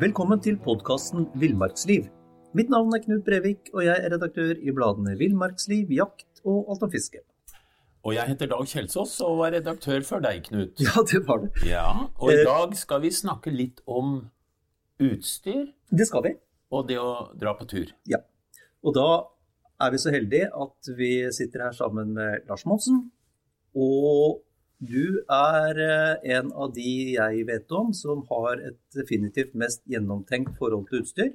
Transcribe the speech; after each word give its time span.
Velkommen 0.00 0.40
til 0.42 0.56
podkasten 0.58 1.26
Villmarksliv. 1.38 2.06
Mitt 2.56 2.70
navn 2.72 2.92
er 2.96 3.02
Knut 3.04 3.24
Brevik, 3.26 3.68
og 3.74 3.84
jeg 3.86 3.94
er 4.00 4.10
redaktør 4.14 4.54
i 4.58 4.72
bladene 4.74 5.14
Villmarksliv, 5.18 5.90
Jakt 5.94 6.40
og 6.44 6.70
Alt 6.72 6.82
om 6.86 6.92
fiske. 6.92 7.20
Og 8.04 8.14
jeg 8.16 8.28
heter 8.28 8.50
Dag 8.50 8.66
Kjelsås 8.68 9.14
og 9.24 9.38
var 9.40 9.54
redaktør 9.54 10.02
før 10.06 10.22
deg, 10.26 10.42
Knut. 10.48 10.80
Ja, 10.82 11.02
det 11.10 11.22
var 11.28 11.42
det. 11.44 11.50
Ja, 11.68 11.86
Og 12.18 12.32
i 12.32 12.38
Eh. 12.40 12.44
dag 12.46 12.74
skal 12.76 13.00
vi 13.02 13.10
snakke 13.10 13.50
litt 13.54 13.80
om 13.86 14.30
utstyr 15.00 15.66
Det 15.90 16.06
skal 16.06 16.22
vi. 16.22 16.34
og 16.70 16.88
det 16.88 16.98
å 16.98 17.30
dra 17.38 17.54
på 17.54 17.66
tur. 17.68 17.86
Ja. 18.06 18.18
Og 18.84 18.94
da 18.94 19.24
er 19.80 19.90
vi 19.90 19.98
så 19.98 20.10
heldige 20.10 20.50
at 20.54 20.96
vi 20.96 21.30
sitter 21.32 21.62
her 21.64 21.72
sammen 21.72 22.12
med 22.14 22.46
Lars 22.48 22.64
Monsen. 22.66 23.10
Og 23.74 24.42
du 24.82 25.22
er 25.30 25.78
eh, 25.78 26.36
en 26.36 26.50
av 26.52 26.72
de 26.74 27.14
jeg 27.14 27.46
vet 27.46 27.72
om 27.72 27.92
som 27.94 28.24
har 28.30 28.58
et 28.58 28.78
definitivt 28.96 29.54
mest 29.54 29.84
gjennomtenkt 29.86 30.56
forhold 30.58 30.88
til 30.88 31.04
utstyr. 31.04 31.32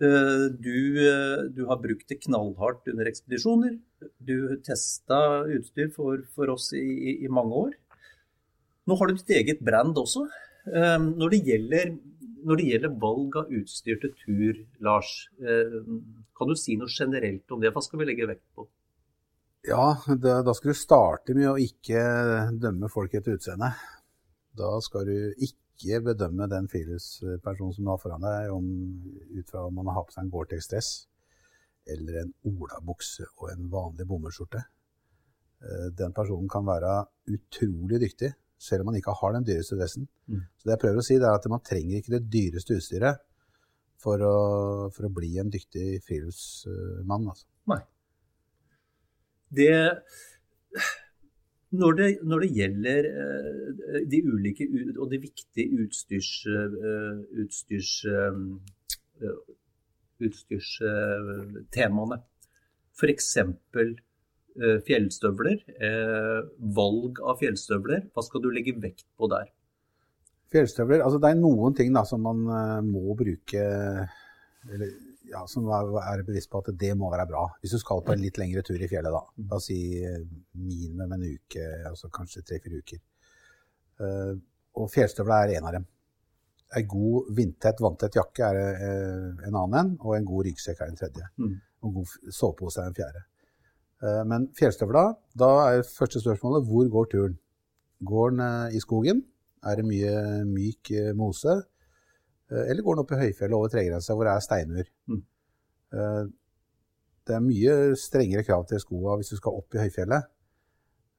Eh, 0.00 0.46
Du, 0.60 0.76
eh, 1.00 1.48
du 1.56 1.66
har 1.66 1.80
brukt 1.80 2.08
det 2.08 2.20
knallhardt 2.26 2.88
under 2.88 3.06
ekspedisjoner. 3.08 3.78
Du 4.18 4.56
testa 4.64 5.44
utstyr 5.48 5.90
for, 5.92 6.22
for 6.34 6.50
oss 6.50 6.72
i, 6.72 7.24
i, 7.24 7.28
mange 7.28 7.52
år. 7.52 7.74
Nå 8.86 8.96
har 8.96 9.08
du 9.08 9.14
ditt 9.14 9.36
eget 9.36 9.60
brand 9.60 9.96
også. 9.96 10.28
Når 10.66 11.30
det 11.32 11.44
gjelder, 11.46 11.92
når 12.44 12.58
det 12.58 12.66
gjelder 12.68 12.96
valg 13.00 13.36
av 13.40 13.52
utstyr 13.56 14.00
til 14.00 14.12
tur, 14.20 14.58
Lars, 14.84 15.30
kan 15.40 16.48
du 16.48 16.56
si 16.56 16.76
noe 16.76 16.90
generelt 16.92 17.52
om 17.52 17.60
det? 17.62 17.72
Hva 17.72 17.82
skal 17.84 18.00
vi 18.00 18.08
legge 18.08 18.28
vekt 18.28 18.44
på? 18.56 18.66
Ja, 19.68 20.02
da, 20.06 20.40
da 20.42 20.54
skal 20.56 20.72
du 20.72 20.78
starte 20.78 21.34
med 21.36 21.50
å 21.50 21.58
ikke 21.60 22.00
dømme 22.60 22.88
folk 22.92 23.12
etter 23.16 23.36
utseende. 23.36 23.74
Da 24.56 24.70
skal 24.84 25.04
du 25.08 25.16
ikke 25.36 26.00
bedømme 26.04 26.48
den 26.50 26.68
friluftspersonen 26.70 27.76
som 27.76 27.84
du 27.84 27.92
har 27.92 28.00
foran 28.00 28.24
deg, 28.24 28.50
om, 28.54 28.66
ut 29.36 29.52
fra 29.52 29.66
om 29.68 29.76
man 29.80 29.92
har 29.92 30.06
på 30.06 30.16
seg 30.16 30.24
en 30.24 30.32
Gore-Tex-dress 30.32 30.90
eller 31.90 32.22
en 32.22 32.32
olabukse 32.48 33.26
og 33.38 33.50
en 33.52 33.68
vanlig 33.72 34.06
bomullsskjorte. 34.08 34.62
Eh, 35.64 35.86
Den 35.96 36.16
personen 36.16 36.48
kan 36.48 36.66
være 36.68 36.96
utrolig 37.32 38.00
dyktig, 38.04 38.32
selv 38.60 38.84
om 38.84 38.90
man 38.90 39.00
ikke 39.00 39.16
har 39.16 39.36
den 39.36 39.46
dyreste 39.48 39.78
dressen. 39.80 40.08
Mm. 40.28 40.44
Så 40.56 40.68
det 40.68 40.76
jeg 40.76 40.82
prøver 40.84 41.00
å 41.00 41.06
si, 41.06 41.16
er 41.20 41.30
at 41.32 41.48
man 41.52 41.64
trenger 41.64 42.00
ikke 42.00 42.16
det 42.16 42.26
dyreste 42.32 42.76
utstyret 42.76 43.24
for 44.00 44.24
å, 44.24 44.36
for 44.94 45.08
å 45.08 45.14
bli 45.16 45.34
en 45.40 45.52
dyktig 45.52 46.00
friluftsmann. 46.06 47.32
Altså. 47.32 47.48
Nei. 47.72 47.82
Det 49.50 49.74
når 51.70 51.92
det, 51.98 52.08
når 52.26 52.38
det 52.42 52.50
gjelder 52.56 53.06
eh, 53.10 54.00
de 54.10 54.22
ulike 54.26 54.66
og 54.98 55.10
de 55.12 55.20
viktige 55.22 55.70
utstyrs, 55.84 56.30
eh, 56.50 56.72
utstyrs, 57.44 58.04
eh, 58.10 58.34
utstyrstemaene, 60.26 62.18
f.eks. 62.98 63.28
Fjellstøvler, 64.84 65.60
valg 66.76 67.20
av 67.22 67.38
fjellstøvler, 67.40 68.00
hva 68.12 68.22
skal 68.26 68.42
du 68.42 68.48
legge 68.52 68.74
vekt 68.82 69.06
på 69.16 69.28
der? 69.30 69.46
Fjellstøvler, 70.52 71.04
altså 71.06 71.20
det 71.22 71.30
er 71.30 71.38
noen 71.38 71.76
ting 71.78 71.94
da 71.94 72.02
som 72.04 72.26
man 72.26 72.42
må 72.84 73.14
bruke, 73.16 73.62
eller 74.66 74.90
ja, 75.30 75.44
som 75.50 75.68
er, 75.70 76.22
bevisst 76.26 76.50
på 76.50 76.60
at 76.62 76.72
det 76.78 76.90
må 76.98 77.10
være 77.12 77.28
bra. 77.30 77.44
Hvis 77.62 77.76
du 77.76 77.80
skal 77.82 78.02
på 78.04 78.14
en 78.14 78.22
litt 78.22 78.38
lengre 78.40 78.62
tur 78.66 78.80
i 78.80 78.88
fjellet 78.90 79.14
da, 79.14 79.22
la 79.46 79.58
oss 79.58 79.68
si 79.70 79.78
eh, 80.02 80.20
minimum 80.58 81.14
en 81.16 81.24
uke, 81.26 81.64
altså 81.88 82.10
kanskje 82.14 82.44
tre-fire 82.46 82.82
uker. 82.82 83.00
Uh, 84.00 84.32
og 84.80 84.86
fjellstøvler 84.88 85.50
er 85.50 85.58
en 85.58 85.66
av 85.68 85.74
dem. 85.76 85.82
En 86.78 86.86
god 86.88 87.32
vindtett, 87.36 87.82
vanntett 87.84 88.16
jakke 88.16 88.46
er 88.46 88.60
uh, 88.80 89.42
en 89.46 89.58
annen 89.60 89.76
en, 89.80 89.90
og 90.00 90.14
en 90.16 90.28
god 90.30 90.46
ryggsekk 90.48 90.80
er 90.80 90.92
en 90.92 91.00
tredje. 91.00 91.26
Mm. 91.36 91.58
Og 91.80 91.90
en 91.90 91.98
god 91.98 92.14
sovepose 92.32 92.80
er 92.80 92.88
en 92.88 92.96
fjerde. 92.96 93.24
Uh, 94.00 94.22
Men 94.30 94.48
fjellstøvla, 94.56 95.04
da 95.36 95.50
er 95.66 95.84
første 95.84 96.22
spørsmålet 96.24 96.64
hvor 96.70 96.88
går 96.96 97.10
turen? 97.12 97.36
Går 98.08 98.32
den 98.32 98.72
i 98.72 98.80
skogen? 98.80 99.20
Er 99.68 99.76
det 99.76 99.84
mye 99.84 100.12
myk 100.48 100.88
mose? 101.18 101.58
Eh, 102.50 102.66
Eller 102.70 102.82
går 102.82 102.96
den 102.96 103.04
opp 103.04 103.14
i 103.14 103.20
høyfjellet 103.24 103.56
over 103.56 103.72
tregrensa 103.72 104.16
hvor 104.16 104.26
det 104.28 104.34
er 104.34 104.44
steinur? 104.46 104.90
Mm. 105.10 105.22
Eh, 105.94 106.26
Det 107.28 107.36
er 107.36 107.44
mye 107.44 107.72
strengere 108.00 108.42
krav 108.42 108.64
til 108.66 108.80
skoa 108.82 109.16
hvis 109.20 109.30
du 109.30 109.36
skal 109.38 109.58
opp 109.60 109.74
i 109.76 109.82
høyfjellet. 109.84 110.24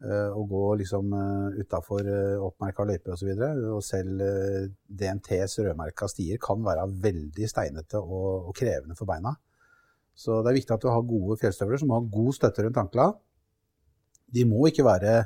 eh, 0.04 0.30
Og 0.36 0.50
gå 0.50 0.64
liksom 0.82 1.14
utafor 1.62 2.08
oppmerka 2.48 2.84
løyper 2.84 3.14
osv. 3.14 3.30
Og, 3.30 3.38
så 3.38 3.76
og 3.76 3.84
selv 3.84 4.24
DNTs 4.90 5.60
rødmerka 5.60 6.08
stier 6.10 6.38
kan 6.42 6.64
være 6.66 6.90
veldig 6.90 7.48
steinete 7.50 8.02
og, 8.02 8.50
og 8.50 8.56
krevende 8.56 8.96
for 8.98 9.06
beina. 9.06 9.36
Så 10.16 10.42
det 10.44 10.52
er 10.52 10.58
viktig 10.60 10.74
at 10.74 10.82
du 10.84 10.90
har 10.90 11.02
gode 11.08 11.38
fjellstøvler 11.40 11.80
som 11.80 11.94
har 11.96 12.10
god 12.12 12.34
støtte 12.34 12.66
rundt 12.66 12.78
ankla. 12.78 13.12
De 14.34 14.44
må 14.46 14.66
ikke 14.68 14.84
være 14.84 15.26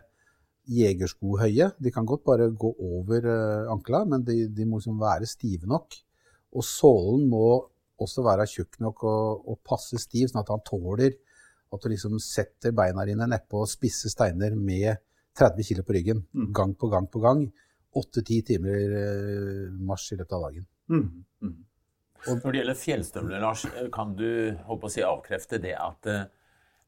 jegerskohøye. 0.67 1.71
De 1.79 1.91
kan 1.93 2.05
godt 2.07 2.23
bare 2.25 2.49
gå 2.51 2.71
over 2.79 3.27
eh, 3.31 3.71
ankla, 3.71 4.03
men 4.09 4.23
de, 4.25 4.47
de 4.49 4.65
må 4.65 4.79
liksom 4.79 4.99
være 5.01 5.27
stive 5.29 5.69
nok. 5.69 5.97
Og 6.55 6.63
sålen 6.65 7.27
må 7.29 7.45
også 8.01 8.23
være 8.25 8.47
tjukk 8.51 8.79
nok 8.83 9.03
og, 9.07 9.45
og 9.51 9.59
passe 9.67 9.99
stiv, 10.01 10.27
sånn 10.31 10.41
at 10.43 10.51
han 10.51 10.63
tåler 10.67 11.13
at 11.73 11.83
du 11.83 11.89
liksom 11.91 12.17
setter 12.23 12.71
beina 12.75 13.03
dine 13.07 13.27
nedpå 13.27 13.63
spisse 13.67 14.09
steiner 14.11 14.55
med 14.55 14.99
30 15.35 15.65
kg 15.67 15.83
på 15.83 15.95
ryggen, 15.97 16.21
Mm. 16.33 16.51
gang 16.55 16.73
på 16.79 16.87
gang 16.91 17.07
på 17.11 17.19
gang. 17.23 17.45
8-10 17.95 18.41
timer 18.49 18.95
eh, 18.99 19.71
marsj 19.87 20.13
i 20.13 20.17
løpet 20.19 20.35
av 20.35 20.41
dagen. 20.49 20.65
Mm. 20.91 21.25
Mm. 21.43 21.55
Når 22.25 22.51
det 22.51 22.59
gjelder 22.59 22.79
fjellstøvler, 22.79 23.39
Lars, 23.43 23.65
eh, 23.65 23.87
kan 23.93 24.15
du 24.15 24.27
håper 24.65 24.81
på 24.81 24.89
å 24.89 24.91
si, 24.91 25.03
avkrefte 25.03 25.59
det 25.63 25.75
at 25.79 26.09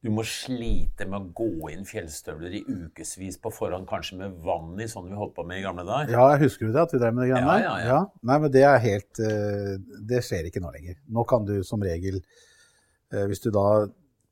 du 0.04 0.10
må 0.14 0.22
slite 0.26 1.08
med 1.10 1.18
å 1.18 1.32
gå 1.34 1.70
inn 1.72 1.86
fjellstøvler 1.86 2.52
i 2.54 2.60
ukevis 2.62 3.38
på 3.42 3.50
forhånd, 3.50 3.88
kanskje 3.90 4.20
med 4.20 4.36
vann 4.46 4.76
i, 4.78 4.86
sånn 4.90 5.08
vi 5.08 5.16
holdt 5.18 5.34
på 5.34 5.44
med 5.48 5.58
i 5.58 5.64
gamle 5.64 5.82
dager? 5.86 6.12
Ja, 6.14 6.36
husker 6.38 6.68
du 6.68 6.76
det, 6.76 6.84
at 6.84 6.94
vi 6.94 7.00
drev 7.02 7.16
med 7.16 7.24
det 7.24 7.32
greiene 7.32 7.48
Ja, 7.48 7.56
ja, 7.64 7.72
ja, 7.82 7.88
ja. 7.96 8.28
Nei, 8.30 8.36
men 8.44 8.52
det 8.54 8.62
er 8.68 8.78
helt 8.84 9.22
eh, 9.26 9.72
Det 10.12 10.22
skjer 10.22 10.46
ikke 10.46 10.62
nå 10.62 10.70
lenger. 10.76 11.00
Nå 11.10 11.24
kan 11.30 11.48
du 11.48 11.56
som 11.66 11.82
regel, 11.82 12.20
eh, 13.10 13.24
hvis 13.26 13.42
du 13.42 13.50
da 13.54 13.66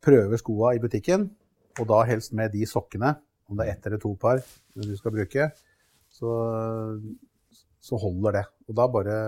prøver 0.07 0.39
skoa 0.39 0.77
i 0.77 0.83
butikken, 0.83 1.27
og 1.81 1.91
da 1.91 2.05
helst 2.07 2.37
med 2.37 2.55
de 2.55 2.63
sokkene, 2.71 3.17
om 3.51 3.59
det 3.59 3.67
er 3.67 3.75
ett 3.75 3.91
eller 3.91 4.03
to 4.03 4.15
par 4.19 4.39
du 4.77 4.95
skal 4.99 5.15
bruke, 5.15 5.49
så, 6.15 6.31
så 7.83 7.99
holder 8.01 8.39
det. 8.39 8.45
Og 8.71 8.79
da 8.79 8.87
bare 8.91 9.19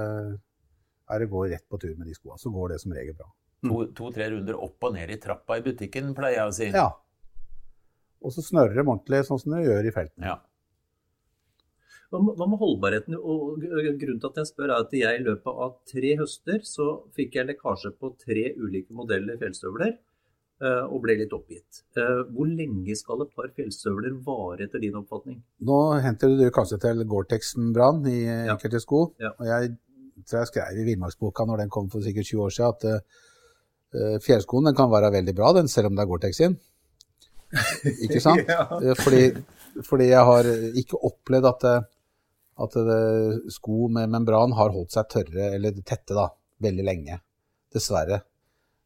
er 1.08 1.18
det 1.18 1.28
å 1.28 1.34
gå 1.34 1.44
rett 1.50 1.66
på 1.66 1.80
tur 1.82 1.94
med 1.98 2.06
de 2.08 2.14
skoa. 2.16 2.38
Så 2.38 2.54
går 2.54 2.74
det 2.74 2.80
som 2.82 2.94
regel 2.94 3.16
bra. 3.18 3.28
To- 3.66 3.86
To-tre 3.98 4.28
runder 4.30 4.54
opp 4.62 4.84
og 4.84 4.92
ned 4.94 5.10
i 5.10 5.16
trappa 5.18 5.56
i 5.58 5.62
butikken, 5.62 6.14
pleier 6.14 6.36
jeg 6.44 6.48
å 6.48 6.54
si. 6.54 6.68
Ja. 6.70 6.90
Og 8.22 8.30
så 8.34 8.42
snører 8.42 8.74
de 8.74 8.84
ordentlig, 8.84 9.24
sånn 9.26 9.40
som 9.42 9.52
de 9.56 9.64
gjør 9.66 9.86
i 9.88 9.94
felten. 9.94 10.22
Ja. 10.26 10.36
Hva 12.08 12.22
med, 12.24 12.56
holdbarheten? 12.62 13.16
Og 13.20 13.58
grunnen 13.60 14.20
til 14.22 14.30
at 14.30 14.38
jeg 14.40 14.48
spør 14.48 14.70
er 14.72 14.84
at 14.86 14.92
jeg 14.96 15.20
i 15.20 15.24
løpet 15.26 15.58
av 15.66 15.74
tre 15.90 16.14
høster 16.16 16.62
så 16.64 16.86
fikk 17.16 17.36
jeg 17.36 17.50
lekkasje 17.50 17.90
på 18.00 18.14
tre 18.22 18.46
ulike 18.56 18.94
modeller 18.96 19.36
fjellstøvler. 19.40 19.98
eh, 20.60 20.84
og 20.90 21.02
ble 21.04 21.14
litt 21.20 21.30
oppgitt. 21.30 21.84
Eh, 21.96 22.22
hvor 22.34 22.48
lenge 22.50 22.96
skal 22.98 23.20
et 23.22 23.28
par 23.36 23.46
fjellstøvler 23.54 24.16
vare, 24.26 24.64
etter 24.66 24.80
din 24.82 24.96
oppfatning? 24.98 25.36
Nå 25.62 25.76
henter 26.02 26.32
du 26.34 26.50
kanskje 26.50 26.80
til 26.82 27.04
Gore-Tex-brann 27.06 28.00
i 28.10 28.24
Ja. 28.26 28.56
enkelte 28.56 28.80
sko. 28.82 29.12
Ja. 29.20 29.30
Og 29.38 29.46
jeg 29.46 29.76
tror 30.26 30.40
jeg 30.40 30.48
skrev 30.48 30.80
i 30.80 30.84
Villmarksboka 30.88 31.46
når 31.46 31.58
den 31.58 31.68
kom 31.70 31.88
for 31.88 32.00
sikkert 32.00 32.26
20 32.26 32.42
år 32.42 32.50
siden, 32.50 32.74
at 32.74 32.84
uh, 32.84 33.00
fjellskoen 34.24 34.68
den 34.68 34.76
kan 34.76 34.90
være 34.92 35.12
veldig 35.14 35.34
bra, 35.36 35.52
den, 35.56 35.68
selv 35.70 35.90
om 35.90 35.96
det 35.96 36.04
er 36.04 36.10
Gore-Tex 36.10 36.40
sin. 36.42 36.58
Ikke 38.04 38.20
sant? 38.22 38.44
Ja. 38.52 38.66
Eh, 38.80 38.96
Fordi, 38.98 39.22
fordi 39.86 40.10
jeg 40.10 40.24
har 40.30 40.48
ikke 40.80 41.00
opplevd 41.08 41.48
at, 41.48 41.64
det, 41.64 41.76
at 42.64 42.80
det, 42.88 43.02
sko 43.54 43.88
med 43.94 44.10
membran 44.12 44.56
har 44.58 44.74
holdt 44.74 44.96
seg 44.96 45.08
tørre, 45.12 45.52
eller 45.56 45.76
tette, 45.80 46.16
da, 46.16 46.28
veldig 46.64 46.86
lenge. 46.86 47.20
Dessverre. 47.74 48.22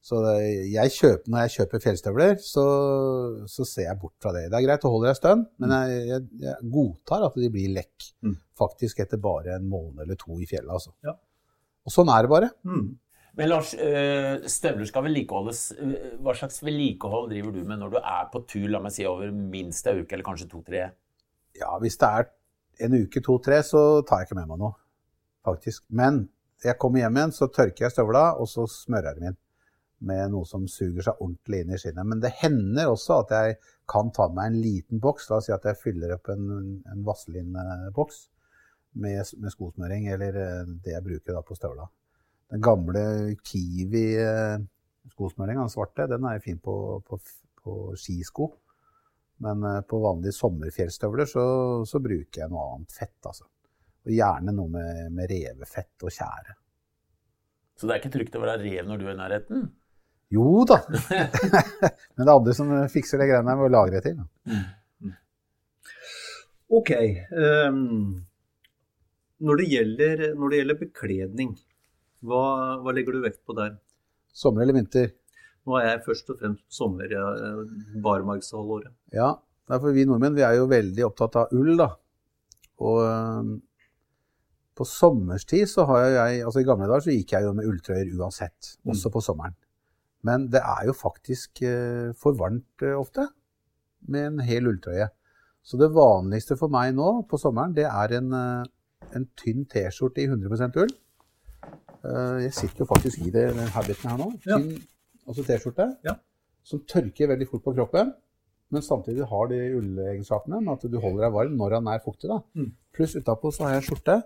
Så 0.03 0.19
jeg 0.67 0.91
kjøper, 0.97 1.31
når 1.31 1.45
jeg 1.45 1.53
kjøper 1.55 1.83
fjellstøvler, 1.85 2.33
så, 2.43 2.65
så 3.47 3.67
ser 3.69 3.87
jeg 3.87 4.01
bort 4.03 4.17
fra 4.23 4.33
det. 4.35 4.49
Det 4.51 4.59
er 4.59 4.65
greit 4.67 4.87
å 4.89 4.91
holde 4.91 5.13
en 5.13 5.19
stund, 5.19 5.45
men 5.63 5.75
jeg, 5.77 6.01
jeg, 6.09 6.25
jeg 6.43 6.71
godtar 6.75 7.29
at 7.29 7.37
de 7.39 7.51
blir 7.55 7.71
lekk. 7.77 8.09
Mm. 8.27 8.35
Faktisk 8.59 8.99
etter 9.05 9.23
bare 9.23 9.55
en 9.55 9.69
måned 9.71 10.03
eller 10.03 10.19
to 10.19 10.41
i 10.43 10.49
fjellet. 10.51 10.73
Altså. 10.75 10.91
Ja. 11.07 11.15
Og 11.87 11.95
sånn 11.95 12.11
er 12.11 12.27
det 12.27 12.33
bare. 12.35 12.51
Mm. 12.67 12.89
Men 13.39 13.49
Lars, 13.49 13.73
eh, 13.75 14.43
støvler 14.51 14.89
skal 14.89 15.07
vedlikeholdes. 15.07 15.61
Eh, 15.81 16.17
Hva 16.21 16.35
slags 16.37 16.61
vedlikehold 16.65 17.31
driver 17.33 17.55
du 17.55 17.63
med 17.65 17.81
når 17.81 17.95
du 17.95 17.99
er 18.03 18.29
på 18.33 18.43
tur 18.49 18.69
la 18.69 18.81
meg 18.85 18.93
si, 18.93 19.07
over 19.09 19.33
minst 19.33 19.87
ei 19.89 20.03
uke, 20.03 20.13
eller 20.13 20.27
kanskje 20.27 20.51
to-tre? 20.51 20.83
Ja, 21.57 21.79
hvis 21.81 21.97
det 22.01 22.09
er 22.09 22.29
en 22.85 22.99
uke, 23.01 23.23
to-tre, 23.25 23.63
så 23.65 24.03
tar 24.05 24.21
jeg 24.21 24.29
ikke 24.29 24.41
med 24.43 24.51
meg 24.53 24.61
noe. 24.61 24.75
Faktisk. 25.47 25.85
Men 25.89 26.27
jeg 26.63 26.79
kommer 26.79 27.03
hjem 27.03 27.17
igjen, 27.17 27.33
så 27.33 27.49
tørker 27.49 27.87
jeg 27.87 27.95
støvla, 27.95 28.27
og 28.37 28.51
så 28.51 28.67
smører 28.69 29.13
jeg 29.13 29.21
dem 29.21 29.31
inn 29.33 29.41
med 30.03 30.33
noe 30.35 30.47
som 30.49 30.67
suger 30.71 31.07
seg 31.07 31.21
ordentlig 31.23 31.63
inn 31.63 31.73
i 31.73 31.79
skinnet. 31.79 32.09
Men 32.09 32.21
det 32.23 32.35
hender 32.41 32.91
også 32.91 33.21
at 33.23 33.35
jeg 33.37 33.57
kan 33.91 34.11
ta 34.15 34.27
med 34.35 34.51
en 34.51 34.61
liten 34.61 35.01
boks. 35.03 35.29
La 35.31 35.39
oss 35.39 35.49
si 35.49 35.55
at 35.55 35.67
jeg 35.69 35.79
fyller 35.79 36.17
opp 36.17 36.29
en, 36.35 36.49
en 36.91 37.05
Vaseline-boks 37.07 38.23
med, 38.99 39.23
med 39.39 39.55
skosmøring, 39.55 40.09
eller 40.13 40.39
eh, 40.43 40.73
det 40.85 40.97
jeg 40.97 41.07
bruker 41.07 41.39
da 41.39 41.45
på 41.47 41.57
støvla. 41.57 41.87
Den 42.53 42.65
gamle 42.65 43.03
Kiwi-skosmøringa, 43.49 45.65
den 45.65 45.73
svarte, 45.73 46.11
den 46.11 46.25
er 46.29 46.43
fin 46.45 46.61
på, 46.61 46.75
på, 47.07 47.15
på 47.63 47.73
skisko. 47.97 48.47
Men 49.43 49.65
eh, 49.67 49.81
på 49.89 49.97
vanlige 50.03 50.37
sommerfjellstøvler 50.37 51.27
så, 51.31 51.45
så 51.89 51.97
bruker 52.03 52.45
jeg 52.45 52.53
noe 52.53 52.67
annet 52.75 52.93
fett, 52.95 53.21
altså. 53.25 53.45
Og 54.03 54.11
gjerne 54.13 54.53
noe 54.55 54.71
med, 54.71 55.13
med 55.15 55.31
revefett 55.31 56.05
og 56.05 56.13
tjære. 56.13 56.57
Så 57.79 57.87
det 57.87 57.95
er 57.95 58.03
ikke 58.03 58.17
trygt 58.19 58.37
å 58.37 58.43
være 58.43 58.61
rev 58.61 58.89
når 58.89 59.01
du 59.01 59.07
er 59.07 59.15
i 59.15 59.21
nærheten? 59.21 59.65
Jo 60.33 60.65
da! 60.69 60.79
Men 62.15 62.23
det 62.23 62.29
er 62.29 62.35
andre 62.35 62.55
som 62.57 62.71
fikser 62.93 63.21
det 63.21 63.29
greiene 63.31 63.49
der 63.49 63.59
med 63.59 63.69
å 63.69 63.73
lagre 63.73 64.01
til. 64.05 64.17
Mm. 64.49 65.15
Ok. 66.73 66.93
Um, 67.33 67.81
når, 69.45 69.61
det 69.61 69.67
gjelder, 69.73 70.25
når 70.39 70.53
det 70.53 70.61
gjelder 70.61 70.81
bekledning, 70.81 71.51
hva, 72.27 72.43
hva 72.83 72.95
legger 72.95 73.17
du 73.17 73.25
vekt 73.25 73.43
på 73.47 73.57
der? 73.59 73.77
Sommer 74.33 74.65
eller 74.65 74.79
vinter? 74.79 75.11
Nå 75.67 75.77
er 75.79 75.89
jeg 75.89 76.05
først 76.07 76.31
og 76.33 76.39
fremst 76.41 76.63
på 76.65 76.75
sommer, 76.75 77.11
ja, 77.13 77.25
barmarkshalvåret. 78.03 78.91
Ja, 79.15 79.35
det 79.69 79.77
er 79.77 79.83
for 79.83 79.95
vi 79.95 80.07
nordmenn 80.09 80.35
vi 80.35 80.43
er 80.47 80.57
jo 80.59 80.71
veldig 80.71 81.05
opptatt 81.07 81.39
av 81.39 81.53
ull, 81.55 81.77
da. 81.79 81.93
Og 82.83 82.99
på 84.79 84.87
sommerstid 84.89 85.69
så 85.71 85.85
har 85.89 86.07
jeg 86.07 86.43
Altså 86.47 86.63
i 86.63 86.67
gamle 86.67 86.89
dager 86.89 87.07
så 87.07 87.15
gikk 87.15 87.35
jeg 87.37 87.47
jo 87.47 87.55
med 87.57 87.69
ulltrøyer 87.69 88.11
uansett, 88.17 88.77
også 88.89 89.13
på 89.13 89.23
sommeren. 89.25 89.55
Men 90.27 90.47
det 90.53 90.63
er 90.63 90.87
jo 90.87 90.95
faktisk 90.95 91.63
øh, 91.67 92.15
for 92.15 92.37
varmt 92.39 92.85
øh, 92.87 92.95
ofte 92.99 93.27
med 94.07 94.27
en 94.27 94.41
hel 94.47 94.69
ulltrøye. 94.71 95.09
Så 95.63 95.79
det 95.79 95.91
vanligste 95.95 96.57
for 96.59 96.71
meg 96.71 96.95
nå 96.95 97.25
på 97.31 97.39
sommeren, 97.39 97.75
det 97.75 97.89
er 97.89 98.15
en, 98.19 98.33
øh, 98.33 98.65
en 99.19 99.27
tynn 99.39 99.67
T-skjorte 99.67 100.23
i 100.23 100.29
100% 100.31 100.79
ull. 100.79 100.95
Eh, 102.03 102.39
jeg 102.47 102.55
sitter 102.57 102.83
jo 102.85 102.89
faktisk 102.91 103.23
i 103.23 103.31
det, 103.31 103.47
den 103.55 103.71
habiten 103.77 104.11
her 104.11 104.19
nå. 104.21 104.29
Ja. 104.47 104.59
Tynn, 104.59 104.83
altså 105.27 105.47
T-skjorte. 105.47 105.89
Ja. 106.07 106.17
Som 106.67 106.83
tørker 106.89 107.31
veldig 107.33 107.49
fort 107.51 107.65
på 107.67 107.75
kroppen, 107.77 108.13
men 108.73 108.85
samtidig 108.85 109.27
har 109.29 109.49
de 109.51 109.61
ullegenskapene 109.79 110.63
med 110.65 110.73
at 110.77 110.91
du 110.91 110.99
holder 111.03 111.27
deg 111.27 111.35
varm 111.35 111.57
når 111.59 111.77
den 111.77 111.91
er 111.93 112.05
fuktig. 112.05 112.31
da. 112.31 112.41
Mm. 112.57 112.71
Pluss 112.97 113.17
utapå 113.19 113.53
så 113.53 113.67
har 113.67 113.75
jeg 113.75 113.83
en 113.83 113.89
skjorte 113.89 114.19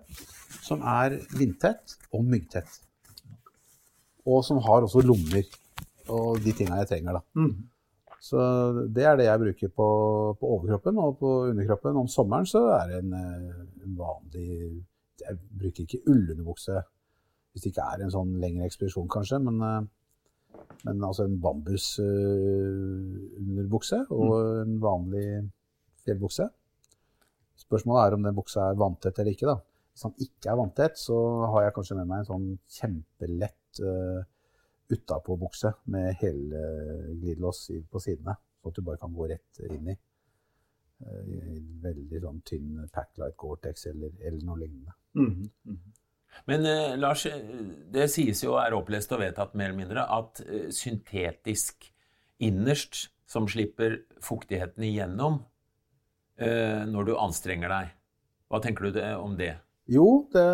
som 0.63 0.83
er 0.87 1.17
vindtett 1.37 1.97
og 2.15 2.27
myggtett. 2.27 2.83
Og 4.27 4.45
som 4.47 4.61
har 4.63 4.87
også 4.87 5.03
lommer 5.07 5.47
og 6.15 6.39
de 6.43 6.53
tinga 6.55 6.79
jeg 6.81 6.91
trenger. 6.93 7.19
da. 7.19 7.23
Mm. 7.43 7.55
Så 8.27 8.41
det 8.95 9.05
er 9.07 9.17
det 9.19 9.27
jeg 9.29 9.43
bruker 9.43 9.73
på, 9.81 9.89
på 10.41 10.53
overkroppen 10.57 10.99
og 11.03 11.19
på 11.21 11.33
underkroppen. 11.51 11.99
Om 12.01 12.09
sommeren 12.11 12.47
så 12.49 12.63
er 12.79 12.91
det 12.91 13.01
en, 13.05 13.13
eh, 13.15 13.65
en 13.87 13.97
vanlig 13.99 14.85
Jeg 15.17 15.39
bruker 15.59 15.83
ikke 15.83 16.05
ullunderbukse 16.07 16.83
hvis 17.57 17.63
det 17.65 17.71
ikke 17.73 17.87
er 17.89 18.03
en 18.05 18.11
sånn 18.13 18.35
lengre 18.43 18.67
ekspedisjon, 18.69 19.07
kanskje. 19.09 19.39
Men, 19.41 19.57
eh, 19.65 19.81
men 20.85 21.01
altså 21.09 21.25
en 21.25 21.39
bambusunderbukse 21.41 24.03
og 24.13 24.33
en 24.63 24.75
vanlig 24.83 25.23
fjellbukse. 26.05 26.45
Spørsmålet 27.57 28.03
er 28.11 28.15
om 28.19 28.23
den 28.27 28.37
buksa 28.37 28.61
er 28.71 28.77
vanntett 28.79 29.17
eller 29.19 29.33
ikke. 29.33 29.47
da. 29.49 29.57
Hvis 29.93 30.03
den 30.05 30.15
ikke 30.27 30.51
er 30.53 30.57
vanntett, 30.61 30.95
så 31.01 31.17
har 31.53 31.61
jeg 31.65 31.75
kanskje 31.79 31.97
med 31.97 32.07
meg 32.11 32.19
en 32.21 32.31
sånn 32.31 32.49
kjempelett 32.69 33.81
uh, 33.81 34.21
utapåbukse 34.93 35.71
med 35.93 36.07
helglidelås 36.21 37.61
i- 37.75 37.87
på 37.91 37.99
sidene, 38.01 38.35
så 38.63 38.67
at 38.69 38.75
du 38.77 38.83
bare 38.83 38.97
kan 39.01 39.15
gå 39.17 39.25
rett 39.33 39.53
inn 39.71 39.89
i. 39.89 39.97
Uh, 41.01 41.23
i 41.29 41.31
en 41.57 41.81
veldig 41.83 42.21
sånn 42.23 42.41
tynn 42.45 42.89
Packlight 42.93 43.37
Gore-Tex 43.37 43.87
eller, 43.91 44.11
eller 44.21 44.43
noe 44.45 44.59
lignende. 44.61 44.93
Mm 45.15 45.49
Mhm. 45.65 45.79
Men 46.47 46.67
eh, 46.69 46.95
Lars, 47.01 47.27
eh, 47.27 47.43
det 47.93 48.09
sies 48.13 48.43
jo, 48.45 48.55
er 48.61 48.77
opplest 48.77 49.13
og 49.17 49.23
vedtatt 49.25 49.57
mer 49.59 49.71
eller 49.71 49.81
mindre, 49.81 50.07
at 50.07 50.43
eh, 50.47 50.69
syntetisk 50.75 51.91
innerst, 52.45 53.07
som 53.27 53.49
slipper 53.51 54.05
fuktigheten 54.23 54.85
igjennom 54.87 55.41
eh, 56.39 56.85
når 56.87 57.09
du 57.09 57.17
anstrenger 57.19 57.73
deg. 57.73 57.95
Hva 58.47 58.61
tenker 58.63 58.87
du 58.87 58.99
det, 59.01 59.09
om 59.19 59.35
det? 59.39 59.57
Jo, 59.91 60.27
det, 60.35 60.45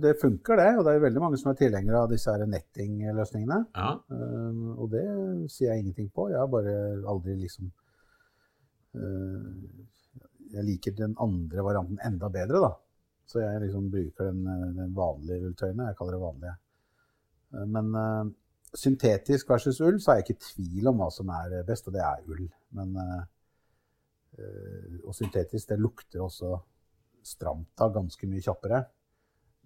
det 0.00 0.14
funker 0.20 0.56
det, 0.56 0.68
og 0.78 0.86
det 0.86 0.94
er 0.94 1.02
veldig 1.02 1.20
mange 1.20 1.38
som 1.40 1.50
er 1.52 1.58
tilhengere 1.60 2.02
av 2.04 2.12
disse 2.12 2.32
nettingløsningene. 2.48 3.58
Ja. 3.76 3.90
Eh, 4.12 4.62
og 4.76 4.90
det 4.92 5.04
sier 5.52 5.74
jeg 5.74 5.84
ingenting 5.84 6.08
på. 6.12 6.30
Jeg 6.32 6.40
har 6.40 6.50
bare 6.52 6.74
aldri 7.08 7.36
liksom 7.42 7.68
eh, 8.96 9.48
Jeg 10.54 10.64
liker 10.64 10.96
den 10.96 11.16
andre 11.20 11.64
varianten 11.64 12.00
enda 12.04 12.30
bedre, 12.32 12.62
da. 12.64 12.72
Så 13.28 13.42
jeg 13.42 13.60
liksom 13.60 13.90
bruker 13.92 14.30
den, 14.30 14.44
eh, 14.48 14.68
den 14.78 14.94
vanlige 14.96 15.50
ulltøyene. 15.50 15.90
Jeg 15.90 15.96
kaller 15.98 16.16
det 16.16 16.22
vanlige. 16.22 16.54
Eh, 17.54 17.66
men 17.74 17.90
uh, 17.94 18.30
syntetisk 18.72 19.50
versus 19.52 19.80
ull, 19.84 20.00
så 20.00 20.12
er 20.12 20.20
jeg 20.20 20.28
ikke 20.28 20.38
i 20.38 20.46
tvil 20.46 20.88
om 20.90 21.02
hva 21.02 21.10
som 21.12 21.28
er 21.36 21.58
best, 21.68 21.88
og 21.88 21.96
det 21.96 22.04
er 22.04 22.24
ull. 22.28 22.46
Men, 22.76 22.96
eh, 23.02 23.24
og 25.04 25.16
syntetisk, 25.16 25.68
det 25.68 25.80
lukter 25.80 26.24
også 26.24 26.56
stramt 27.24 27.84
av 27.84 27.92
ganske 27.96 28.28
mye 28.28 28.44
kjappere. 28.44 28.82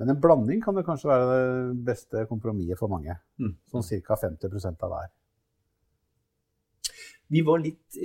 Men 0.01 0.11
en 0.11 0.21
blanding 0.23 0.63
kan 0.63 0.75
det 0.75 0.87
kanskje 0.87 1.11
være 1.11 1.27
det 1.31 1.85
beste 1.87 2.25
kompromisset 2.31 2.81
for 2.81 2.91
mange. 2.91 3.15
Mm. 3.39 3.53
Sånn 3.71 3.85
ca. 4.07 4.17
50% 4.19 4.87
av 4.87 4.95
hver. 4.95 5.11
Vi 7.33 7.43
var 7.47 7.63
litt 7.63 7.97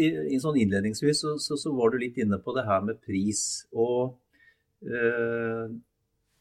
sånn 0.41 0.59
Innledningsvis 0.61 1.23
så, 1.23 1.33
så, 1.41 1.57
så 1.59 1.73
var 1.75 1.91
du 1.91 1.97
litt 1.99 2.19
inne 2.21 2.37
på 2.43 2.53
det 2.55 2.67
her 2.67 2.83
med 2.85 3.01
pris. 3.01 3.65
Og 3.73 4.17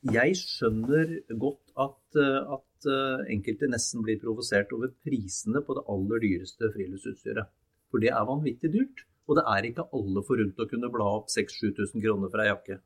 jeg 0.07 0.37
skjønner 0.39 1.13
godt 1.41 1.73
at, 1.83 2.19
eh, 2.21 2.55
at 2.57 2.89
eh, 2.91 3.25
enkelte 3.35 3.69
nesten 3.71 4.05
blir 4.05 4.21
provosert 4.23 4.73
over 4.77 4.93
prisene 5.05 5.63
på 5.65 5.77
det 5.79 5.87
aller 5.93 6.23
dyreste 6.23 6.71
friluftsutstyret. 6.75 7.49
For 7.91 8.03
det 8.03 8.13
er 8.13 8.29
vanvittig 8.29 8.73
dyrt. 8.75 9.07
Og 9.27 9.39
det 9.39 9.43
er 9.51 9.67
ikke 9.67 9.89
alle 9.97 10.23
forunt 10.23 10.61
å 10.63 10.69
kunne 10.71 10.91
bla 10.93 11.09
opp 11.19 11.33
6000-7000 11.33 12.05
kroner 12.05 12.31
for 12.31 12.43
ei 12.43 12.47
jakke. 12.47 12.79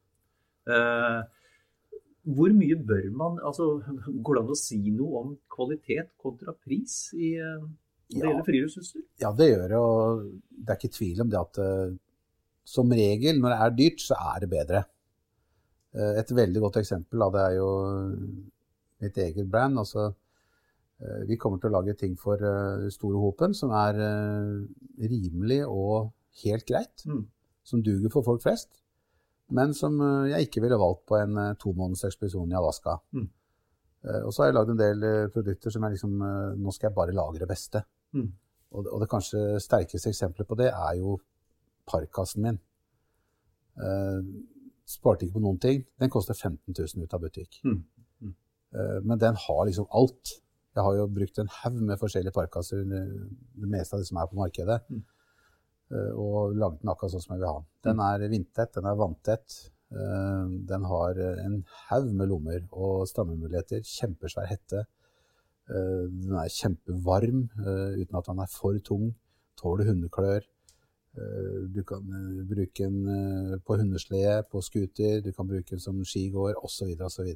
Eh, 0.72 1.20
hvor 2.30 2.52
mye 2.52 2.76
bør 2.76 3.06
man 3.16 3.38
altså, 3.48 3.80
Går 3.80 4.36
det 4.36 4.42
an 4.42 4.52
å 4.52 4.56
si 4.58 4.78
noe 4.92 5.22
om 5.22 5.30
kvalitet 5.50 6.10
kontra 6.20 6.52
pris 6.52 7.10
i, 7.16 7.34
eh, 7.40 7.64
når 8.14 8.22
det 8.22 8.30
gjelder 8.30 8.48
friluftsutstyr? 8.48 9.04
Ja, 9.20 9.34
det 9.36 9.50
gjør 9.50 9.66
det, 9.66 9.80
og 9.80 10.24
det 10.56 10.72
er 10.72 10.80
ikke 10.80 10.96
tvil 10.96 11.20
om 11.24 11.32
det 11.32 11.40
at 11.40 11.60
eh, 11.64 11.98
som 12.70 12.96
regel 12.96 13.40
når 13.40 13.54
det 13.54 13.60
er 13.66 13.76
dyrt, 13.82 14.04
så 14.04 14.18
er 14.32 14.44
det 14.44 14.50
bedre. 14.52 14.82
Eh, 15.96 16.18
et 16.20 16.32
veldig 16.36 16.60
godt 16.62 16.80
eksempel 16.82 17.22
av 17.26 17.32
det 17.34 17.44
er 17.48 17.54
jo 17.58 17.70
mitt 19.02 19.16
eget 19.18 19.48
brand. 19.50 19.78
Altså, 19.82 20.10
eh, 21.00 21.24
vi 21.28 21.38
kommer 21.40 21.58
til 21.58 21.70
å 21.70 21.78
lage 21.80 21.96
ting 21.98 22.16
for 22.20 22.36
eh, 22.38 22.88
Store 22.94 23.18
Hopen 23.22 23.56
som 23.56 23.72
er 23.74 23.98
eh, 23.98 25.08
rimelig 25.10 25.64
og 25.66 26.12
helt 26.44 26.66
greit. 26.68 27.06
Mm. 27.06 27.24
Som 27.66 27.82
duger 27.86 28.12
for 28.12 28.26
folk 28.26 28.42
flest. 28.42 28.70
Men 29.50 29.74
som 29.74 29.98
eh, 30.00 30.30
jeg 30.34 30.48
ikke 30.48 30.62
ville 30.62 30.78
valgt 30.78 31.06
på 31.10 31.18
en 31.18 31.36
eh, 31.42 31.56
tomåneders 31.58 32.06
ekspedisjon 32.10 32.52
i 32.52 32.58
Alaska. 32.60 32.98
Mm. 33.16 33.26
Eh, 34.04 34.20
Og 34.22 34.30
så 34.32 34.44
har 34.44 34.52
jeg 34.52 34.58
lagd 34.60 34.70
en 34.76 34.80
del 34.84 35.02
eh, 35.08 35.26
produkter 35.34 35.74
som 35.74 35.84
jeg 35.84 35.96
liksom 35.96 36.22
eh, 36.22 36.54
Nå 36.60 36.72
skal 36.76 36.90
jeg 36.90 36.98
bare 37.00 37.16
lage 37.16 37.42
det 37.42 37.50
beste. 37.50 37.82
Mm. 38.14 38.30
Og, 38.70 38.86
og 38.86 39.02
det 39.02 39.10
kanskje 39.10 39.58
sterkeste 39.58 40.12
eksempelet 40.12 40.46
på 40.46 40.56
det 40.60 40.70
er 40.70 40.94
jo 41.00 41.18
parkasen 41.90 42.44
min. 42.46 42.58
Eh, 44.80 44.86
sparte 44.90 45.26
ikke 45.26 45.36
på 45.38 45.42
noen 45.44 45.58
ting. 45.60 45.84
Den 46.00 46.10
koster 46.10 46.34
15 46.34 46.74
000 46.74 47.04
ut 47.04 47.14
av 47.14 47.20
butikk. 47.20 47.60
Mm. 47.64 47.84
Mm. 48.22 48.34
Eh, 48.74 49.00
men 49.04 49.18
den 49.18 49.34
har 49.34 49.66
liksom 49.66 49.86
alt. 49.90 50.36
Jeg 50.76 50.84
har 50.84 50.94
jo 50.96 51.06
brukt 51.10 51.38
en 51.38 51.48
haug 51.50 51.80
med 51.82 51.98
forskjellige 51.98 52.32
parkkasser, 52.32 52.84
det 52.86 53.68
meste 53.68 53.94
av 53.94 54.00
det 54.00 54.06
som 54.06 54.18
er 54.22 54.26
på 54.30 54.36
markedet, 54.38 54.80
Mm. 54.90 55.02
eh, 55.90 56.12
og 56.14 56.54
laget 56.54 56.80
den 56.82 56.90
akkurat 56.92 57.10
sånn 57.12 57.22
som 57.24 57.34
jeg 57.34 57.40
vil 57.40 57.48
ha 57.48 57.58
den. 57.60 57.66
Den 57.82 58.00
er 58.00 58.28
vindtett, 58.28 58.72
den 58.74 58.84
er 58.86 58.94
vanntett. 58.96 59.70
eh, 59.92 60.46
Den 60.68 60.84
har 60.84 61.14
en 61.18 61.64
haug 61.90 62.12
med 62.14 62.28
lommer 62.28 62.60
og 62.72 63.08
strammemuligheter. 63.08 63.80
Kjempesvær 63.82 64.46
hette. 64.46 64.86
Eh, 65.68 66.06
Den 66.08 66.34
er 66.36 66.48
kjempevarm 66.48 67.50
eh, 67.58 67.98
uten 68.02 68.14
at 68.16 68.26
den 68.26 68.38
er 68.38 68.46
for 68.46 68.78
tung. 68.78 69.14
Tåler 69.56 69.84
hundeklør. 69.86 70.42
Eh, 71.16 71.66
Du 71.74 71.82
kan 71.84 72.02
eh, 72.06 72.44
bruke 72.46 72.84
den 72.86 73.06
eh, 73.08 73.58
på 73.66 73.76
hundeslede, 73.76 74.44
på 74.50 74.62
scooter, 74.62 75.20
du 75.22 75.32
kan 75.32 75.46
bruke 75.48 75.70
den 75.70 75.80
som 75.80 75.98
skigåer 76.04 76.54
osv. 76.62 76.94
osv. 77.00 77.34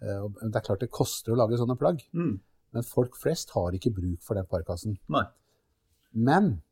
Det 0.00 0.56
er 0.56 0.64
klart 0.64 0.80
det 0.80 0.90
koster 0.90 1.32
å 1.32 1.36
lage 1.36 1.58
sånne 1.60 1.76
plagg, 1.78 2.00
Mm. 2.14 2.40
men 2.72 2.82
folk 2.82 3.16
flest 3.16 3.50
har 3.50 3.72
ikke 3.72 3.92
bruk 3.94 4.22
for 4.22 4.34
den 4.34 4.46
parkassen. 4.46 4.98
Nei. 5.08 5.24
Men 6.14 6.62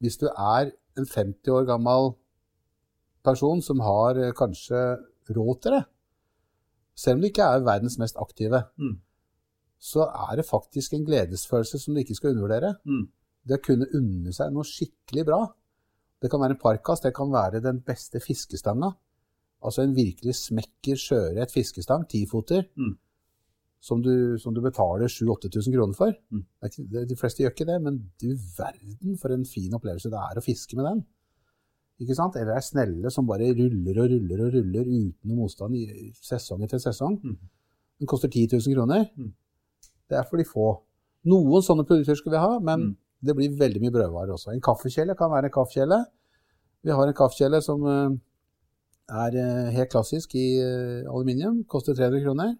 hvis 0.00 0.16
du 0.18 0.26
er 0.28 0.72
en 0.96 1.04
50 1.06 1.50
år 1.52 1.66
gammel 1.66 2.14
person 3.24 3.60
som 3.62 3.80
har 3.80 4.14
kanskje 4.32 4.98
råd 5.30 5.60
til 5.62 5.72
det, 5.72 5.84
selv 6.96 7.16
om 7.16 7.20
du 7.20 7.28
ikke 7.28 7.44
er 7.46 7.60
verdens 7.64 7.98
mest 7.98 8.16
aktive, 8.16 8.64
Mm. 8.78 8.98
så 9.78 10.08
er 10.30 10.36
det 10.36 10.46
faktisk 10.46 10.92
en 10.94 11.04
gledesfølelse 11.06 11.78
som 11.78 11.94
du 11.94 12.00
ikke 12.00 12.14
skal 12.16 12.30
undervurdere. 12.34 12.76
Mm. 12.86 13.08
Det 13.46 13.58
å 13.60 13.62
kunne 13.64 13.86
unne 13.94 14.32
seg 14.32 14.52
noe 14.52 14.64
skikkelig 14.64 15.24
bra. 15.26 15.54
Det 16.20 16.30
kan 16.30 16.40
være 16.42 16.56
en 16.56 16.60
parkas, 16.60 17.00
det 17.00 17.14
kan 17.16 17.30
være 17.32 17.60
den 17.64 17.80
beste 17.80 18.20
fiskestanga. 18.20 18.90
Altså 19.64 19.82
en 19.84 19.94
virkelig 19.96 20.34
smekker, 20.36 20.96
sjøørret 20.96 21.52
fiskestang, 21.52 22.06
tifoter, 22.08 22.66
Mm. 22.76 22.96
som, 23.80 24.02
du, 24.02 24.36
som 24.38 24.52
du 24.54 24.60
betaler 24.60 25.08
7000-8000 25.08 25.72
kroner 25.76 25.94
for. 25.96 26.12
Mm. 26.30 26.44
Ikke, 26.64 27.06
de 27.08 27.16
fleste 27.16 27.42
gjør 27.42 27.50
ikke 27.54 27.66
det, 27.72 27.78
men 27.82 27.96
du 28.20 28.34
verden 28.58 29.16
for 29.18 29.32
en 29.32 29.44
fin 29.48 29.72
opplevelse 29.74 30.10
det 30.12 30.20
er 30.20 30.36
å 30.40 30.44
fiske 30.44 30.76
med 30.76 30.84
den. 30.84 31.00
Ikke 32.00 32.14
sant? 32.16 32.36
Eller 32.36 32.56
ei 32.56 32.64
snelle 32.64 33.10
som 33.12 33.26
bare 33.28 33.48
ruller 33.56 34.00
og 34.02 34.10
ruller 34.12 34.44
og 34.46 34.52
ruller 34.54 34.84
uten 34.88 35.28
noe 35.28 35.36
motstand 35.42 35.76
i 35.76 36.12
sesong 36.20 36.62
etter 36.64 36.80
sesong. 36.80 37.18
Mm. 37.24 37.36
Den 38.00 38.08
koster 38.08 38.28
10 38.32 38.46
000 38.56 38.74
kroner. 38.76 39.08
Mm. 39.16 39.32
Det 40.08 40.16
er 40.18 40.24
for 40.28 40.36
de 40.40 40.44
få. 40.48 40.68
Noen 41.28 41.62
sånne 41.64 41.84
produkter 41.84 42.16
skal 42.16 42.32
vi 42.32 42.40
ha, 42.40 42.58
men 42.58 42.80
Mm. 42.80 42.96
Det 43.20 43.36
blir 43.36 43.58
veldig 43.58 43.80
mye 43.82 43.94
brødvarer 43.94 44.32
også. 44.34 44.54
En 44.54 44.64
kaffekjele 44.64 45.16
kan 45.18 45.30
være 45.32 45.50
en 45.50 45.54
kaffekjele. 45.54 45.98
Vi 46.84 46.94
har 46.96 47.08
en 47.08 47.16
kaffekjele 47.16 47.60
som 47.64 47.84
eh, 47.84 48.18
er 49.10 49.36
eh, 49.40 49.72
helt 49.74 49.90
klassisk 49.92 50.34
i 50.38 50.46
eh, 50.62 51.10
aluminium, 51.10 51.64
koster 51.68 51.96
300 51.96 52.24
kroner. 52.24 52.54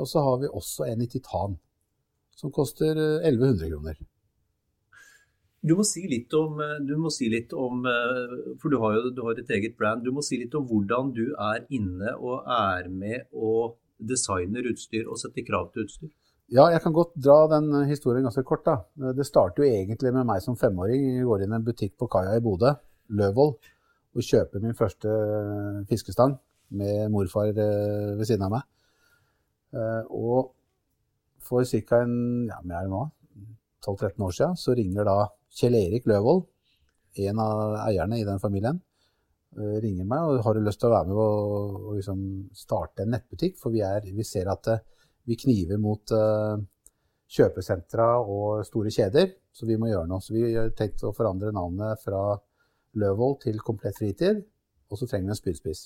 Og 0.00 0.06
så 0.08 0.22
har 0.24 0.38
vi 0.40 0.48
også 0.48 0.86
en 0.88 1.02
i 1.04 1.06
titan, 1.12 1.58
som 2.32 2.52
koster 2.52 2.96
eh, 2.96 3.28
1100 3.28 3.68
kroner. 3.74 3.98
Du 5.66 5.74
må 5.76 5.84
si 5.84 6.04
litt 6.08 6.32
om, 6.38 6.60
si 7.10 7.26
litt 7.32 7.50
om 7.58 7.80
For 8.62 8.70
du 8.70 8.76
har 8.78 8.92
jo 8.94 9.10
du 9.10 9.22
har 9.26 9.40
et 9.40 9.50
eget 9.50 9.74
brand. 9.76 10.04
Du 10.04 10.12
må 10.14 10.22
si 10.22 10.38
litt 10.38 10.54
om 10.54 10.66
hvordan 10.68 11.10
du 11.16 11.24
er 11.32 11.64
inne 11.74 12.12
og 12.20 12.46
er 12.46 12.86
med 12.88 13.26
og 13.32 13.74
designer 13.98 14.68
utstyr 14.70 15.08
og 15.10 15.18
setter 15.18 15.42
krav 15.48 15.72
til 15.72 15.88
utstyr. 15.88 16.12
Ja, 16.46 16.68
jeg 16.70 16.78
kan 16.84 16.94
godt 16.94 17.16
dra 17.18 17.40
den 17.50 17.72
eh, 17.74 17.88
historien 17.90 18.22
ganske 18.22 18.44
kort. 18.46 18.62
da. 18.66 18.76
Eh, 19.02 19.14
Det 19.18 19.26
starter 19.26 19.64
jo 19.64 19.70
egentlig 19.70 20.12
med 20.14 20.26
meg 20.28 20.42
som 20.42 20.56
femåring. 20.56 21.02
Jeg 21.18 21.26
går 21.26 21.42
inn 21.42 21.52
i 21.52 21.56
en 21.58 21.64
butikk 21.66 21.96
på 21.98 22.06
kaia 22.06 22.36
i 22.36 22.42
Bodø, 22.42 22.70
Løvold, 23.18 23.56
og 24.16 24.22
kjøper 24.22 24.62
min 24.62 24.76
første 24.78 25.10
eh, 25.10 25.80
fiskestang 25.90 26.36
med 26.70 27.10
morfar 27.10 27.50
ved 27.54 28.22
siden 28.26 28.46
av 28.46 28.50
meg. 28.50 28.62
Og 30.10 30.52
for 31.46 31.62
ca. 31.62 32.00
en 32.02 32.46
ja, 32.48 32.56
men 32.62 32.72
er 32.74 32.86
det 32.86 32.90
nå, 32.90 33.02
12-13 33.84 34.24
år 34.26 34.32
siden 34.34 34.56
så 34.58 34.74
ringer 34.74 35.06
da 35.06 35.28
Kjell 35.54 35.76
Erik 35.78 36.08
Løvold, 36.10 36.42
en 37.22 37.38
av 37.38 37.76
eierne 37.84 38.18
i 38.18 38.24
den 38.26 38.42
familien, 38.42 38.80
ringer 39.54 40.08
meg 40.08 40.24
og 40.26 40.42
har 40.42 40.56
du 40.56 40.64
lyst 40.64 40.80
til 40.82 40.90
å 40.90 40.96
være 40.96 41.10
med 41.12 41.20
og, 41.22 41.76
og 41.86 41.94
liksom 42.00 42.24
starte 42.56 43.04
en 43.04 43.14
nettbutikk. 43.14 43.60
For 43.60 43.70
vi, 43.74 43.84
er, 43.86 44.02
vi 44.02 44.26
ser 44.26 44.50
at 44.50 44.72
vi 45.26 45.36
kniver 45.38 45.80
mot 45.82 46.12
uh, 46.14 46.56
kjøpesentra 47.26 48.08
og 48.22 48.62
store 48.66 48.92
kjeder, 48.94 49.32
så 49.52 49.66
vi 49.66 49.78
må 49.80 49.90
gjøre 49.90 50.08
noe. 50.10 50.22
Så 50.22 50.34
vi 50.36 50.44
har 50.54 50.70
tenkt 50.78 51.02
å 51.04 51.14
forandre 51.16 51.54
navnet 51.54 52.02
fra 52.04 52.36
Løvold 52.96 53.40
til 53.42 53.58
Komplett 53.64 53.98
fritid, 53.98 54.44
og 54.86 55.00
så 55.00 55.08
trenger 55.10 55.32
vi 55.32 55.34
en 55.34 55.40
spydspiss. 55.40 55.82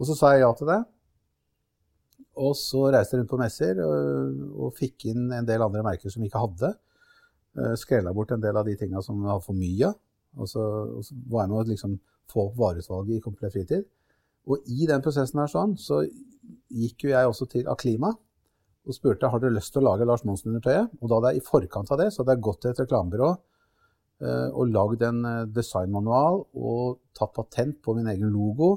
Og 0.00 0.08
så 0.08 0.16
sa 0.16 0.32
jeg 0.32 0.44
ja 0.46 0.52
til 0.56 0.70
det. 0.70 0.80
Og 2.42 2.54
så 2.56 2.86
reiste 2.94 3.14
jeg 3.14 3.22
rundt 3.22 3.30
på 3.34 3.40
messer 3.40 3.82
og, 3.84 4.38
og 4.64 4.78
fikk 4.78 5.10
inn 5.10 5.26
en 5.36 5.48
del 5.48 5.60
andre 5.60 5.82
merker 5.84 6.12
som 6.12 6.24
vi 6.24 6.30
ikke 6.30 6.46
hadde. 6.46 6.72
Uh, 7.58 7.74
Skrella 7.76 8.14
bort 8.16 8.32
en 8.32 8.42
del 8.42 8.56
av 8.56 8.64
de 8.68 8.78
tinga 8.80 9.02
som 9.04 9.20
vi 9.20 9.28
har 9.28 9.44
for 9.44 9.58
mye 9.58 9.90
av. 9.90 9.98
Og 9.98 10.08
og 10.32 10.48
så 10.48 10.62
var 11.28 11.42
jeg 11.44 11.50
med 11.50 11.58
å 11.58 11.66
liksom 11.68 11.98
få 12.32 12.46
opp 12.46 12.54
vareutvalget 12.56 13.18
i 13.18 13.24
Komplett 13.24 13.52
fritid. 13.52 13.84
Og 14.48 14.64
i 14.66 14.86
den 14.88 15.02
prosessen 15.04 15.42
her 15.42 15.50
sånn, 15.50 15.76
så 15.76 16.00
gikk 16.72 17.06
jo 17.06 17.12
jeg 17.12 17.30
også 17.30 17.48
til 17.50 17.68
Aklima 17.70 18.12
og 18.82 18.96
spurte 18.96 19.30
har 19.30 19.42
dere 19.42 19.54
lyst 19.54 19.74
til 19.74 19.82
å 19.82 19.92
lage 19.92 20.06
Lars 20.08 20.24
Monsen-undertøyet. 20.26 20.96
Og 20.98 21.06
da 21.06 21.18
hadde 21.18 21.34
jeg 21.34 21.42
i 21.42 21.46
forkant 21.46 21.92
av 21.94 22.00
det, 22.00 22.08
så 22.10 22.22
hadde 22.22 22.34
jeg 22.34 22.44
gått 22.48 22.60
til 22.64 22.72
et 22.72 22.80
reklamebyrå 22.82 23.28
eh, 23.30 24.48
og 24.50 24.72
lagd 24.74 25.04
en 25.06 25.20
eh, 25.28 25.44
designmanual 25.54 26.40
og 26.58 26.98
tatt 27.14 27.34
patent 27.36 27.78
på 27.84 27.94
min 27.98 28.10
egen 28.10 28.32
logo. 28.34 28.72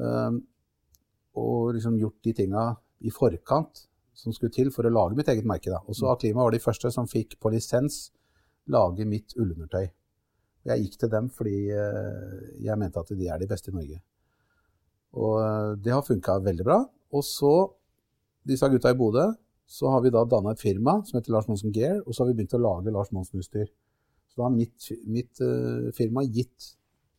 Eh, 0.00 0.40
og 1.38 1.72
liksom 1.76 2.00
gjort 2.00 2.18
de 2.26 2.34
tinga 2.42 2.66
i 3.06 3.14
forkant 3.14 3.86
som 4.12 4.34
skulle 4.34 4.52
til 4.54 4.70
for 4.74 4.86
å 4.86 4.92
lage 4.92 5.16
mitt 5.18 5.30
eget 5.30 5.46
merke. 5.48 5.70
Da. 5.70 5.80
Og 5.86 5.96
så 5.96 6.10
Aklima 6.10 6.42
var 6.42 6.54
de 6.54 6.62
første 6.62 6.90
som 6.94 7.08
fikk 7.08 7.38
på 7.40 7.54
lisens 7.54 8.08
lage 8.70 9.06
mitt 9.08 9.36
ullundertøy. 9.38 9.86
Jeg 10.66 10.82
gikk 10.84 10.98
til 11.00 11.10
dem 11.14 11.30
fordi 11.34 11.56
eh, 11.74 12.42
jeg 12.66 12.78
mente 12.78 13.02
at 13.02 13.14
de 13.18 13.30
er 13.30 13.38
de 13.38 13.50
beste 13.50 13.70
i 13.70 13.76
Norge. 13.78 14.02
Og 15.18 15.38
eh, 15.42 15.70
det 15.84 15.94
har 15.94 16.04
funka 16.06 16.38
veldig 16.44 16.66
bra. 16.66 16.78
Og 17.12 17.24
så, 17.26 17.52
disse 18.48 18.68
gutta 18.72 18.92
i 18.92 18.98
Bodø, 18.98 19.28
så 19.68 19.90
har 19.92 20.02
vi 20.04 20.12
da 20.12 20.24
danna 20.28 20.52
et 20.52 20.60
firma 20.60 20.98
som 21.06 21.18
heter 21.18 21.32
Lars 21.32 21.48
Monsen 21.48 21.72
Gear, 21.72 22.00
og 22.04 22.12
så 22.12 22.22
har 22.22 22.30
vi 22.30 22.38
begynt 22.40 22.56
å 22.58 22.60
lage 22.60 22.92
Lars 22.92 23.12
Monsen-utstyr. 23.14 23.70
Så 24.28 24.40
da 24.40 24.46
har 24.48 24.52
mitt, 24.52 24.88
mitt 25.12 25.40
uh, 25.44 25.88
firma 25.96 26.24
gitt 26.24 26.72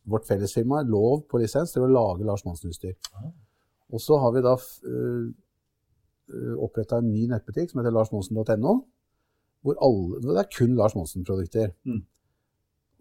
vårt 0.09 0.27
fellesfirma 0.27 0.81
lov 0.85 1.23
på 1.29 1.39
lisens 1.41 1.73
til 1.73 1.85
å 1.85 1.89
lage 1.89 2.25
Lars 2.27 2.43
Monsen-utstyr. 2.45 2.93
Og 3.93 4.01
så 4.01 4.19
har 4.21 4.35
vi 4.35 4.43
da 4.45 4.53
uh, 4.57 5.31
oppretta 6.61 6.99
en 7.01 7.09
ny 7.13 7.25
nettbutikk 7.31 7.71
som 7.71 7.81
heter 7.81 7.93
larsmonsen.no, 7.93 8.73
hvor, 9.63 9.77
alle, 9.85 10.21
det 10.23 10.41
er 10.41 10.51
kun 10.53 10.77
Lars 10.77 10.95
Monsen-produkter. 10.97 11.71
Mm. 11.87 12.01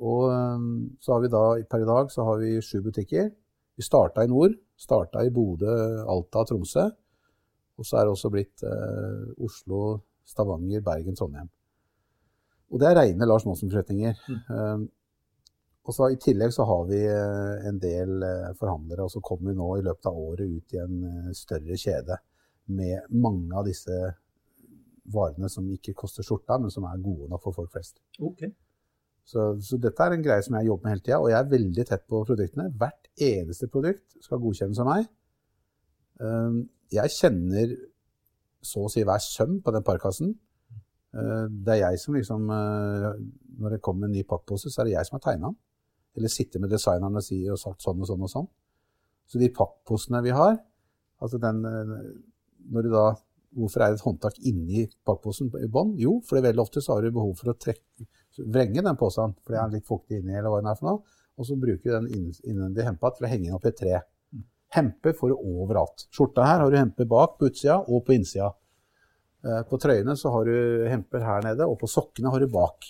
Og 0.02 0.26
eh, 0.32 0.66
så 1.02 1.14
har 1.14 1.22
vi 1.22 1.30
da, 1.30 1.44
per 1.70 1.84
i 1.84 1.88
dag 1.88 2.10
så 2.10 2.26
har 2.26 2.40
vi 2.42 2.56
sju 2.64 2.80
butikker. 2.84 3.30
Vi 3.82 3.86
starta 3.88 4.22
i 4.22 4.28
nord, 4.30 4.52
starta 4.78 5.24
i 5.26 5.30
Bodø, 5.34 5.72
Alta, 6.06 6.44
Tromsø. 6.46 6.84
Og 7.80 7.86
så 7.88 7.96
er 7.98 8.06
det 8.06 8.12
også 8.12 8.28
blitt 8.30 8.62
eh, 8.62 9.32
Oslo, 9.42 9.96
Stavanger, 10.28 10.84
Bergen, 10.86 11.16
Trondheim. 11.18 11.48
Og 12.70 12.78
det 12.78 12.86
er 12.86 12.98
reine 13.00 13.26
Lars 13.26 13.42
Monsen-forretninger. 13.48 14.20
Eh, 14.30 14.84
og 15.82 15.96
så 15.96 16.12
I 16.12 16.20
tillegg 16.22 16.54
så 16.54 16.68
har 16.68 16.86
vi 16.92 17.00
eh, 17.10 17.66
en 17.72 17.82
del 17.82 18.22
eh, 18.22 18.52
forhandlere, 18.60 19.08
og 19.08 19.10
så 19.16 19.24
kommer 19.24 19.50
vi 19.50 19.58
nå 19.58 19.72
i 19.80 19.84
løpet 19.88 20.12
av 20.12 20.20
året 20.28 20.46
ut 20.46 20.76
i 20.76 20.82
en 20.84 21.02
eh, 21.08 21.32
større 21.34 21.80
kjede 21.82 22.20
med 22.78 23.10
mange 23.10 23.50
av 23.58 23.66
disse 23.66 23.98
varene 25.10 25.50
som 25.50 25.66
ikke 25.74 25.96
koster 26.04 26.22
skjorta, 26.22 26.60
men 26.62 26.70
som 26.70 26.86
er 26.86 27.02
gode 27.02 27.26
nok 27.34 27.42
for 27.48 27.58
folk 27.58 27.74
flest. 27.74 27.98
Ok. 28.22 28.46
Så, 29.28 29.46
så 29.62 29.78
dette 29.80 30.02
er 30.02 30.16
en 30.16 30.24
greie 30.24 30.42
som 30.44 30.56
jeg 30.58 30.68
jobber 30.68 30.88
med 30.88 30.96
hele 30.96 31.04
tida, 31.04 31.18
og 31.22 31.30
jeg 31.30 31.38
er 31.38 31.50
veldig 31.52 31.84
tett 31.88 32.04
på 32.10 32.22
produktene. 32.26 32.68
Hvert 32.78 33.10
eneste 33.22 33.68
produkt 33.70 34.16
skal 34.24 34.40
godkjennes 34.42 34.80
av 34.82 34.88
meg. 34.88 35.10
Um, 36.22 36.62
Jeg 36.92 37.14
kjenner 37.14 37.72
så 38.62 38.84
å 38.84 38.90
si 38.92 39.02
hver 39.06 39.22
søm 39.24 39.60
på 39.64 39.72
den 39.74 39.86
parkassen. 39.86 40.34
Uh, 41.14 41.46
Det 41.48 41.76
er 41.76 41.80
jeg 41.86 42.00
som 42.00 42.16
liksom 42.16 42.50
uh, 42.50 43.12
Når 43.62 43.76
det 43.76 43.82
kommer 43.84 44.08
en 44.08 44.14
ny 44.16 44.22
pakkpose, 44.24 44.70
så 44.70 44.82
er 44.82 44.90
det 44.90 44.96
jeg 44.96 45.08
som 45.08 45.18
har 45.18 45.24
tegna 45.26 45.50
den. 45.50 45.58
Eller 46.16 46.28
sitter 46.28 46.60
med 46.60 46.72
designeren 46.72 47.16
og, 47.16 47.24
sier, 47.24 47.54
og 47.54 47.60
sagt 47.60 47.84
sånn 47.84 48.02
og 48.02 48.08
sånn 48.08 48.26
og 48.26 48.30
sånn. 48.32 48.48
Så 49.28 49.40
de 49.40 49.48
pakkposene 49.54 50.20
vi 50.24 50.34
har 50.36 50.58
altså 51.22 51.38
den, 51.40 51.62
uh, 51.64 52.08
når 52.72 52.88
du 52.88 52.96
da 52.96 53.10
Hvorfor 53.52 53.82
er 53.84 53.92
det 53.92 53.98
et 53.98 54.06
håndtak 54.06 54.38
inni 54.48 54.82
pakkposen 55.04 55.50
i 55.60 55.66
bånn? 55.68 55.90
Jo, 56.00 56.14
for 56.24 56.40
veldig 56.40 56.62
ofte 56.62 56.80
så 56.80 56.94
har 56.94 57.04
du 57.04 57.12
behov 57.12 57.34
for 57.36 57.52
å 57.52 57.58
trekke, 57.60 58.06
vrenge 58.38 58.84
den 58.84 58.98
posen, 58.98 59.34
for 59.42 59.54
det 59.54 59.60
er 59.60 59.74
litt 59.74 59.88
fuktig 59.88 60.20
inni, 60.20 60.36
eller 60.38 60.52
hva 60.52 60.62
den 60.62 60.70
er 60.72 60.78
for 60.78 60.88
noe. 60.88 61.18
Og 61.40 61.48
så 61.48 61.56
bruker 61.58 61.84
du 61.84 61.94
den 61.94 62.32
innvendige 62.44 62.86
hempa 62.86 63.12
til 63.14 63.26
å 63.26 63.30
henge 63.30 63.48
den 63.48 63.56
opp 63.56 63.66
i 63.66 63.72
et 63.72 63.78
tre. 63.78 64.00
Hempe 64.72 65.12
får 65.16 65.32
du 65.32 65.36
overalt. 65.36 66.06
Skjorta 66.12 66.44
her 66.48 66.62
har 66.64 66.72
du 66.72 66.78
hempe 66.78 67.06
bak 67.08 67.38
på 67.38 67.50
utsida 67.50 67.78
og 67.82 68.04
på 68.06 68.16
innsida. 68.16 68.50
Eh, 69.44 69.62
på 69.68 69.78
trøyene 69.80 70.14
så 70.18 70.32
har 70.32 70.48
du 70.48 70.88
hemper 70.88 71.24
her 71.26 71.46
nede, 71.46 71.66
og 71.68 71.78
på 71.80 71.90
sokkene 71.90 72.32
har 72.32 72.42
du 72.42 72.48
bak. 72.52 72.88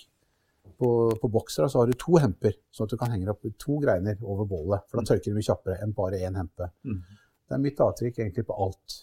På, 0.79 0.89
på 1.19 1.29
boksere 1.31 1.69
så 1.71 1.81
har 1.81 1.89
du 1.89 1.97
to 1.99 2.17
hemper, 2.19 2.55
sånn 2.73 2.87
at 2.87 2.93
du 2.93 2.99
kan 2.99 3.11
henge 3.13 3.31
opp 3.31 3.43
to 3.61 3.79
greiner 3.83 4.19
over 4.21 4.47
bålet. 4.49 4.85
For 4.89 4.99
da 4.99 5.11
tørker 5.11 5.31
det 5.31 5.37
mye 5.37 5.47
kjappere 5.47 5.79
enn 5.83 5.95
bare 5.95 6.21
én 6.23 6.39
hempe. 6.39 6.69
Mm. 6.87 7.01
Det 7.47 7.57
er 7.57 7.63
mitt 7.63 7.83
avtrykk 7.83 8.19
egentlig 8.19 8.47
på 8.47 8.57
alt. 8.65 8.99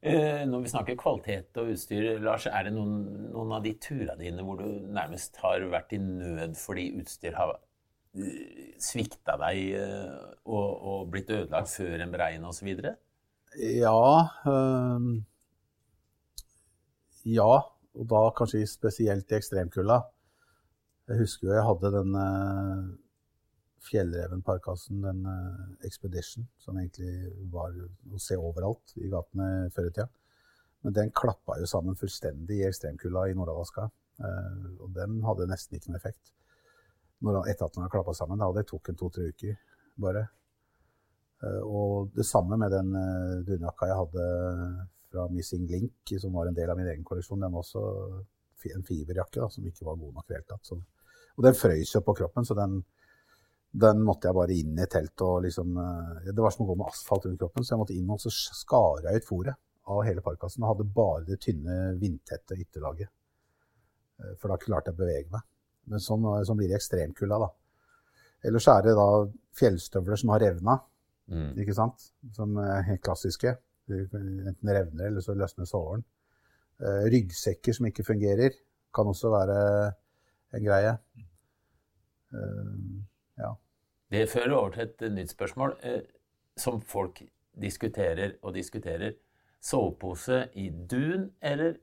Eh, 0.00 0.46
når 0.48 0.62
vi 0.64 0.70
snakker 0.72 0.96
kvalitet 0.96 1.58
og 1.60 1.74
utstyr, 1.74 2.14
Lars, 2.24 2.46
er 2.48 2.64
det 2.64 2.72
noen, 2.72 3.02
noen 3.34 3.50
av 3.52 3.64
de 3.66 3.74
turene 3.84 4.16
dine 4.16 4.44
hvor 4.46 4.56
du 4.62 4.86
nærmest 4.96 5.36
har 5.42 5.66
vært 5.68 5.92
i 5.92 5.98
nød 6.00 6.56
fordi 6.56 6.86
utstyr 7.02 7.36
har 7.36 7.52
eh, 8.16 8.70
svikta 8.80 9.36
deg 9.42 9.60
eh, 9.76 10.14
og, 10.48 10.70
og 10.80 11.10
blitt 11.12 11.32
ødelagt 11.36 11.74
før 11.74 12.00
en 12.00 12.14
beregn 12.14 12.48
osv.? 12.48 12.72
Ja 13.60 14.00
Øh, 14.48 15.10
Ja, 17.28 17.52
og 17.92 18.06
da 18.08 18.20
kanskje 18.32 18.64
spesielt 18.64 19.28
i 19.28 19.36
ekstremkulda. 19.36 19.98
Jeg 21.10 21.20
husker 21.20 21.50
jo 21.50 21.56
jeg 21.58 21.66
hadde 21.66 21.90
den 21.98 22.14
fjellrevenparkasen, 23.84 25.00
den 25.04 25.22
uh, 25.26 25.86
Expedition, 25.86 26.46
som 26.60 26.78
egentlig 26.78 27.30
var 27.52 27.76
å 27.76 28.20
se 28.20 28.36
overalt 28.38 28.94
i 29.00 29.08
gatene 29.12 29.70
før 29.74 29.88
i 29.88 29.94
tida. 29.94 30.08
Men 30.84 30.96
den 30.96 31.14
klappa 31.16 31.58
jo 31.60 31.68
sammen 31.68 31.98
fullstendig 32.00 32.60
i 32.60 32.66
ekstremkulda 32.68 33.26
i 33.28 33.36
Nord-Alaska. 33.38 33.88
Uh, 34.20 34.68
og 34.84 34.92
den 34.96 35.18
hadde 35.24 35.48
nesten 35.50 35.78
ikke 35.78 35.90
noen 35.90 36.00
effekt. 36.00 36.34
Når, 37.24 37.42
etter 37.52 37.66
at 37.66 37.74
den 37.74 37.84
hadde 37.84 37.94
klappa 37.94 38.14
sammen. 38.16 38.40
Da, 38.40 38.48
det 38.56 38.66
tok 38.68 38.92
en 38.92 39.00
to-tre 39.00 39.30
uker 39.32 39.56
bare. 40.00 40.26
Uh, 41.40 41.60
og 41.64 42.14
det 42.16 42.28
samme 42.28 42.60
med 42.60 42.72
den 42.72 42.92
dunjakka 43.48 43.88
jeg 43.88 44.00
hadde 44.02 44.28
fra 45.10 45.26
Missing 45.32 45.66
Link, 45.68 46.14
som 46.20 46.36
var 46.36 46.48
en 46.48 46.56
del 46.56 46.70
av 46.70 46.78
min 46.78 46.88
egen 46.88 47.04
kolleksjon. 47.04 47.40
Den 47.42 47.52
var 47.52 47.64
også 47.64 47.82
en 48.76 48.84
fiberjakke 48.84 49.40
da, 49.40 49.48
som 49.52 49.66
ikke 49.66 49.86
var 49.88 49.98
god 49.98 50.16
nok 50.16 50.26
i 50.26 50.32
det 50.32 50.38
hele 50.38 50.48
tatt. 50.52 50.72
Og 51.36 51.46
den 51.46 51.56
frøys 51.56 51.94
jo 51.94 52.02
på 52.04 52.14
kroppen, 52.18 52.44
så 52.46 52.54
den, 52.58 52.82
den 53.72 54.00
måtte 54.02 54.26
jeg 54.28 54.34
bare 54.34 54.54
inn 54.58 54.78
i 54.82 54.86
teltet 54.90 55.22
og 55.22 55.42
liksom 55.44 55.76
Det 56.26 56.42
var 56.42 56.50
som 56.50 56.64
å 56.64 56.68
gå 56.72 56.76
med 56.80 56.88
asfalt 56.90 57.26
rundt 57.26 57.38
kroppen, 57.38 57.62
så 57.62 57.74
jeg 57.74 57.78
måtte 57.78 57.94
inn 57.94 58.10
og 58.10 58.18
så 58.20 58.32
skar 58.34 59.04
jeg 59.04 59.20
ut 59.20 59.28
fôret 59.28 59.54
av 59.90 60.02
hele 60.06 60.20
parkasen 60.20 60.64
og 60.64 60.72
hadde 60.72 60.88
bare 60.94 61.24
det 61.28 61.38
tynne, 61.40 61.76
vindtette 61.98 62.58
ytterlaget. 62.58 63.08
For 64.38 64.50
da 64.50 64.58
klarte 64.60 64.90
jeg 64.90 64.98
å 64.98 65.00
bevege 65.00 65.30
meg. 65.32 65.46
Men 65.90 66.02
sånn, 66.02 66.26
sånn 66.46 66.58
blir 66.58 66.68
det 66.68 66.76
i 66.76 66.78
ekstremkulda, 66.78 67.38
da. 67.40 67.48
Ellers 68.46 68.68
er 68.68 68.82
det 68.84 68.94
da 68.98 69.06
fjellstøvler 69.58 70.20
som 70.20 70.34
har 70.34 70.40
revna, 70.44 70.80
Mm. 71.30 71.54
ikke 71.62 71.74
sant? 71.74 72.10
Som 72.34 72.56
helt 72.58 73.02
klassiske. 73.06 73.56
Enten 73.88 74.68
revner 74.74 75.06
eller 75.06 75.20
så 75.22 75.34
løsner 75.34 75.66
sålen. 75.66 76.02
Eh, 76.80 77.06
ryggsekker 77.12 77.74
som 77.74 77.86
ikke 77.86 78.04
fungerer, 78.04 78.50
kan 78.94 79.06
også 79.06 79.30
være 79.30 79.94
en 80.54 80.64
greie. 80.64 80.98
Ja. 83.40 83.54
Det 84.10 84.28
fører 84.28 84.56
over 84.56 84.74
til 84.74 84.88
et 84.88 85.12
nytt 85.14 85.32
spørsmål 85.32 85.76
eh, 85.86 86.00
som 86.58 86.80
folk 86.80 87.22
diskuterer 87.60 88.36
og 88.42 88.54
diskuterer. 88.54 89.16
Sovepose 89.60 90.46
i 90.56 90.70
dun 90.90 91.30
eller 91.42 91.74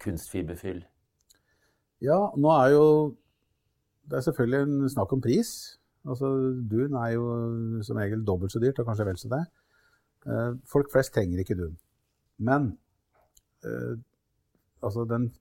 kunstfiberfyll? 0.00 0.84
ja, 2.04 2.18
nå 2.36 2.50
er 2.52 2.72
jo 2.74 2.86
Det 4.06 4.16
er 4.16 4.20
selvfølgelig 4.20 4.62
en 4.62 4.90
snakk 4.90 5.12
om 5.12 5.20
pris. 5.20 5.78
Altså, 6.06 6.28
Dun 6.70 6.94
er 6.94 7.08
jo 7.16 7.24
som 7.82 7.96
regel 7.98 8.20
dobbelt 8.26 8.52
så 8.52 8.60
dyrt, 8.62 8.78
og 8.78 8.86
kanskje 8.86 9.06
vel 9.08 9.16
så 9.18 9.28
det. 9.32 9.40
Eh, 10.30 10.52
folk 10.72 10.92
flest 10.92 11.12
trenger 11.14 11.40
ikke 11.42 11.56
dun. 11.58 11.72
Men 12.38 12.78
eh, 13.66 13.96
altså 14.82 15.02
den, 15.10 15.32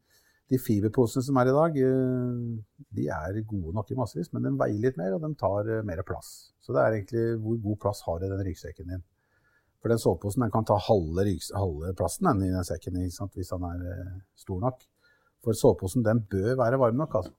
de 0.51 0.59
fiberposene 0.61 1.25
som 1.25 1.39
er 1.41 1.49
i 1.49 1.55
dag, 1.55 1.77
eh, 1.81 2.81
de 2.97 3.07
er 3.09 3.41
gode 3.49 3.73
nok 3.73 3.89
i 3.91 3.97
massevis, 3.97 4.29
men 4.33 4.45
de 4.45 4.53
veier 4.59 4.81
litt 4.83 4.99
mer, 4.99 5.15
og 5.15 5.23
de 5.23 5.31
tar 5.41 5.71
eh, 5.73 5.85
mer 5.85 6.03
plass. 6.05 6.51
Så 6.61 6.75
det 6.75 6.83
er 6.83 6.97
egentlig 6.97 7.25
hvor 7.41 7.57
god 7.63 7.79
plass 7.81 8.03
har 8.05 8.19
du 8.19 8.27
i 8.27 8.31
den 8.33 8.43
ryggsekken 8.45 8.91
din. 8.93 9.05
For 9.81 9.93
den 9.93 10.01
soveposen 10.01 10.45
den 10.45 10.53
kan 10.53 10.65
ta 10.65 10.77
halve, 10.81 11.25
halve 11.53 11.93
plassen 11.97 12.29
den, 12.29 12.45
i 12.45 12.53
den 12.53 12.65
sekken 12.65 13.01
hvis 13.01 13.51
den 13.53 13.67
er 13.71 13.87
eh, 13.89 14.13
stor 14.37 14.61
nok. 14.61 14.85
For 15.45 15.57
soveposen 15.57 16.05
den 16.05 16.21
bør 16.29 16.53
være 16.61 16.81
varm 16.81 17.01
nok. 17.01 17.17
altså. 17.21 17.33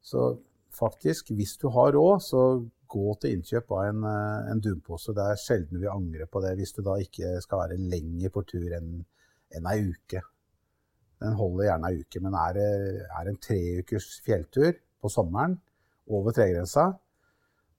Så 0.00 0.26
faktisk, 0.72 1.32
hvis 1.36 1.56
du 1.60 1.68
har 1.68 1.92
råd, 1.92 2.20
så 2.24 2.42
gå 2.90 3.14
til 3.20 3.36
innkjøp 3.36 3.72
av 3.76 3.86
en, 3.92 4.04
en 4.50 4.60
dunpose. 4.64 5.12
Det 5.14 5.22
er 5.22 5.40
sjelden 5.40 5.80
vi 5.80 5.88
angrer 5.88 6.26
på 6.26 6.40
det, 6.42 6.56
hvis 6.58 6.72
du 6.76 6.80
da 6.84 6.96
ikke 7.00 7.36
skal 7.44 7.66
være 7.66 7.80
lenger 7.92 8.32
på 8.32 8.42
tur 8.48 8.72
enn 8.80 8.94
en 9.56 9.68
ei 9.68 9.82
uke. 9.92 10.24
Den 11.20 11.36
holder 11.36 11.66
gjerne 11.68 11.90
ei 11.90 12.00
uke, 12.00 12.22
men 12.24 12.34
er 12.34 12.54
det 12.56 12.68
er 13.04 13.28
en 13.28 13.40
treukers 13.44 14.08
fjelltur 14.24 14.72
på 15.00 15.10
sommeren 15.12 15.58
over 16.10 16.32
tregrensa, 16.36 16.86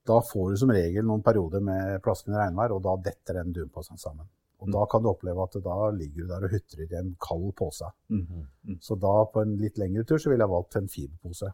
da 0.07 0.17
får 0.25 0.51
du 0.51 0.59
som 0.61 0.71
regel 0.73 1.05
noen 1.05 1.23
perioder 1.25 1.61
med 1.61 2.01
plaskende 2.05 2.39
regnvær, 2.39 2.73
og 2.73 2.83
da 2.85 2.95
detter 3.09 3.41
den 3.41 3.51
dunposen 3.53 3.99
sammen. 4.01 4.25
Og 4.61 4.69
da 4.73 4.85
kan 4.89 5.01
du 5.01 5.09
oppleve 5.09 5.41
at 5.41 5.57
da 5.65 5.75
ligger 5.93 6.23
du 6.23 6.29
der 6.29 6.45
og 6.45 6.53
hutrer 6.53 6.85
i 6.85 6.97
en 6.99 7.15
kald 7.21 7.49
pose. 7.57 7.89
Mhm. 8.13 8.77
Så 8.79 8.97
da 8.99 9.25
på 9.25 9.41
en 9.41 9.57
litt 9.57 9.77
lengre 9.81 10.05
tur 10.05 10.17
så 10.21 10.29
ville 10.29 10.45
jeg 10.45 10.53
valgt 10.53 10.75
en 10.77 10.87
fiberpose. 10.87 11.51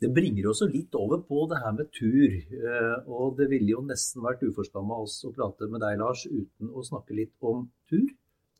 Det 0.00 0.08
bringer 0.14 0.46
oss 0.48 0.62
litt 0.62 0.94
over 0.94 1.18
på 1.28 1.42
det 1.50 1.58
her 1.60 1.72
med 1.72 1.90
tur. 1.92 2.30
eh, 2.32 3.02
Og 3.06 3.36
det 3.36 3.50
ville 3.50 3.70
jo 3.74 3.82
nesten 3.82 4.22
vært 4.22 4.42
uforskamma 4.42 4.96
oss 5.02 5.24
å 5.24 5.32
prate 5.34 5.68
med 5.68 5.80
deg, 5.80 5.98
Lars, 5.98 6.24
uten 6.26 6.70
å 6.72 6.84
snakke 6.84 7.14
litt 7.14 7.34
om 7.42 7.70
tur 7.90 8.08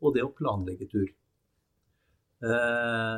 og 0.01 0.13
det 0.13 0.23
å 0.23 0.33
planlegge 0.33 0.89
tur. 0.91 1.07
Eh, 2.43 3.17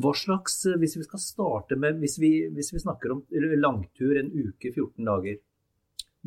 Hva 0.00 0.12
slags, 0.16 0.66
eh, 0.66 0.76
Hvis 0.80 0.96
vi 0.98 1.04
skal 1.06 1.22
starte 1.22 1.76
med 1.80 2.00
Hvis 2.02 2.18
vi, 2.20 2.32
hvis 2.52 2.74
vi 2.74 2.82
snakker 2.82 3.14
om 3.14 3.22
langtur 3.56 4.18
en 4.18 4.28
uke, 4.28 4.72
14 4.72 5.04
dager. 5.04 5.38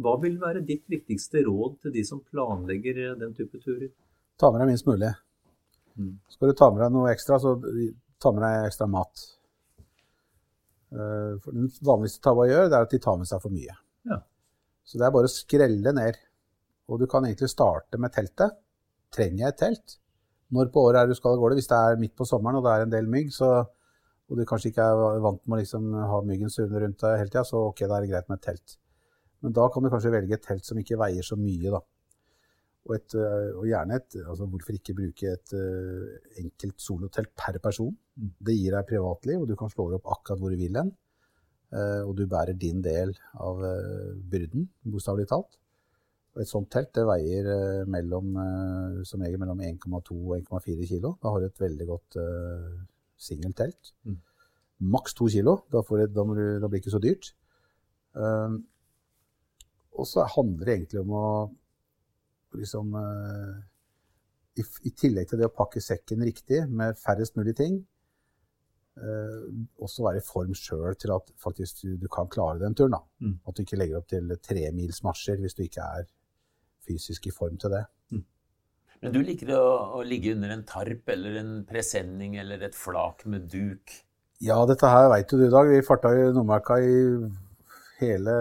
Hva 0.01 0.15
vil 0.21 0.39
være 0.41 0.65
ditt 0.65 0.87
viktigste 0.89 1.43
råd 1.45 1.77
til 1.83 1.93
de 1.93 2.03
som 2.03 2.23
planlegger 2.25 2.97
eh, 3.03 3.19
den 3.19 3.35
type 3.37 3.61
turer? 3.61 3.91
Ta 4.39 4.49
med 4.49 4.63
deg 4.63 4.71
minst 4.71 4.89
mulig. 4.89 5.13
Mm. 5.93 6.17
Skal 6.33 6.49
du 6.49 6.57
ta 6.57 6.71
med 6.73 6.81
deg 6.81 6.95
noe 6.95 7.11
ekstra, 7.13 7.37
så 7.37 7.53
ta 8.17 8.31
med 8.33 8.41
deg 8.41 8.67
ekstra 8.71 8.87
mat. 8.89 9.25
For 10.93 11.49
den 11.53 11.69
vanligste 11.85 12.21
tabba 12.21 12.47
gjør, 12.49 12.67
det 12.69 12.77
er 12.77 12.85
at 12.85 12.91
de 12.93 12.99
tar 13.01 13.15
med 13.17 13.29
seg 13.29 13.41
for 13.41 13.53
mye. 13.53 13.77
Ja. 14.09 14.17
Så 14.85 14.97
det 14.97 15.05
er 15.05 15.13
bare 15.13 15.29
å 15.29 15.33
skrelle 15.33 15.93
ned. 15.93 16.17
Og 16.89 16.99
du 17.01 17.05
kan 17.09 17.25
egentlig 17.25 17.49
starte 17.53 18.01
med 18.01 18.13
teltet. 18.13 18.57
Trenger 19.13 19.45
jeg 19.45 19.53
et 19.53 19.61
telt? 19.61 19.95
Når 20.53 20.69
på 20.73 20.83
året 20.87 21.01
er 21.01 21.09
du 21.09 21.15
skal 21.17 21.33
av 21.33 21.41
gårde? 21.41 21.57
Hvis 21.57 21.69
det 21.71 21.79
er 21.79 22.01
midt 22.01 22.13
på 22.19 22.27
sommeren 22.29 22.59
og 22.59 22.65
det 22.65 22.73
er 22.73 22.85
en 22.85 22.93
del 22.93 23.09
mygg, 23.09 23.31
så, 23.33 23.49
og 24.29 24.37
du 24.39 24.45
kanskje 24.49 24.69
ikke 24.73 24.85
er 24.85 25.23
vant 25.23 25.41
med 25.47 25.57
å 25.57 25.61
liksom 25.61 25.89
ha 26.11 26.19
myggen 26.27 26.53
surrende 26.53 26.83
rundt 26.83 27.01
deg 27.01 27.19
hele 27.21 27.31
tida, 27.31 27.45
så 27.47 27.67
ok, 27.71 27.85
da 27.87 27.97
er 27.97 28.05
det 28.05 28.11
greit 28.13 28.29
med 28.29 28.39
et 28.39 28.47
telt. 28.51 28.77
Men 29.43 29.55
da 29.57 29.65
kan 29.71 29.83
du 29.83 29.91
kanskje 29.91 30.13
velge 30.13 30.37
et 30.37 30.45
telt 30.45 30.67
som 30.67 30.79
ikke 30.79 30.99
veier 31.01 31.25
så 31.25 31.37
mye, 31.39 31.73
da. 31.73 31.81
Og, 32.83 32.95
et, 32.97 33.15
øh, 33.15 33.49
og 33.61 33.65
gjerne 33.69 33.95
et 33.95 34.17
altså 34.19 34.45
Hvorfor 34.51 34.75
ikke 34.75 34.95
bruke 34.97 35.29
et 35.31 35.53
uh, 35.55 36.07
enkelt 36.41 36.83
solotelt 36.83 37.31
per 37.39 37.55
person? 37.63 37.93
Det 38.13 38.55
gir 38.57 38.75
deg 38.75 38.89
privatliv, 38.89 39.39
og 39.39 39.47
du 39.47 39.55
kan 39.59 39.71
slå 39.71 39.87
opp 39.95 40.09
akkurat 40.11 40.41
hvor 40.41 40.51
du 40.51 40.59
vil 40.59 40.79
hen. 40.79 40.91
Uh, 41.73 42.03
og 42.03 42.17
du 42.19 42.25
bærer 42.29 42.59
din 42.59 42.83
del 42.83 43.15
av 43.39 43.63
uh, 43.63 44.11
byrden, 44.29 44.67
bokstavelig 44.83 45.29
talt. 45.31 45.55
Og 46.33 46.41
et 46.41 46.49
sånt 46.49 46.71
telt 46.73 46.89
det 46.97 47.05
veier 47.05 47.47
øh, 47.53 47.87
mellom, 47.93 48.33
øh, 48.41 49.01
som 49.05 49.21
regel 49.21 49.41
mellom 49.41 49.61
1,2 49.61 50.17
og 50.17 50.37
1,4 50.39 50.87
kilo. 50.89 51.13
Da 51.21 51.29
har 51.29 51.43
du 51.43 51.45
et 51.45 51.61
veldig 51.61 51.87
godt 51.87 52.17
uh, 52.17 52.79
singeltelt. 53.21 53.93
Mm. 54.09 54.17
Maks 54.93 55.13
to 55.13 55.29
kilo. 55.29 55.59
Da, 55.71 55.83
får 55.85 56.01
du, 56.01 56.05
da, 56.09 56.25
du, 56.33 56.43
da 56.57 56.69
blir 56.69 56.79
det 56.79 56.85
ikke 56.85 56.95
så 56.95 57.01
dyrt. 57.03 57.35
Eh, 58.17 58.55
og 59.93 60.09
så 60.09 60.25
handler 60.35 60.65
det 60.65 60.75
egentlig 60.75 61.01
om 61.03 61.13
å 61.17 61.27
liksom 62.57 62.93
uh, 62.97 63.53
i, 64.57 64.63
I 64.89 64.91
tillegg 64.97 65.29
til 65.29 65.41
det 65.41 65.49
å 65.49 65.53
pakke 65.53 65.81
sekken 65.81 66.21
riktig 66.25 66.63
med 66.69 66.97
færrest 66.97 67.37
mulig 67.37 67.55
ting, 67.57 67.79
uh, 69.01 69.45
også 69.81 70.05
være 70.05 70.21
i 70.21 70.25
form 70.25 70.53
sjøl 70.57 70.97
til 71.01 71.13
at 71.15 71.29
faktisk 71.41 71.81
du, 71.81 71.95
du 72.01 72.09
kan 72.13 72.29
klare 72.29 72.61
den 72.61 72.77
turen. 72.77 72.97
da. 72.97 73.01
Mm. 73.25 73.39
At 73.45 73.57
du 73.57 73.63
ikke 73.65 73.79
legger 73.79 74.01
opp 74.01 74.09
til 74.13 74.33
tremilsmarsjer 74.49 75.41
hvis 75.41 75.57
du 75.57 75.63
ikke 75.65 75.87
er 76.01 76.09
fysisk 76.87 77.27
i 77.27 77.31
form 77.35 77.57
til 77.61 77.71
det. 77.77 77.83
Men 79.03 79.11
du 79.11 79.19
liker 79.19 79.49
å, 79.57 79.63
å 79.99 80.03
ligge 80.07 80.31
under 80.31 80.53
en 80.53 80.61
tarp 80.63 81.09
eller 81.11 81.35
en 81.41 81.53
presenning 81.67 82.37
eller 82.39 82.61
et 82.63 82.75
flak 82.77 83.25
med 83.27 83.49
duk. 83.51 83.91
Ja, 84.39 84.61
dette 84.65 84.87
her 84.87 85.09
veit 85.11 85.31
jo 85.33 85.39
du, 85.41 85.49
Dag. 85.51 85.67
Vi 85.67 85.81
farta 85.83 86.13
i 86.15 86.29
Nordmarka 86.31 86.77
i 86.79 86.93
hele 87.99 88.33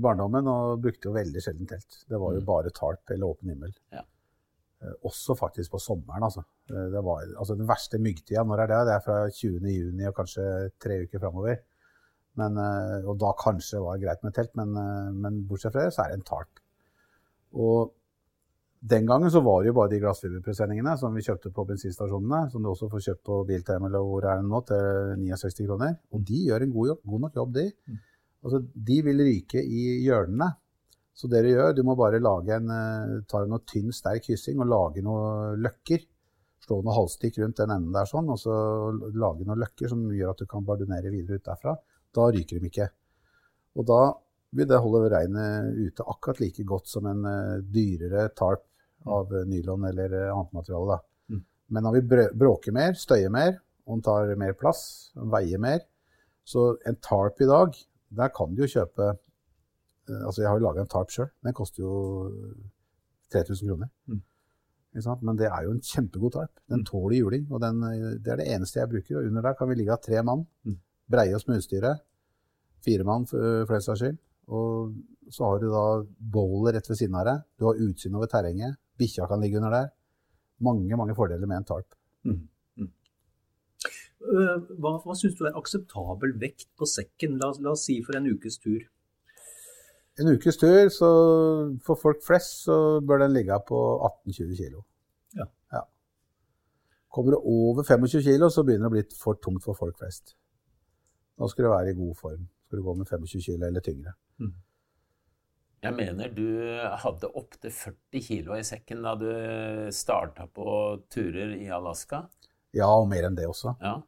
barndommen 0.00 0.46
og 0.48 0.82
brukte 0.84 1.08
jo 1.08 1.14
veldig 1.16 1.42
sjelden 1.44 1.68
telt. 1.70 2.02
Det 2.08 2.20
var 2.20 2.34
jo 2.36 2.42
Mm. 2.42 2.46
bare 2.50 2.70
tarp 2.76 3.10
eller 3.10 3.26
åpen 3.32 3.48
himmel. 3.54 3.72
Ja. 3.92 4.02
Eh, 4.82 4.92
Også 5.04 5.36
faktisk 5.36 5.70
på 5.72 5.80
sommeren, 5.80 6.22
altså. 6.22 6.44
Eh, 6.70 6.90
Det 6.92 7.02
var, 7.04 7.22
altså 7.38 7.56
den 7.56 7.66
verste 7.66 7.98
myggtida, 7.98 8.44
når 8.44 8.60
er 8.62 8.66
det? 8.66 8.80
Det 8.86 8.94
er 8.94 9.00
fra 9.04 9.30
20. 9.30 9.70
juni 9.72 10.04
og 10.06 10.14
kanskje 10.16 10.70
tre 10.80 11.00
uker 11.06 11.18
framover. 11.18 11.58
Men, 12.36 12.56
eh, 12.58 13.08
og 13.08 13.18
da 13.18 13.32
kanskje 13.32 13.80
var 13.80 13.96
det 13.96 14.04
greit 14.06 14.22
med 14.22 14.34
telt, 14.34 14.54
men, 14.54 14.72
men 15.20 15.46
bortsett 15.48 15.72
fra 15.72 15.84
det, 15.84 15.94
så 15.94 16.04
er 16.04 16.08
det 16.12 16.18
en 16.20 16.28
tarp. 16.28 16.60
Og 17.54 17.92
Den 18.84 19.06
gangen 19.08 19.30
så 19.32 19.40
var 19.40 19.62
det 19.62 19.70
jo 19.70 19.76
bare 19.78 19.88
de 19.88 19.98
glassfiberpresenningene 20.02 20.92
som 21.00 21.14
vi 21.16 21.22
kjøpte 21.24 21.48
på 21.56 21.62
bensinstasjonene, 21.64 22.50
som 22.52 22.60
du 22.60 22.68
også 22.68 22.90
får 22.92 23.00
kjøpt 23.06 23.22
på 23.24 23.38
Biltime 23.48 23.88
eller 23.88 24.02
hvor 24.04 24.26
er 24.28 24.42
det 24.42 24.44
nå, 24.44 24.58
til 24.68 25.22
69 25.22 25.62
kroner. 25.64 25.94
Og 26.12 26.20
de 26.28 26.40
gjør 26.50 26.66
en 26.66 26.74
god, 26.74 26.90
jobb, 26.90 27.00
god 27.12 27.22
nok 27.22 27.38
jobb, 27.40 27.54
de. 27.54 27.64
Altså, 28.44 28.60
de 28.90 28.98
vil 29.06 29.22
ryke 29.24 29.62
i 29.64 29.86
hjørnene. 30.04 30.50
Så 31.16 31.30
det 31.32 31.44
du 31.46 31.48
gjør, 31.52 31.72
du 31.72 31.80
må 31.86 31.94
bare 31.96 32.20
lage 32.20 32.58
en, 32.58 32.68
eh, 32.74 33.14
ta 33.30 33.40
noe 33.48 33.64
tynn, 33.64 33.94
sterk 33.94 34.28
hyssing 34.28 34.60
og 34.60 34.68
lage 34.68 35.04
noen 35.06 35.62
løkker. 35.64 36.04
Slå 36.64 36.82
noen 36.82 36.96
halvstikk 36.96 37.38
rundt 37.40 37.60
den 37.60 37.72
enden 37.72 37.94
der 37.94 38.08
sånn, 38.08 38.28
og 38.28 38.36
så 38.40 38.52
lage 39.14 39.46
noen 39.46 39.64
løkker 39.64 39.88
som 39.88 40.04
gjør 40.12 40.34
at 40.34 40.42
du 40.42 40.46
kan 40.50 40.64
bardunere 40.66 41.12
videre 41.12 41.38
ut 41.38 41.48
derfra. 41.48 41.76
Da 42.14 42.28
ryker 42.34 42.60
de 42.60 42.68
ikke. 42.68 42.88
Og 43.78 43.86
da 43.88 44.00
vil 44.54 44.68
det 44.70 44.80
holde 44.82 45.10
regnet 45.12 45.74
ute 45.78 46.06
akkurat 46.06 46.40
like 46.42 46.64
godt 46.66 46.90
som 46.90 47.08
en 47.10 47.24
uh, 47.26 47.62
dyrere 47.74 48.28
tarp 48.38 48.64
av 49.10 49.32
uh, 49.32 49.42
nylon 49.48 49.88
eller 49.90 50.14
uh, 50.14 50.30
annet 50.34 50.54
materiale. 50.56 50.98
Mm. 51.30 51.42
Men 51.74 51.86
når 51.86 51.96
vi 51.96 52.22
bråker 52.44 52.76
mer, 52.76 52.94
støyer 52.98 53.32
mer, 53.34 53.58
og 53.84 53.98
den 53.98 54.04
tar 54.06 54.30
mer 54.40 54.54
plass, 54.56 55.10
veier 55.14 55.60
mer 55.60 55.82
Så 56.44 56.76
en 56.88 56.96
tarp 57.00 57.40
i 57.40 57.48
dag, 57.48 57.76
der 58.16 58.30
kan 58.32 58.54
du 58.54 58.64
jo 58.64 58.70
kjøpe 58.78 59.14
Altså, 60.04 60.42
jeg 60.42 60.50
har 60.50 60.58
jo 60.58 60.64
laga 60.66 60.82
en 60.82 60.88
tarp 60.92 61.08
sjøl. 61.08 61.30
Den 61.40 61.54
koster 61.56 61.80
jo 61.80 61.92
3000 63.32 63.70
kroner. 63.70 63.88
Mm. 64.04 64.18
Men 65.24 65.38
det 65.40 65.46
er 65.48 65.62
jo 65.64 65.70
en 65.72 65.80
kjempegod 65.80 66.34
tarp. 66.34 66.60
Den 66.68 66.82
tåler 66.84 67.16
juling. 67.22 67.46
Og 67.48 67.62
den, 67.62 67.80
det 68.20 68.34
er 68.34 68.42
det 68.42 68.50
eneste 68.52 68.82
jeg 68.82 68.90
bruker. 68.90 69.16
Og 69.16 69.30
under 69.30 69.46
der 69.48 69.56
kan 69.56 69.70
vi 69.70 69.78
ligge 69.78 69.96
av 69.96 70.02
tre 70.04 70.20
mann. 70.20 70.44
Mm. 70.68 70.76
Breie 71.08 71.32
oss 71.38 71.48
med 71.48 71.62
utstyret. 71.62 72.04
Fire 72.84 73.08
mann 73.08 73.24
for 73.30 73.72
den 73.72 73.86
saks 73.86 74.04
skyld. 74.04 74.20
Og 74.52 74.94
så 75.32 75.44
har 75.48 75.60
du 75.60 75.68
da 75.72 75.84
bålet 76.34 76.76
rett 76.76 76.88
ved 76.90 76.98
siden 77.00 77.16
av 77.16 77.28
deg. 77.28 77.44
Du 77.58 77.68
har 77.68 77.80
utsyn 77.80 78.16
over 78.18 78.30
terrenget. 78.30 78.76
Bikkja 79.00 79.28
kan 79.28 79.40
ligge 79.42 79.58
under 79.60 79.72
der. 79.72 79.92
Mange, 80.64 80.96
mange 80.96 81.16
fordeler 81.16 81.48
med 81.50 81.62
en 81.62 81.68
tarp. 81.68 81.96
Mm. 82.24 82.42
Mm. 82.78 82.90
Uh, 84.24 84.58
hva, 84.80 84.96
hva 85.04 85.16
syns 85.18 85.36
du 85.38 85.46
er 85.48 85.56
akseptabel 85.58 86.36
vekt 86.40 86.68
på 86.78 86.88
sekken, 86.88 87.38
la, 87.40 87.50
la, 87.58 87.72
oss 87.74 87.86
si 87.88 87.98
for 88.04 88.16
en 88.18 88.28
ukes 88.30 88.60
tur? 88.62 88.84
En 90.20 90.30
ukes 90.30 90.60
tur, 90.60 90.86
så 90.94 91.08
for 91.84 91.98
folk 91.98 92.22
flest, 92.22 92.60
så 92.68 93.00
bør 93.02 93.24
den 93.24 93.34
ligge 93.34 93.56
på 93.66 93.80
18-20 94.28 94.54
kg. 94.60 94.78
Ja. 95.40 95.48
ja. 95.74 95.82
Kommer 97.10 97.34
det 97.34 97.42
over 97.42 97.82
25 97.82 98.22
kg, 98.28 98.46
så 98.52 98.62
begynner 98.62 98.86
det 98.86 98.92
å 98.92 98.94
bli 98.94 99.18
for 99.18 99.40
tungt 99.42 99.66
for 99.66 99.78
folk 99.78 99.98
flest. 99.98 100.36
Da 101.34 101.48
skal 101.50 101.66
du 101.66 101.72
være 101.72 101.90
i 101.90 101.98
god 101.98 102.14
form. 102.20 102.44
Skal 102.74 102.82
du 102.82 102.88
gå 102.88 102.94
med 102.98 103.06
25 103.06 103.40
kg 103.40 103.62
eller 103.68 103.80
tyngre. 103.80 104.12
Mm. 104.42 104.54
Jeg 105.84 105.94
mener 105.94 106.30
du 106.34 106.46
hadde 107.04 107.28
opptil 107.38 107.70
40 107.70 108.22
kg 108.24 108.48
i 108.56 108.64
sekken 108.66 109.04
da 109.04 109.12
du 109.20 109.28
starta 109.94 110.48
på 110.50 110.64
turer 111.12 111.52
i 111.54 111.68
Alaska? 111.70 112.24
Ja, 112.74 112.88
og 112.88 113.06
mer 113.12 113.28
enn 113.28 113.36
det 113.38 113.46
også. 113.46 113.76
Ja. 113.78 114.00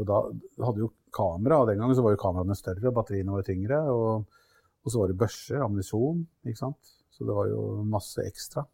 Da 0.00 0.20
hadde 0.64 0.80
jo 0.80 0.88
kamera, 1.12 1.58
og 1.60 1.68
den 1.68 1.82
gangen 1.82 1.98
så 1.98 2.06
var 2.06 2.14
jo 2.14 2.22
kameraene 2.22 2.56
større, 2.56 2.94
batteriene 2.94 3.36
var 3.36 3.44
tyngre. 3.44 3.82
Og, 3.92 4.40
og 4.80 4.94
så 4.94 5.02
var 5.02 5.12
det 5.12 5.18
børser, 5.20 5.60
ammunisjon, 5.66 6.24
ikke 6.46 6.62
sant. 6.62 6.94
Så 7.12 7.28
det 7.28 7.36
var 7.36 7.52
jo 7.52 7.66
masse 7.84 8.24
ekstra. 8.24 8.64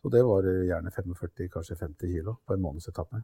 Så 0.00 0.16
det 0.16 0.24
var 0.24 0.48
gjerne 0.48 0.96
45, 0.96 1.52
kanskje 1.52 1.76
50 1.82 2.16
kilo 2.16 2.38
på 2.46 2.56
en 2.56 2.64
månedsetappe. 2.64 3.20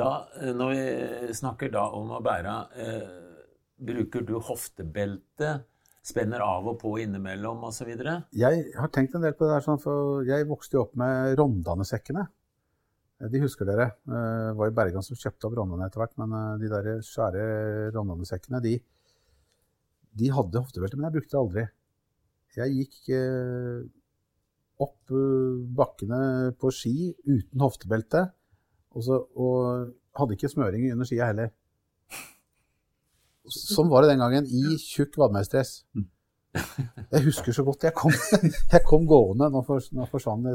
Da, 0.00 0.10
når 0.54 0.72
vi 0.72 1.36
snakker 1.36 1.74
da 1.74 1.88
om 1.98 2.14
å 2.14 2.24
bære, 2.24 2.56
eh, 2.78 3.33
bruker 3.76 4.24
du 4.26 4.36
hoftebelte? 4.38 5.60
Spenner 6.04 6.42
av 6.44 6.66
og 6.68 6.76
på 6.82 6.90
innimellom 7.00 7.62
osv.? 7.64 7.88
Jeg 8.36 8.64
har 8.76 8.90
tenkt 8.92 9.14
en 9.16 9.24
del 9.24 9.36
på 9.38 9.46
det 9.46 9.54
der, 9.54 9.64
sånn, 9.64 9.80
for 9.80 10.26
jeg 10.28 10.44
vokste 10.50 10.76
jo 10.76 10.82
opp 10.84 10.98
med 11.00 11.38
Rondane-sekkene. 11.40 12.26
De 13.32 13.40
husker 13.40 13.64
dere. 13.64 13.86
Det 14.04 14.52
var 14.58 14.68
jo 14.68 14.74
Bergan 14.76 15.06
som 15.06 15.16
kjøpte 15.16 15.48
opp 15.48 15.56
Rondane 15.56 15.88
etter 15.88 16.02
hvert, 16.02 16.12
men 16.20 16.34
de 16.60 16.68
der 16.68 16.90
svære 17.06 17.46
Rondane-sekkene, 17.94 18.60
de, 18.66 18.74
de, 20.12 20.30
hadde 20.36 20.60
hoftebelte, 20.60 21.00
men 21.00 21.08
jeg 21.08 21.16
brukte 21.16 21.32
det 21.32 21.40
aldri. 21.40 21.66
Jeg 22.58 22.76
gikk 22.82 23.10
eh, 23.16 23.80
opp 24.84 25.16
bakkene 25.80 26.20
på 26.60 26.70
ski 26.74 27.14
uten 27.24 27.64
hoftebelte. 27.64 28.26
Og, 28.94 29.02
så, 29.08 29.24
og 29.40 29.88
hadde 30.20 30.36
ikke 30.36 30.52
smøring 30.52 30.90
under 30.92 31.08
skia 31.08 31.32
heller. 31.32 31.50
Sånn 33.52 33.90
var 33.90 34.04
det 34.04 34.14
den 34.14 34.22
gangen, 34.22 34.46
i 34.48 34.76
tjukk 34.80 35.18
vadmelsdress. 35.20 35.82
Jeg 36.54 37.24
husker 37.26 37.54
så 37.56 37.64
godt. 37.66 37.84
Jeg 37.88 37.94
kom, 37.98 38.14
jeg 38.74 38.82
kom 38.86 39.08
gående 39.10 39.48
Nå, 39.50 39.64
for, 39.66 39.82
nå 39.96 40.06
forsvant, 40.10 40.46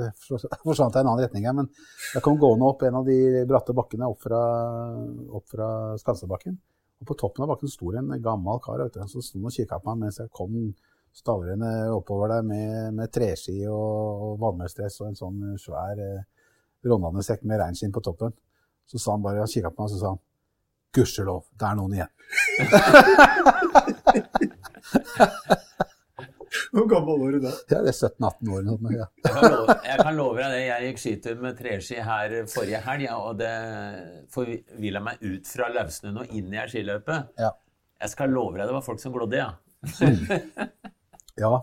forsvant 0.63 0.95
jeg 0.95 1.01
i 1.01 1.03
en 1.03 1.09
annen 1.11 1.21
retning 1.21 1.47
her, 1.49 1.55
men 1.57 1.67
jeg 2.15 2.23
kom 2.25 2.39
gående 2.39 2.69
opp 2.69 2.85
en 2.87 2.99
av 3.01 3.07
de 3.07 3.43
bratte 3.49 3.75
bakkene 3.75 4.07
opp 4.07 4.23
fra, 4.23 4.41
opp 5.35 5.47
fra 5.51 5.69
Skansebakken. 5.99 6.55
Og 6.99 7.07
på 7.07 7.17
toppen 7.19 7.45
av 7.45 7.53
bakken 7.53 7.71
sto 7.71 7.91
en 7.95 8.11
gammel 8.23 8.59
kar 8.63 8.81
du, 8.81 9.01
som 9.11 9.23
sto 9.23 9.43
og 9.43 9.55
kikka 9.55 9.79
på 9.79 9.91
meg 9.91 10.07
mens 10.07 10.19
jeg 10.19 10.31
kom 10.35 10.55
stavrende 11.15 11.69
oppover 11.91 12.31
der 12.31 12.43
med, 12.45 12.93
med 12.95 13.11
treski 13.11 13.61
og, 13.67 14.25
og 14.25 14.41
og 15.01 15.07
en 15.07 15.17
sånn 15.17 15.39
svær 15.59 15.99
eh, 16.03 16.25
rondanesekk 16.85 17.45
med 17.49 17.59
reinskinn 17.59 17.95
på 17.95 18.03
toppen. 18.05 18.35
Så 18.89 19.01
sa 19.01 19.15
han 19.15 19.23
bare, 19.23 19.43
han 19.43 19.73
på 19.73 19.83
meg 19.83 19.89
og 19.89 19.93
så 19.93 20.01
sa 20.01 20.13
han, 20.13 20.21
gudskjelov, 20.95 21.43
det 21.59 21.65
er 21.69 21.75
noen 21.79 21.93
igjen. 21.99 22.11
Hvor 26.73 26.85
gammel 26.89 27.19
var 27.21 27.33
du 27.33 27.39
da? 27.43 27.51
Ja, 27.69 27.79
det 27.85 27.91
er 27.91 27.97
17-18 27.97 28.51
år. 28.53 28.61
Noe, 28.65 28.91
ja. 28.93 29.05
jeg, 29.23 29.33
kan 29.33 29.51
love, 29.53 29.75
jeg 29.85 29.97
kan 30.01 30.15
love 30.17 30.39
deg 30.39 30.49
det. 30.53 30.61
Jeg 30.65 30.87
gikk 30.87 30.99
skitur 31.03 31.37
med 31.43 31.57
treski 31.59 31.97
her 32.05 32.35
forrige 32.49 32.81
helg, 32.85 33.05
ja, 33.05 33.15
og 33.21 33.33
det 33.39 33.53
forvilla 34.33 35.01
meg 35.05 35.15
ut 35.25 35.45
fra 35.49 35.69
løvsnøen 35.73 36.21
og 36.23 36.25
inn 36.37 36.53
i 36.53 36.57
ei 36.61 36.67
skiløype. 36.71 37.17
Ja. 37.41 37.51
Jeg 37.99 38.09
skal 38.13 38.27
love 38.33 38.55
deg 38.57 38.65
det 38.69 38.77
var 38.77 38.85
folk 38.85 39.01
som 39.01 39.15
glodde, 39.15 39.41
ja. 39.41 39.49
ja. 41.43 41.53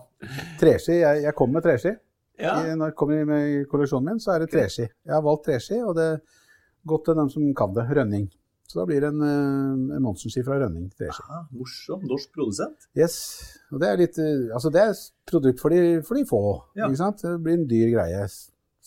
Treski. 0.61 0.95
Jeg, 1.01 1.23
jeg 1.27 1.33
kom 1.37 1.49
med 1.55 1.63
treski. 1.65 1.91
Ja. 2.37 2.53
I, 2.61 2.63
når 2.77 2.91
jeg 2.91 2.97
kommer 2.99 3.17
med 3.31 3.41
i 3.53 3.55
kolleksjonen 3.69 4.07
min, 4.11 4.19
så 4.21 4.29
er 4.35 4.39
det 4.43 4.51
treski. 4.53 4.85
Jeg 4.85 5.15
har 5.15 5.23
valgt 5.25 5.47
treski, 5.49 5.77
og 5.81 5.93
det 5.97 6.05
er 6.13 6.19
godt 6.87 7.03
til 7.09 7.15
dem 7.23 7.29
som 7.33 7.41
kan 7.57 7.73
det. 7.75 7.83
Rønning. 7.97 8.27
Så 8.67 8.81
da 8.81 8.85
blir 8.89 8.99
det 8.99 9.09
en, 9.13 9.21
en 9.95 10.03
Monsen-ski 10.03 10.41
fra 10.43 10.57
Rønning 10.59 10.89
treski. 10.91 11.23
Ah, 11.31 11.45
morsom. 11.55 12.01
Norsk 12.09 12.33
produsent. 12.35 12.89
Yes. 12.99 13.15
Og 13.71 13.79
det 13.79 13.87
er 13.87 14.01
litt 14.01 14.17
Altså, 14.19 14.71
det 14.75 14.81
er 14.83 14.91
produkt 15.31 15.61
for 15.63 15.71
de, 15.71 16.01
for 16.03 16.19
de 16.19 16.25
få. 16.27 16.41
Ja. 16.75 16.89
Ikke 16.89 16.99
sant? 16.99 17.23
Det 17.23 17.37
blir 17.45 17.55
en 17.61 17.67
dyr 17.69 17.93
greie. 17.95 18.25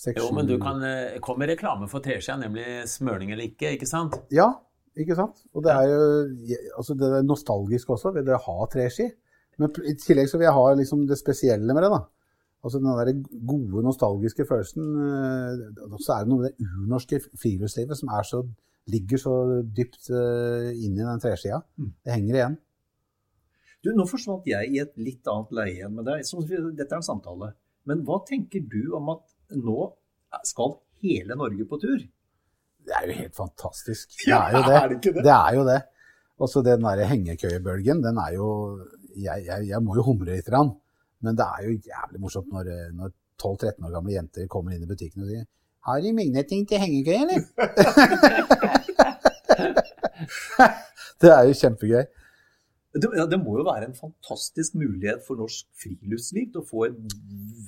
Seksjon. 0.00 0.26
Jo, 0.30 0.34
men 0.36 0.46
du 0.48 0.54
kan 0.60 0.80
komme 1.24 1.42
med 1.46 1.50
reklame 1.54 1.88
for 1.88 2.00
teskjea, 2.04 2.36
nemlig 2.40 2.66
smøring 2.88 3.32
eller 3.34 3.48
ikke, 3.50 3.74
ikke 3.76 3.88
sant? 3.88 4.14
Ja, 4.32 4.46
ikke 4.96 5.16
sant? 5.18 5.42
Og 5.52 5.64
det 5.64 5.72
er 5.74 5.88
jo 5.90 5.98
altså 6.80 6.96
det 7.00 7.10
er 7.18 7.26
nostalgisk 7.28 7.92
også, 7.96 8.12
ved 8.16 8.24
det 8.28 8.36
å 8.36 8.44
ha 8.46 8.68
treski. 8.72 9.10
Men 9.60 9.72
i 9.84 9.92
tillegg 10.00 10.28
så 10.30 10.38
vil 10.40 10.48
jeg 10.48 10.56
ha 10.56 10.64
liksom 10.76 11.02
det 11.08 11.18
spesielle 11.20 11.76
med 11.76 11.84
det, 11.84 11.90
da. 11.92 12.00
Altså 12.64 12.80
den 12.80 12.88
der 12.96 13.12
gode, 13.48 13.82
nostalgiske 13.84 14.44
følelsen. 14.48 14.88
eh, 15.04 15.96
Så 16.00 16.12
er 16.16 16.24
det 16.24 16.32
noe 16.32 16.42
med 16.42 16.48
det 16.52 16.64
urnorske 16.68 17.20
friluftslivet 17.40 17.96
som 18.00 18.08
er 18.16 18.24
så, 18.28 18.40
ligger 18.92 19.20
så 19.20 19.34
dypt 19.62 20.10
uh, 20.12 20.70
inn 20.72 20.98
i 20.98 21.04
den 21.04 21.22
treskia. 21.22 21.60
Mm. 21.78 21.92
Det 22.04 22.14
henger 22.16 22.38
igjen. 22.38 22.56
Du, 23.80 23.90
Nå 23.96 24.04
forsvant 24.08 24.48
jeg 24.48 24.72
i 24.74 24.80
et 24.82 24.92
litt 25.00 25.28
annet 25.30 25.54
leie 25.56 25.74
igjen 25.78 25.94
med 25.96 26.08
deg. 26.08 26.24
Så 26.28 26.42
dette 26.44 26.88
er 26.90 26.98
en 26.98 27.06
samtale. 27.06 27.52
Men 27.88 28.02
hva 28.06 28.20
tenker 28.28 28.64
du 28.68 28.92
om 28.98 29.12
at 29.14 29.24
nå 29.56 29.90
skal 30.46 30.76
hele 31.04 31.36
Norge 31.38 31.66
på 31.68 31.78
tur? 31.80 32.02
Det 32.80 32.96
er 32.96 33.08
jo 33.08 33.16
helt 33.22 33.36
fantastisk. 33.36 34.12
Det 34.26 34.36
er 34.36 34.56
jo 34.56 34.66
det. 34.66 34.76
er 34.76 34.92
det 34.92 35.00
det? 35.04 35.24
Det 35.24 35.36
er 35.36 35.56
jo 35.56 35.64
det. 35.68 35.80
Og 36.40 36.48
så 36.48 36.62
den 36.64 36.84
der 36.84 37.04
hengekøyebølgen, 37.08 38.04
den 38.04 38.20
er 38.20 38.36
jo 38.36 38.50
jeg, 39.16 39.44
jeg, 39.44 39.66
jeg 39.68 39.80
må 39.84 39.96
jo 39.98 40.04
humre 40.06 40.36
litt, 40.36 40.48
men 41.20 41.36
det 41.36 41.44
er 41.44 41.66
jo 41.66 41.72
jævlig 41.90 42.20
morsomt 42.22 42.52
når, 42.54 42.70
når 42.96 43.10
12-13 43.42 43.88
år 43.88 43.96
gamle 43.96 44.14
jenter 44.14 44.46
kommer 44.48 44.72
inn 44.72 44.86
i 44.86 44.88
butikken 44.88 45.26
og 45.26 45.32
sier 45.32 45.44
har 45.88 46.00
de 46.04 46.12
magneting 46.12 46.66
til 46.68 46.80
hengekøye, 46.80 47.22
eller? 47.24 47.40
det 51.20 51.30
er 51.34 51.46
jo 51.48 51.54
kjempegøy. 51.60 52.02
Det, 52.90 53.06
det 53.30 53.38
må 53.38 53.52
jo 53.60 53.62
være 53.68 53.86
en 53.86 53.94
fantastisk 53.94 54.74
mulighet 54.74 55.20
for 55.22 55.38
norsk 55.38 55.68
friluftsliv 55.78 56.48
til 56.50 56.58
å 56.58 56.66
få 56.66 56.88
en 56.88 56.96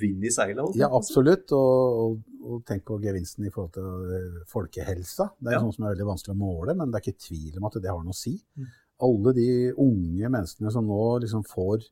vind 0.00 0.24
i 0.26 0.32
seilet. 0.34 0.74
Ja, 0.80 0.88
absolutt. 0.98 1.52
Og, 1.54 2.00
og, 2.02 2.16
og 2.42 2.64
tenk 2.66 2.82
på 2.88 2.96
gevinsten 3.04 3.46
i 3.46 3.52
forhold 3.54 3.70
til 3.76 4.16
eh, 4.18 4.40
folkehelsa. 4.50 5.28
Det 5.38 5.52
er 5.52 5.58
Ja. 5.60 5.62
noe 5.62 5.76
som 5.76 5.86
er 5.86 5.94
veldig 5.94 6.08
vanskelig 6.10 6.34
å 6.34 6.40
måle, 6.42 6.74
men 6.74 6.90
det 6.90 6.98
er 6.98 7.06
ikke 7.06 7.26
tvil 7.28 7.60
om 7.60 7.68
at 7.70 7.78
det 7.78 7.92
har 7.92 8.02
noe 8.02 8.16
å 8.16 8.18
si. 8.18 8.34
Mm. 8.58 8.66
Alle 9.06 9.34
de 9.38 9.46
unge 9.78 10.28
menneskene 10.34 10.74
som 10.74 10.90
nå 10.90 10.98
liksom 11.22 11.46
får 11.46 11.86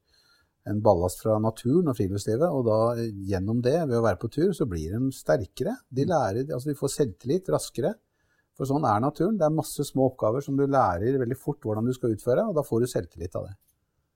en 0.71 0.83
ballast 0.85 1.23
fra 1.23 1.39
naturen 1.41 1.87
og 1.89 1.97
friluftslivet, 1.97 2.51
og 2.51 2.67
da 2.67 2.81
eh, 2.99 3.15
gjennom 3.31 3.63
det, 3.63 3.77
ved 3.87 3.95
å 4.01 4.05
være 4.11 4.19
på 4.27 4.29
tur, 4.35 4.51
så 4.59 4.67
blir 4.69 4.91
de 4.99 5.15
sterkere. 5.15 5.77
De 5.89 6.03
Mm. 6.03 6.11
lærer, 6.17 6.51
altså 6.51 6.75
de 6.75 6.81
får 6.83 6.97
selvtillit 6.99 7.49
raskere. 7.55 7.95
For 8.61 8.69
sånn 8.69 8.85
er 8.85 9.01
naturen. 9.01 9.39
Det 9.41 9.47
er 9.47 9.57
masse 9.57 9.85
små 9.89 10.11
oppgaver 10.11 10.45
som 10.45 10.59
du 10.59 10.67
lærer 10.69 11.17
veldig 11.23 11.39
fort 11.41 11.65
hvordan 11.65 11.87
du 11.89 11.95
skal 11.97 12.13
utføre, 12.13 12.45
og 12.45 12.59
da 12.59 12.65
får 12.67 12.83
du 12.83 12.91
selvtillit 12.93 13.39
av 13.41 13.47
det. 13.49 13.55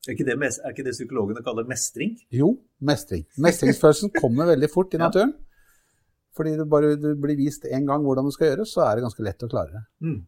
Er 0.05 0.13
ikke, 0.13 0.27
det, 0.29 0.35
er 0.37 0.75
ikke 0.75 0.85
det 0.85 0.93
psykologene 0.93 1.41
kaller 1.47 1.65
mestring? 1.65 2.13
Jo, 2.29 2.51
mestring. 2.85 3.23
Mestringsfølelsen 3.41 4.13
kommer 4.13 4.51
veldig 4.53 4.69
fort 4.69 4.93
i 4.93 5.01
naturen. 5.07 5.33
Fordi 6.37 6.53
du 6.59 6.65
bare 6.69 6.93
du 7.01 7.15
blir 7.23 7.39
vist 7.39 7.65
en 7.65 7.89
gang 7.89 8.05
hvordan 8.05 8.29
det 8.29 8.35
skal 8.37 8.51
gjøres, 8.51 8.75
så 8.77 8.85
er 8.85 8.99
det 8.99 9.07
ganske 9.07 9.25
lett 9.25 9.47
å 9.47 9.49
klare 9.49 9.79
det. 9.79 9.83
Mm. 10.05 10.19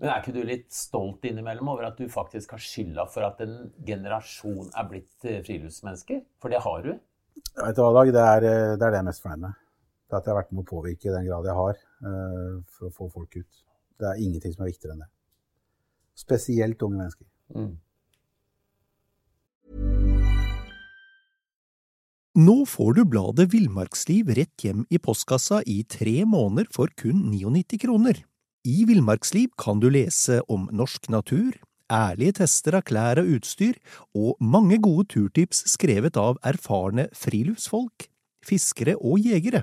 Men 0.00 0.10
er 0.10 0.22
ikke 0.22 0.34
du 0.38 0.40
litt 0.46 0.70
stolt 0.72 1.26
innimellom 1.28 1.68
over 1.74 1.90
at 1.90 2.00
du 2.00 2.08
faktisk 2.10 2.54
har 2.56 2.62
skylda 2.62 3.04
for 3.12 3.26
at 3.28 3.42
en 3.44 3.58
generasjon 3.84 4.72
er 4.72 4.88
blitt 4.88 5.28
eh, 5.28 5.42
friluftsmennesker? 5.44 6.24
For 6.40 6.54
det 6.54 6.62
har 6.64 6.80
du. 6.86 6.94
Vet 7.60 7.76
du 7.76 7.82
hva, 7.84 7.92
Dag, 7.98 8.14
det 8.14 8.24
er, 8.24 8.48
eh, 8.48 8.72
det 8.78 8.80
er 8.80 8.94
det 8.94 8.98
jeg 8.98 9.04
er 9.04 9.10
mest 9.10 9.26
fornøyd 9.26 9.44
med. 9.44 9.60
Det 10.08 10.18
at 10.18 10.26
jeg 10.26 10.34
har 10.34 10.40
vært 10.40 10.54
med 10.54 10.64
å 10.64 10.70
påvirke 10.70 11.10
i 11.10 11.14
den 11.14 11.28
grad 11.28 11.48
jeg 11.50 11.58
har, 11.58 11.78
for 12.04 12.88
å 12.88 12.92
få 12.92 13.08
folk 13.12 13.36
ut. 13.38 13.64
Det 14.00 14.10
er 14.10 14.20
ingenting 14.20 14.52
som 14.54 14.64
er 14.64 14.72
viktigere 14.72 14.96
enn 14.96 15.04
det. 15.04 15.10
Spesielt 16.18 16.82
unge 16.84 17.00
mennesker. 17.00 17.26
Mm. 17.54 17.74
Nå 22.34 22.54
får 22.66 22.96
du 22.96 23.04
bladet 23.06 23.46
Villmarksliv 23.52 24.32
rett 24.34 24.64
hjem 24.66 24.80
i 24.90 24.98
postkassa 24.98 25.60
i 25.70 25.84
tre 25.86 26.24
måneder 26.26 26.66
for 26.74 26.90
kun 26.98 27.28
99 27.30 27.78
kroner. 27.84 28.24
I 28.66 28.82
Villmarksliv 28.88 29.52
kan 29.60 29.78
du 29.78 29.86
lese 29.92 30.40
om 30.50 30.64
norsk 30.74 31.06
natur, 31.14 31.54
ærlige 31.92 32.40
tester 32.40 32.78
av 32.80 32.86
klær 32.88 33.20
og 33.22 33.30
utstyr, 33.36 33.78
og 34.18 34.34
mange 34.42 34.80
gode 34.82 35.06
turtips 35.14 35.62
skrevet 35.70 36.18
av 36.18 36.40
erfarne 36.42 37.06
friluftsfolk, 37.14 38.08
fiskere 38.42 38.96
og 38.98 39.22
jegere. 39.22 39.62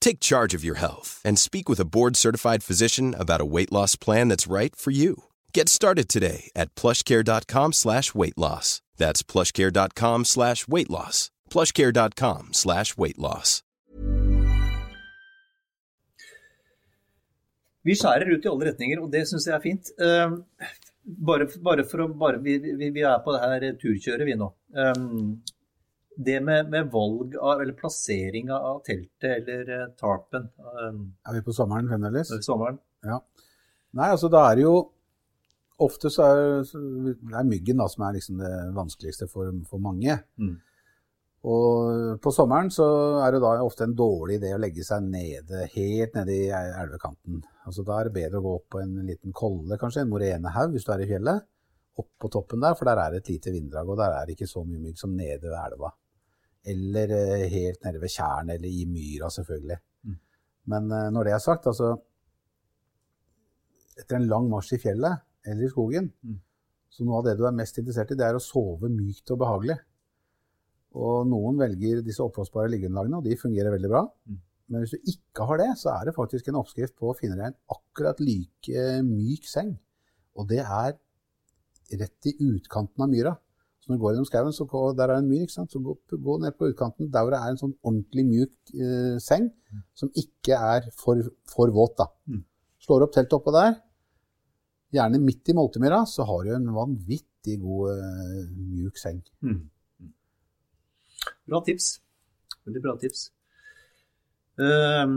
Take 0.00 0.20
charge 0.20 0.54
of 0.54 0.64
your 0.64 0.76
health 0.76 1.20
and 1.24 1.38
speak 1.38 1.68
with 1.68 1.80
a 1.80 1.84
board-certified 1.84 2.62
physician 2.62 3.14
about 3.14 3.40
a 3.40 3.50
weight 3.54 3.72
loss 3.72 3.96
plan 3.96 4.28
that's 4.28 4.46
right 4.46 4.74
for 4.74 4.90
you. 4.90 5.24
Get 5.52 5.68
started 5.68 6.08
today 6.08 6.50
at 6.56 6.74
plushcare.com 6.74 7.72
slash 7.74 8.14
weight 8.14 8.38
loss. 8.38 8.80
That's 8.96 9.22
plushcare.com 9.22 10.24
slash 10.24 10.66
weight 10.68 10.90
loss. 10.90 11.30
plushcare.com 11.50 12.48
slash 12.52 12.96
weight 12.96 13.18
loss. 13.18 13.62
Vi 17.88 17.94
skjærer 17.96 18.34
ut 18.34 18.44
i 18.44 18.50
alle 18.50 18.66
retninger, 18.68 19.00
og 19.00 19.12
det 19.12 19.22
syns 19.30 19.46
jeg 19.48 19.54
er 19.56 19.62
fint. 19.64 19.90
Um, 20.02 20.40
bare, 21.28 21.46
bare, 21.64 21.86
for 21.88 22.04
å 22.04 22.08
bare, 22.20 22.40
vi, 22.44 22.58
vi, 22.60 22.90
vi, 22.92 23.04
er 23.06 23.22
på 23.24 23.32
det 23.32 23.44
her 23.44 23.78
turkjøret, 23.80 24.26
vi 24.28 24.34
nå. 24.36 24.50
Um, 24.76 25.38
det 26.18 26.38
med, 26.42 26.70
med, 26.72 26.90
valg 26.90 27.36
av, 27.38 27.60
eller 27.62 27.76
plassering 27.78 28.50
av 28.50 28.80
teltet 28.86 29.28
eller 29.36 29.68
uh, 29.70 29.88
tarpen 29.98 30.48
um, 30.58 31.02
Er 31.22 31.36
vi 31.38 31.42
på 31.46 31.54
sommeren 31.54 31.86
fremdeles? 31.90 32.32
Sommeren. 32.42 32.80
Ja. 33.06 33.20
Nei, 33.94 34.08
altså 34.10 34.30
da 34.32 34.48
er 34.50 34.58
det 34.58 34.64
jo 34.66 34.78
Ofte 35.78 36.10
så 36.10 36.24
er 36.26 36.40
det 36.66 37.12
er 37.38 37.44
myggen 37.46 37.78
da, 37.78 37.84
som 37.86 38.02
er 38.02 38.16
liksom 38.16 38.40
det 38.42 38.48
vanskeligste 38.74 39.28
for, 39.30 39.52
for 39.70 39.78
mange. 39.78 40.16
Mm. 40.34 40.56
Og 41.46 42.16
på 42.18 42.32
sommeren 42.34 42.66
så 42.74 42.86
er 43.22 43.36
det 43.36 43.40
da 43.44 43.52
ofte 43.62 43.86
en 43.86 43.94
dårlig 43.94 44.40
idé 44.40 44.50
å 44.56 44.58
legge 44.58 44.82
seg 44.82 45.06
nede, 45.06 45.68
helt 45.76 46.16
nede 46.18 46.34
i 46.34 46.48
elvekanten. 46.50 47.44
Altså 47.62 47.84
Da 47.86 48.00
er 48.00 48.08
det 48.08 48.16
bedre 48.16 48.40
å 48.40 48.46
gå 48.48 48.56
opp 48.56 48.66
på 48.74 48.82
en 48.82 48.96
liten 49.06 49.30
kolle, 49.30 49.78
kanskje, 49.78 50.02
en 50.02 50.10
morenehaug 50.10 50.74
hvis 50.74 50.88
du 50.88 50.92
er 50.96 51.04
i 51.04 51.08
fjellet. 51.12 51.46
Opp 51.98 52.10
på 52.18 52.30
toppen 52.34 52.66
der, 52.66 52.74
for 52.78 52.90
der 52.90 52.98
er 53.04 53.14
det 53.14 53.22
et 53.22 53.32
lite 53.36 53.54
vinddrag, 53.54 53.86
og 53.86 54.02
der 54.02 54.18
er 54.18 54.26
det 54.26 54.34
ikke 54.34 54.50
så 54.50 54.64
mye 54.66 54.82
mygg 54.82 54.98
som 54.98 55.14
nede 55.14 55.46
ved 55.46 55.58
elva. 55.62 55.94
Eller 56.66 57.12
eh, 57.14 57.46
helt 57.52 57.84
nede 57.84 58.00
ved 58.02 58.12
tjernet, 58.12 58.56
eller 58.56 58.68
i 58.68 58.84
myra, 58.88 59.30
selvfølgelig. 59.30 59.78
Mm. 60.04 60.18
Men 60.72 60.90
eh, 60.92 61.10
når 61.14 61.28
det 61.28 61.34
er 61.36 61.44
sagt, 61.44 61.70
altså 61.70 61.96
Etter 63.98 64.14
en 64.14 64.28
lang 64.30 64.44
marsj 64.46 64.76
i 64.76 64.78
fjellet 64.78 65.24
eller 65.48 65.66
i 65.66 65.70
skogen, 65.72 66.04
mm. 66.22 66.34
så 66.94 67.02
noe 67.02 67.18
av 67.18 67.24
det 67.26 67.32
du 67.38 67.40
er 67.48 67.56
mest 67.56 67.80
interessert 67.80 68.12
i, 68.14 68.16
det 68.18 68.28
er 68.28 68.36
å 68.38 68.42
sove 68.42 68.86
mykt 68.92 69.32
og 69.34 69.40
behagelig. 69.40 69.74
Og 70.98 71.26
noen 71.26 71.58
velger 71.58 72.04
disse 72.06 72.22
oppblåsbare 72.22 72.70
liggeunderlagene, 72.70 73.18
og 73.18 73.26
de 73.26 73.40
fungerer 73.40 73.74
veldig 73.74 73.90
bra. 73.90 74.04
Mm. 74.30 74.38
Men 74.68 74.84
hvis 74.84 74.94
du 74.94 75.10
ikke 75.10 75.48
har 75.48 75.60
det, 75.62 75.68
så 75.80 75.90
er 75.96 76.06
det 76.06 76.14
faktisk 76.14 76.50
en 76.50 76.60
oppskrift 76.60 76.94
på 77.00 77.10
å 77.10 77.16
finne 77.16 77.40
deg 77.40 77.50
en 77.50 77.58
akkurat 77.74 78.20
like 78.22 78.86
myk 79.08 79.48
seng. 79.48 79.74
Og 80.38 80.46
det 80.52 80.60
er 80.62 80.94
rett 81.98 82.28
i 82.28 82.36
utkanten 82.44 83.04
av 83.04 83.10
myra. 83.10 83.34
Så 83.88 83.94
når 83.94 83.96
du 83.96 84.02
går 84.02 84.10
gjennom 84.12 84.26
skauen, 84.28 84.52
så 84.52 84.64
går, 84.68 84.90
der 84.98 85.08
er 85.08 85.22
en 85.22 85.28
myr, 85.30 85.46
ikke 85.46 85.54
sant? 85.54 85.72
så 85.72 85.80
gå, 85.80 85.94
gå, 86.12 86.34
ned 86.42 86.52
på 86.60 86.66
utkanten 86.68 87.08
der 87.08 87.22
hvor 87.24 87.32
det 87.32 87.38
er 87.40 87.54
en 87.54 87.60
sånn 87.62 87.72
ordentlig 87.80 88.24
mjuk 88.28 88.72
eh, 88.76 89.14
seng 89.24 89.46
mm. 89.48 89.78
som 89.96 90.10
ikke 90.12 90.58
er 90.74 90.90
for, 90.92 91.22
for 91.48 91.72
våt. 91.72 91.94
da. 91.96 92.04
Mm. 92.28 92.42
Slår 92.84 93.06
opp 93.06 93.14
teltet 93.14 93.38
oppå 93.38 93.54
der, 93.56 93.78
gjerne 94.92 95.22
midt 95.24 95.48
i 95.48 95.56
multemyra, 95.56 96.02
så 96.04 96.26
har 96.28 96.44
du 96.44 96.52
en 96.58 96.68
vanvittig 96.76 97.56
god 97.64 97.94
eh, 97.94 98.44
mjuk 98.74 99.00
seng. 99.00 99.24
Mm. 99.40 99.64
Bra 101.48 101.62
tips. 101.64 101.88
Veldig 102.68 102.84
bra 102.84 102.98
tips. 103.00 103.24
Um, 104.60 105.16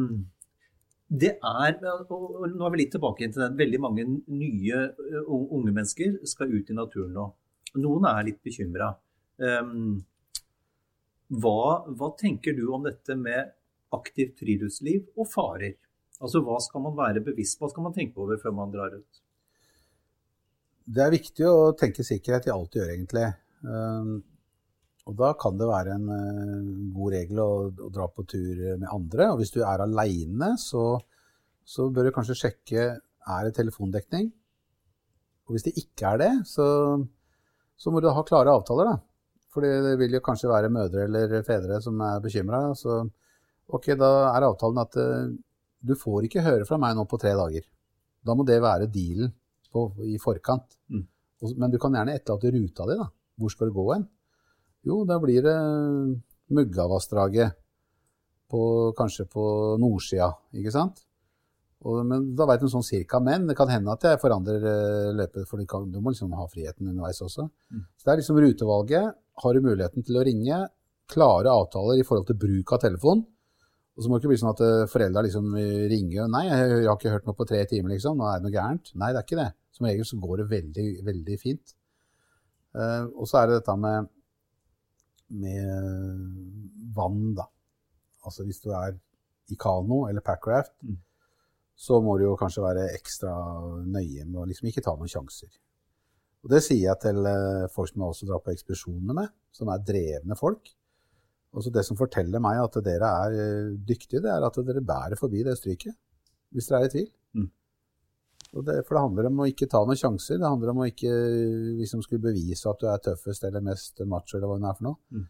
det 1.11 1.33
er, 1.43 1.75
og 2.07 2.47
Nå 2.55 2.63
er 2.63 2.71
vi 2.71 2.83
litt 2.85 2.95
tilbake 2.95 3.27
til 3.27 3.43
det. 3.43 3.51
Veldig 3.59 3.83
mange 3.83 4.07
nye 4.31 4.81
unge 5.27 5.75
mennesker 5.75 6.21
skal 6.23 6.55
ut 6.55 6.71
i 6.71 6.77
naturen 6.79 7.11
nå. 7.19 7.27
Noen 7.79 8.07
er 8.09 8.25
litt 8.27 8.41
bekymra. 8.43 8.89
Um, 9.41 10.01
hva, 11.31 11.83
hva, 11.87 12.11
tenker 12.19 12.55
du 12.57 12.65
om 12.75 12.83
dette 12.83 13.15
med 13.15 13.53
aktivt 13.95 14.41
friluftsliv 14.41 15.07
og 15.15 15.29
farer? 15.31 15.77
Altså 16.21 16.41
Hva 16.45 16.59
skal 16.61 16.83
man 16.83 16.97
være 16.97 17.23
bevisst 17.25 17.57
på, 17.57 17.65
hva 17.65 17.71
skal 17.71 17.85
man 17.87 17.95
tenke 17.95 18.19
over 18.21 18.39
før 18.41 18.53
man 18.57 18.73
drar 18.73 18.97
ut? 18.97 19.21
Det 20.91 21.05
er 21.05 21.13
viktig 21.13 21.47
å 21.47 21.71
tenke 21.77 22.03
sikkerhet 22.03 22.49
i 22.49 22.53
alt 22.53 22.73
du 22.73 22.81
gjør, 22.81 22.91
egentlig. 22.93 23.29
Um, 23.63 24.19
og 25.07 25.15
da 25.17 25.31
kan 25.39 25.55
det 25.57 25.69
være 25.69 25.95
en 25.95 26.09
uh, 26.11 26.91
god 26.97 27.15
regel 27.15 27.41
å, 27.41 27.51
å, 27.71 27.89
dra 27.93 28.09
på 28.11 28.25
tur 28.29 28.59
med 28.81 28.89
andre. 28.91 29.31
Og 29.31 29.41
hvis 29.41 29.53
du 29.55 29.61
er 29.63 29.85
aleine, 29.85 30.51
så, 30.61 30.99
så, 31.63 31.87
bør 31.93 32.09
du 32.09 32.15
kanskje 32.17 32.37
sjekke 32.43 32.85
er 32.91 33.47
det 33.47 33.55
telefondekning. 33.57 34.29
Og 35.47 35.55
hvis 35.55 35.65
det 35.69 35.77
ikke 35.79 36.13
er 36.13 36.21
det, 36.21 36.31
så, 36.49 36.67
så 37.81 37.89
må 37.93 38.01
du 38.01 38.11
ha 38.13 38.23
klare 38.27 38.53
avtaler, 38.53 38.91
da. 38.91 38.99
For 39.51 39.65
det 39.65 39.97
vil 39.99 40.15
jo 40.15 40.23
kanskje 40.23 40.51
være 40.51 40.71
mødre 40.71 41.07
eller 41.07 41.41
fedre 41.43 41.81
som 41.83 41.97
er 42.05 42.21
bekymra. 42.23 42.61
Så 42.77 43.01
ok, 43.73 43.93
da 43.99 44.11
er 44.29 44.45
avtalen 44.47 44.79
at 44.83 44.97
uh, 45.01 45.31
du 45.81 45.95
får 45.97 46.27
ikke 46.27 46.45
høre 46.45 46.67
fra 46.67 46.77
meg 46.79 46.95
nå 46.95 47.07
på 47.09 47.19
tre 47.19 47.33
dager. 47.35 47.65
Da 48.21 48.35
må 48.37 48.45
det 48.47 48.61
være 48.63 48.87
dealen 48.91 49.33
på, 49.73 49.87
i 50.07 50.19
forkant. 50.21 50.77
Mm. 50.93 51.07
Men 51.57 51.73
du 51.73 51.79
kan 51.81 51.97
gjerne 51.97 52.15
etterlate 52.15 52.53
ruta 52.53 52.87
di, 52.87 52.97
da. 53.01 53.09
Hvor 53.41 53.51
skal 53.51 53.71
du 53.71 53.75
gå 53.75 53.87
hen? 53.89 54.05
Jo, 54.87 55.01
da 55.09 55.17
blir 55.21 55.43
det 55.45 55.57
Muggavassdraget. 56.53 57.57
På, 58.51 58.61
kanskje 58.91 59.23
på 59.31 59.43
nordsida, 59.79 60.27
ikke 60.59 60.73
sant? 60.75 61.05
Og, 61.81 62.03
men 62.05 62.29
da 62.37 62.45
veit 62.49 62.61
du 62.61 62.69
sånn 62.69 62.85
cirka. 62.85 63.19
Men 63.23 63.47
det 63.49 63.55
kan 63.57 63.71
hende 63.71 63.93
at 63.93 64.05
jeg 64.05 64.21
forandrer 64.21 64.61
uh, 64.61 65.09
løpet, 65.17 65.47
for 65.49 65.63
kan, 65.69 65.87
du 65.89 65.97
må 65.99 66.13
liksom 66.13 66.33
ha 66.37 66.45
friheten 66.51 66.91
underveis 66.91 67.21
også. 67.25 67.47
Mm. 67.73 67.83
Så 67.97 68.05
det 68.05 68.13
er 68.13 68.21
liksom 68.21 68.39
rutevalget. 68.43 69.17
Har 69.41 69.57
du 69.57 69.65
muligheten 69.65 70.05
til 70.05 70.19
å 70.19 70.25
ringe? 70.27 70.61
Klare 71.11 71.53
avtaler 71.53 71.99
i 71.99 72.05
forhold 72.07 72.29
til 72.29 72.39
bruk 72.43 72.75
av 72.75 72.83
telefon. 72.85 73.25
Og 73.97 74.03
så 74.03 74.07
må 74.07 74.15
det 74.15 74.23
ikke 74.23 74.31
bli 74.31 74.41
sånn 74.43 74.53
at 74.53 74.63
uh, 74.63 74.85
foreldra 74.91 75.25
liksom 75.25 75.51
ringer 75.91 76.29
'Nei, 76.29 76.45
jeg, 76.47 76.85
har 76.85 76.95
ikke 76.95 77.15
hørt 77.17 77.27
noe 77.27 77.37
på 77.37 77.49
tre 77.49 77.65
timer, 77.69 77.95
liksom. 77.95 78.21
Nå 78.21 78.29
er 78.29 78.39
det 78.39 78.47
noe 78.47 78.55
gærent.' 78.55 78.93
Nei, 78.95 79.11
det 79.11 79.23
er 79.23 79.27
ikke 79.27 79.41
det. 79.41 79.51
Som 79.75 79.89
regel 79.89 80.07
så 80.07 80.21
går 80.21 80.41
det 80.43 80.49
veldig, 80.53 80.87
veldig 81.09 81.37
fint. 81.41 81.77
Uh, 82.77 83.09
og 83.17 83.25
så 83.27 83.41
er 83.41 83.49
det 83.49 83.61
dette 83.61 83.79
med 83.81 84.11
med 85.31 86.91
vann, 86.95 87.33
da. 87.37 87.47
Altså 88.25 88.45
hvis 88.45 88.61
du 88.63 88.71
er 88.75 88.97
i 89.51 89.57
kano 89.59 90.05
eller 90.09 90.23
packraft, 90.23 90.73
mm. 90.83 90.97
Så 91.81 91.97
må 92.03 92.17
du 92.19 92.27
jo 92.27 92.37
kanskje 92.37 92.63
være 92.63 92.89
ekstra 92.93 93.31
nøye 93.89 94.25
med 94.27 94.41
å 94.43 94.47
liksom 94.49 94.69
ikke 94.69 94.83
ta 94.85 94.93
noen 94.97 95.09
sjanser. 95.09 95.49
Og 96.41 96.53
det 96.53 96.61
sier 96.65 96.87
jeg 96.87 97.01
til 97.01 97.25
eh, 97.29 97.69
folk 97.73 97.89
som 97.89 98.03
jeg 98.03 98.13
også 98.13 98.27
drar 98.29 98.43
på 98.45 98.53
ekspedisjoner 98.53 99.17
med, 99.17 99.33
som 99.53 99.69
er 99.73 99.81
drevne 99.85 100.37
folk. 100.37 100.71
Og 101.51 101.65
Det 101.73 101.83
som 101.83 101.97
forteller 101.99 102.41
meg 102.41 102.61
at 102.61 102.77
dere 102.85 103.09
er 103.25 103.37
eh, 103.37 103.73
dyktige, 103.75 104.21
det 104.23 104.31
er 104.31 104.45
at 104.45 104.61
dere 104.65 104.85
bærer 104.85 105.19
forbi 105.19 105.43
det 105.45 105.57
stryket. 105.59 105.97
Hvis 106.53 106.69
dere 106.69 106.85
er 106.85 106.89
i 106.89 106.93
tvil. 106.93 107.09
Mm. 107.37 107.49
Det, 108.51 108.77
for 108.85 108.95
det 108.95 109.03
handler 109.05 109.29
om 109.29 109.43
å 109.43 109.49
ikke 109.49 109.69
ta 109.71 109.81
noen 109.85 109.99
sjanser. 109.99 110.39
Det 110.41 110.49
handler 110.49 110.73
om 110.73 110.81
å 110.83 110.89
ikke 110.89 111.11
liksom 111.81 112.05
skulle 112.05 112.23
bevise 112.23 112.69
at 112.69 112.81
du 112.81 112.89
er 112.91 113.03
tøffest 113.05 113.45
eller 113.47 113.65
mest 113.65 114.01
macho 114.09 114.37
eller 114.37 114.51
hva 114.51 114.59
det 114.59 114.69
er 114.69 114.79
for 114.79 114.89
noe. 114.89 114.99
Mm. 115.13 115.27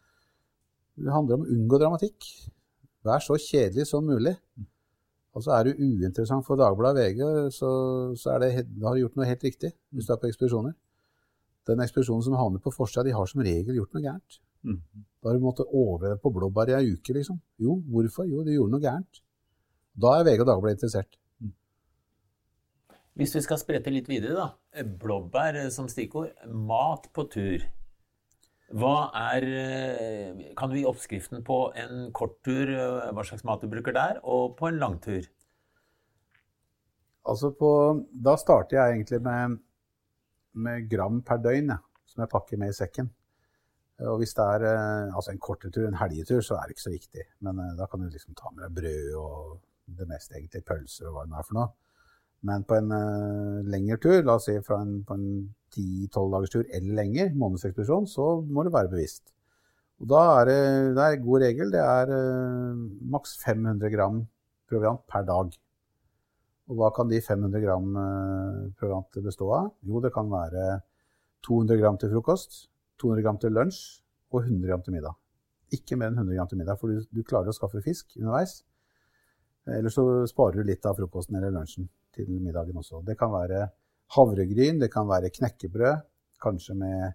Det 1.02 1.16
handler 1.16 1.40
om 1.40 1.46
å 1.46 1.56
unngå 1.56 1.80
dramatikk. 1.82 2.30
Vær 3.08 3.24
så 3.24 3.40
kjedelig 3.40 3.88
som 3.90 4.06
mulig. 4.06 4.36
Og 5.32 5.44
så 5.46 5.54
er 5.56 5.67
du 5.67 5.80
uinteressant 5.80 6.44
for 6.44 6.60
Dagbladet 6.60 7.06
VG, 7.06 7.22
så, 7.56 7.70
så 8.20 8.36
det, 8.44 8.65
da 8.76 8.89
har 8.89 8.98
du 8.98 9.06
gjort 9.06 9.20
noe 9.20 9.30
helt 9.30 9.46
riktig 9.48 9.72
hvis 9.96 10.10
du 10.10 10.13
er 10.15 10.20
på 10.20 10.28
ekspedisjoner. 10.28 10.76
Den 11.70 11.84
ekspedisjonen 11.86 12.26
som 12.26 12.36
havner 12.36 12.63
på 12.63 12.74
forsida, 12.74 13.06
de 13.08 13.15
har 13.15 13.30
som 13.30 13.44
regel 13.46 13.78
gjort 13.78 13.96
noe 13.96 14.04
gærent. 14.04 14.39
Mm. 14.67 14.80
Da 15.22 15.30
har 15.30 15.38
du 15.38 15.46
måttet 15.46 15.72
overleve 15.72 16.20
på 16.22 16.34
blåbær 16.36 16.74
i 16.74 16.78
ei 16.78 16.94
uke, 16.96 17.15
liksom. 17.15 17.39
Jo, 17.62 17.78
hvorfor? 17.94 18.28
Jo, 18.30 18.44
de 18.46 18.58
gjorde 18.58 18.76
noe 18.76 18.84
gærent. 18.84 19.22
Da 20.02 20.17
er 20.17 20.28
VG 20.28 20.44
og 20.44 20.50
Dagbladet 20.50 20.80
interessert. 20.80 21.17
Hvis 23.20 23.36
vi 23.36 23.44
skal 23.44 23.60
sprette 23.60 23.91
litt 23.91 24.08
videre, 24.10 24.36
da. 24.36 24.84
Blåbær 25.00 25.60
som 25.74 25.89
stikkord. 25.91 26.32
Mat 26.48 27.10
på 27.15 27.28
tur. 27.32 27.63
Hva 28.72 28.96
er 29.34 29.46
eh, 29.46 30.42
Kan 30.58 30.72
du 30.72 30.78
gi 30.78 30.88
oppskriften 30.88 31.44
på 31.48 31.58
en 31.78 32.10
kort 32.16 32.38
tur, 32.46 32.72
hva 33.12 33.26
slags 33.28 33.44
mat 33.48 33.64
du 33.64 33.70
bruker 33.72 33.96
der, 33.96 34.22
og 34.24 34.56
på 34.60 34.70
en 34.70 34.80
langtur? 34.82 35.28
Altså 37.28 37.52
på, 37.54 37.72
da 38.12 38.38
starter 38.40 38.80
jeg 38.80 38.96
egentlig 38.96 39.20
med, 39.26 39.58
med 40.66 40.88
gram 40.90 41.20
per 41.26 41.42
døgn, 41.44 41.76
som 42.10 42.24
jeg 42.24 42.32
pakker 42.32 42.62
med 42.62 42.74
i 42.74 42.78
sekken. 42.80 43.12
Og 44.02 44.18
hvis 44.18 44.34
det 44.34 44.48
er 44.56 44.66
eh, 44.72 45.12
altså 45.12 45.34
en 45.34 45.44
kortere 45.44 45.74
tur, 45.76 45.86
en 45.88 46.00
helgetur, 46.00 46.42
så 46.42 46.58
er 46.58 46.66
det 46.66 46.78
ikke 46.78 46.88
så 46.88 46.96
viktig. 46.96 47.28
Men 47.46 47.62
da 47.78 47.86
kan 47.92 48.02
du 48.02 48.10
liksom 48.10 48.38
ta 48.40 48.50
med 48.56 48.66
deg 48.66 48.80
brød 48.80 49.20
og 49.20 49.60
det 50.00 50.08
meste, 50.10 50.40
egentlig 50.40 50.64
pølser 50.66 51.10
og 51.10 51.20
hva 51.20 51.28
det 51.28 51.38
er 51.38 51.48
for 51.48 51.60
noe. 51.60 51.70
Men 52.48 52.64
på 52.66 52.78
en 52.80 52.90
uh, 52.90 53.62
lengre 53.70 54.00
tur, 54.02 54.22
la 54.26 54.40
oss 54.40 54.48
si 54.50 54.56
fra 54.66 54.80
en, 54.82 55.02
på 55.06 55.18
en 55.18 55.26
10-12 55.76 56.32
dagers 56.34 56.54
tur 56.54 56.64
eller 56.64 56.96
lenger, 56.98 57.36
månedsekspedisjon, 57.38 58.08
så 58.10 58.28
må 58.42 58.66
du 58.66 58.72
være 58.74 58.90
bevisst. 58.92 59.30
Og 60.02 60.10
da 60.10 60.22
er 60.40 60.50
det, 60.50 60.62
det 60.98 61.04
er 61.04 61.18
en 61.18 61.28
god 61.28 61.46
regel. 61.46 61.74
Det 61.74 61.84
er 61.84 62.14
uh, 62.16 62.80
maks 63.14 63.36
500 63.44 63.94
gram 63.94 64.24
proviant 64.72 65.06
per 65.12 65.28
dag. 65.30 65.54
Og 66.72 66.80
hva 66.80 66.90
kan 66.96 67.12
de 67.12 67.22
500 67.22 67.62
gram 67.62 67.94
uh, 68.00 68.66
proviant 68.80 69.22
bestå 69.22 69.52
av? 69.54 69.70
Jo, 69.86 70.02
det 70.02 70.14
kan 70.16 70.34
være 70.34 70.82
200 71.46 71.78
gram 71.78 72.02
til 72.02 72.10
frokost, 72.16 72.66
200 73.02 73.26
gram 73.26 73.38
til 73.42 73.54
lunsj 73.54 73.80
og 74.34 74.44
100 74.48 74.66
gram 74.66 74.82
til 74.82 74.98
middag. 74.98 75.18
Ikke 75.78 75.96
mer 75.98 76.10
enn 76.10 76.24
100 76.24 76.40
gram 76.40 76.50
til 76.50 76.62
middag, 76.64 76.82
for 76.82 76.90
du, 76.90 77.06
du 77.06 77.22
klarer 77.22 77.54
å 77.54 77.56
skaffe 77.56 77.86
fisk 77.86 78.18
underveis. 78.18 78.64
Eller 79.70 79.94
så 79.94 80.04
sparer 80.30 80.58
du 80.58 80.72
litt 80.72 80.86
av 80.90 80.98
frokosten 80.98 81.38
eller 81.38 81.54
lunsjen 81.54 81.86
til 82.15 82.30
middagen 82.41 82.78
også. 82.78 83.04
Det 83.08 83.17
kan 83.19 83.32
være 83.34 83.67
havregryn, 84.15 84.82
det 84.82 84.91
kan 84.91 85.08
være 85.10 85.32
knekkebrød, 85.34 86.04
kanskje 86.41 86.76
med 86.76 87.13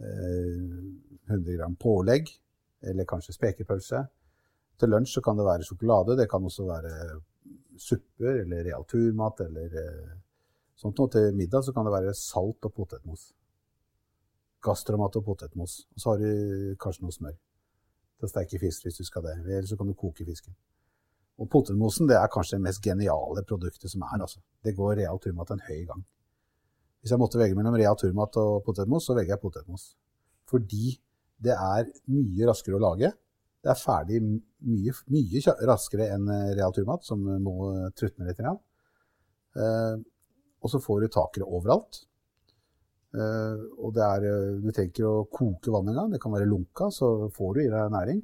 eh, 0.00 0.80
100 1.28 1.58
gram 1.58 1.76
pålegg, 1.76 2.30
eller 2.82 3.08
kanskje 3.08 3.36
spekepølse. 3.36 4.00
Til 4.80 4.90
lunsj 4.90 5.20
kan 5.24 5.38
det 5.38 5.46
være 5.46 5.66
sjokolade, 5.66 6.16
det 6.18 6.28
kan 6.30 6.44
også 6.44 6.66
være 6.66 7.20
supper 7.78 8.42
eller 8.42 8.64
realturmat 8.64 9.44
eller 9.46 9.78
eh, 9.84 10.18
sånt. 10.76 10.98
noe. 10.98 11.10
til 11.10 11.36
middag 11.36 11.70
kan 11.74 11.86
det 11.86 11.94
være 11.94 12.14
salt 12.14 12.64
og 12.64 12.74
potetmos. 12.74 13.30
Gastromat 14.62 15.16
og 15.16 15.24
potetmos. 15.24 15.86
Og 15.94 16.00
så 16.00 16.10
har 16.10 16.18
du 16.22 16.76
kanskje 16.80 17.04
noe 17.04 17.14
smør 17.14 17.34
til 17.36 18.28
å 18.28 18.30
steike 18.30 18.60
fisk 18.62 18.86
hvis 18.86 19.00
du 19.00 19.04
skal 19.04 19.26
det. 19.26 19.38
Eller 19.44 19.66
så 19.66 19.76
kan 19.76 19.88
du 19.88 19.94
koke 19.98 20.24
fisken. 20.26 20.54
Og 21.42 21.48
potetmosen 21.50 22.06
det 22.10 22.16
er 22.18 22.30
kanskje 22.30 22.58
det 22.58 22.66
mest 22.68 22.82
geniale 22.84 23.42
produktet 23.48 23.90
som 23.90 24.04
er. 24.06 24.20
Altså. 24.22 24.38
Det 24.62 24.76
går 24.76 25.00
real 25.00 25.18
turmat 25.22 25.50
en 25.50 25.64
høy 25.66 25.80
gang. 25.88 26.04
Hvis 27.02 27.10
jeg 27.10 27.18
måtte 27.18 27.40
velge 27.40 27.58
mellom 27.58 27.74
real 27.74 27.98
turmat 27.98 28.38
og 28.38 28.60
potetmos, 28.66 29.08
så 29.08 29.16
velger 29.18 29.34
jeg 29.34 29.42
potetmos. 29.42 29.88
Fordi 30.50 30.92
det 31.42 31.56
er 31.56 31.88
mye 32.14 32.46
raskere 32.46 32.78
å 32.78 32.84
lage. 32.84 33.10
Det 33.62 33.70
er 33.72 33.78
ferdig 33.78 34.20
mye, 34.22 34.94
mye 35.10 35.42
raskere 35.66 36.08
enn 36.14 36.30
real 36.54 36.74
turmat, 36.74 37.02
som 37.06 37.26
må 37.42 37.72
trutne 37.98 38.28
litt. 38.28 38.42
Eh, 38.42 39.96
og 40.62 40.70
så 40.70 40.78
får 40.82 41.02
du 41.02 41.10
takere 41.10 41.48
overalt. 41.50 42.04
Eh, 43.18 43.64
og 43.82 43.98
er, 43.98 44.28
du 44.62 44.70
trenger 44.70 44.92
ikke 44.92 45.10
å 45.10 45.26
koke 45.26 45.74
vann 45.74 45.90
engang. 45.90 46.14
Det 46.14 46.22
kan 46.22 46.34
være 46.34 46.50
lunka, 46.50 46.90
så 46.94 47.32
får 47.34 47.58
du 47.58 47.64
i 47.64 47.70
deg 47.72 47.96
næring. 47.96 48.22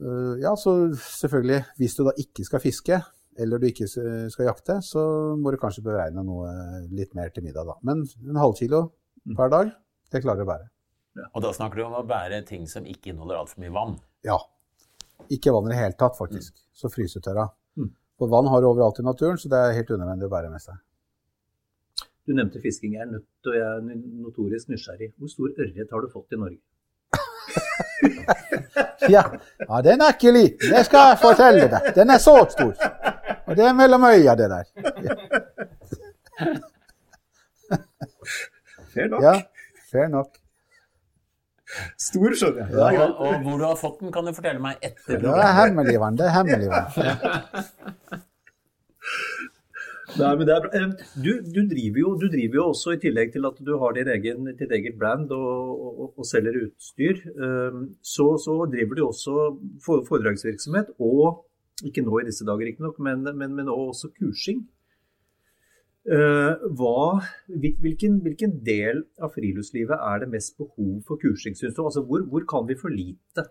Eh, 0.00 0.34
ja, 0.42 0.54
så 0.58 0.74
selvfølgelig, 0.94 1.60
hvis 1.78 1.96
du 1.98 2.04
da 2.06 2.14
ikke 2.18 2.46
skal 2.46 2.62
fiske, 2.62 3.00
eller 3.38 3.58
du 3.58 3.66
ikke 3.66 3.88
skal 3.90 4.46
jakte, 4.46 4.78
så 4.86 5.02
må 5.38 5.50
du 5.50 5.58
kanskje 5.58 5.82
beregne 5.86 6.22
noe 6.26 6.50
litt 6.94 7.16
mer 7.18 7.32
til 7.34 7.46
middag, 7.46 7.66
da. 7.66 7.74
Men 7.86 8.04
en 8.22 8.38
halvkilo 8.38 8.84
mm. 8.86 9.34
per 9.38 9.50
dag, 9.50 9.72
det 10.14 10.22
klarer 10.22 10.42
du 10.42 10.46
å 10.46 10.50
bære. 10.52 10.68
Ja. 11.18 11.28
Og 11.32 11.44
da 11.44 11.50
snakker 11.54 11.80
du 11.80 11.84
om 11.86 11.96
å 11.98 12.06
bære 12.06 12.42
ting 12.46 12.66
som 12.70 12.86
ikke 12.90 13.12
inneholder 13.12 13.40
altfor 13.40 13.62
mye 13.62 13.74
vann? 13.74 13.96
Ja. 14.26 14.38
Ikke 15.34 15.54
vann 15.54 15.68
i 15.68 15.74
det 15.74 15.80
hele 15.80 15.98
tatt, 15.98 16.16
faktisk. 16.18 16.54
Mm. 16.54 16.70
Så 16.78 16.90
frysetørra. 16.94 17.48
Mm. 17.78 17.90
For 18.18 18.30
vann 18.30 18.50
har 18.50 18.62
du 18.62 18.68
overalt 18.70 18.98
i 19.02 19.06
naturen, 19.06 19.38
så 19.38 19.50
det 19.50 19.60
er 19.60 19.78
helt 19.78 19.90
unødvendig 19.94 20.28
å 20.28 20.34
bære 20.34 20.50
med 20.54 20.62
seg. 20.62 20.78
Du 22.24 22.32
nevnte 22.32 22.62
fisking. 22.62 22.94
Jeg 22.96 23.04
er 23.04 23.10
nødt 23.12 23.50
og 23.50 23.56
jeg 23.58 23.64
er 23.66 23.98
notorisk 24.24 24.70
nysgjerrig. 24.72 25.12
Hvor 25.18 25.30
stor 25.30 25.58
ørret 25.66 25.90
har 25.92 26.04
du 26.04 26.12
fått 26.12 26.34
i 26.34 26.40
Norge? 26.40 26.62
ja. 29.14 29.22
ja, 29.68 29.80
den 29.84 30.00
er 30.00 30.08
ikke 30.14 30.32
liten, 30.34 30.74
det 30.74 30.84
skal 30.88 31.00
jeg 31.10 31.18
fortelle 31.22 31.64
deg. 31.72 31.82
Den 31.96 32.08
er 32.14 32.20
så 32.22 32.36
stor. 32.50 32.72
Og 33.46 33.52
det 33.56 33.64
er 33.68 33.74
mellom 33.76 34.02
øya, 34.08 34.32
det 34.38 34.48
der. 34.50 34.64
fair 38.94 39.08
nok. 39.08 39.22
Ja, 39.22 39.42
fair 39.92 40.08
nok. 40.08 40.26
Stor, 41.98 42.34
skjønner 42.38 42.66
jeg. 42.68 42.76
Ja, 42.76 42.82
og, 43.08 43.18
og, 43.18 43.34
hvor 43.42 43.58
du 43.58 43.64
har 43.66 43.76
fått 43.78 44.00
den, 44.00 44.12
kan 44.14 44.26
du 44.26 44.32
fortelle 44.36 44.60
meg 44.62 44.74
etter. 44.82 45.18
Det 45.18 45.30
er 45.32 45.52
hemmelig 45.58 46.00
vann. 46.00 46.18
Det 46.18 46.26
er 46.28 46.32
hemmelig 46.38 46.68
vann. 46.70 46.90
Nei, 50.14 50.30
men 50.38 50.46
det 50.46 50.54
er 50.54 50.64
bra. 50.64 50.82
Du, 51.18 51.30
du, 51.42 51.60
driver 51.70 51.98
jo, 51.98 52.12
du, 52.20 52.26
driver 52.30 52.60
jo, 52.60 52.66
også, 52.72 52.94
i 52.94 53.00
tillegg 53.02 53.32
til 53.34 53.48
at 53.48 53.58
du 53.66 53.72
har 53.82 53.96
din 53.96 54.10
egen, 54.14 54.50
ditt 54.60 54.74
eget 54.74 54.98
brand 55.00 55.32
og, 55.34 55.80
og, 55.88 56.12
og 56.20 56.28
selger 56.28 56.60
utstyr, 56.62 57.18
så, 58.02 58.28
så, 58.44 58.54
driver 58.70 59.00
du 59.00 59.02
også 59.08 59.48
foredragsvirksomhet, 59.86 60.94
og 61.02 61.42
ikke 61.88 62.04
nå 62.06 62.20
i 62.20 62.28
disse 62.28 62.46
dager 62.46 62.70
riktignok, 62.70 63.00
men, 63.02 63.26
men, 63.34 63.58
men 63.58 63.72
også 63.72 64.12
kursing. 64.14 64.62
Hva, 66.04 66.96
hvilken, 67.48 68.18
hvilken, 68.22 68.58
del 68.66 69.06
av 69.18 69.32
friluftslivet 69.34 69.96
er 69.96 70.22
det 70.22 70.32
mest 70.34 70.58
behov 70.60 70.98
for 71.08 71.18
kursing, 71.22 71.56
syns 71.58 71.74
du? 71.74 71.80
Altså, 71.86 72.04
hvor, 72.04 72.26
hvor 72.30 72.44
kan 72.50 72.68
vi 72.68 72.76
for 72.78 72.92
lite? 72.92 73.48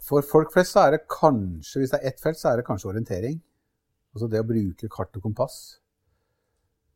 For 0.00 0.24
folk 0.26 0.52
flest 0.54 0.74
så 0.74 0.86
er 0.86 0.96
det 0.96 1.06
kanskje, 1.10 1.82
hvis 1.82 1.92
det 1.92 2.00
er 2.00 2.10
ett 2.10 2.22
felt, 2.22 2.38
så 2.40 2.52
er 2.52 2.60
det 2.60 2.66
kanskje 2.68 2.90
orientering. 2.92 3.36
Altså 4.14 4.30
det 4.30 4.40
å 4.42 4.48
bruke 4.48 4.90
kart 4.90 5.16
og 5.18 5.26
kompass. 5.28 5.58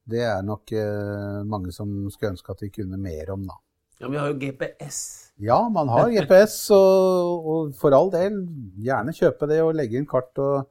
Det 0.04 0.20
er 0.24 0.40
nok 0.44 0.72
eh, 0.76 1.42
mange 1.48 1.72
som 1.72 1.90
skulle 2.12 2.34
ønske 2.34 2.52
at 2.52 2.64
de 2.64 2.72
kunne 2.72 3.00
mer 3.00 3.30
om, 3.32 3.44
da. 3.48 3.56
Ja, 4.02 4.10
Vi 4.10 4.18
har 4.18 4.32
jo 4.32 4.38
GPS. 4.40 4.98
Ja, 5.40 5.60
man 5.72 5.88
har 5.92 6.10
GPS, 6.16 6.58
og, 6.74 7.46
og, 7.46 7.74
for 7.78 7.96
all 7.96 8.10
del, 8.12 8.42
gjerne 8.84 9.14
kjøpe 9.16 9.48
det 9.50 9.60
og 9.64 9.74
legge 9.78 10.00
inn 10.00 10.08
kart 10.08 10.36
og, 10.42 10.68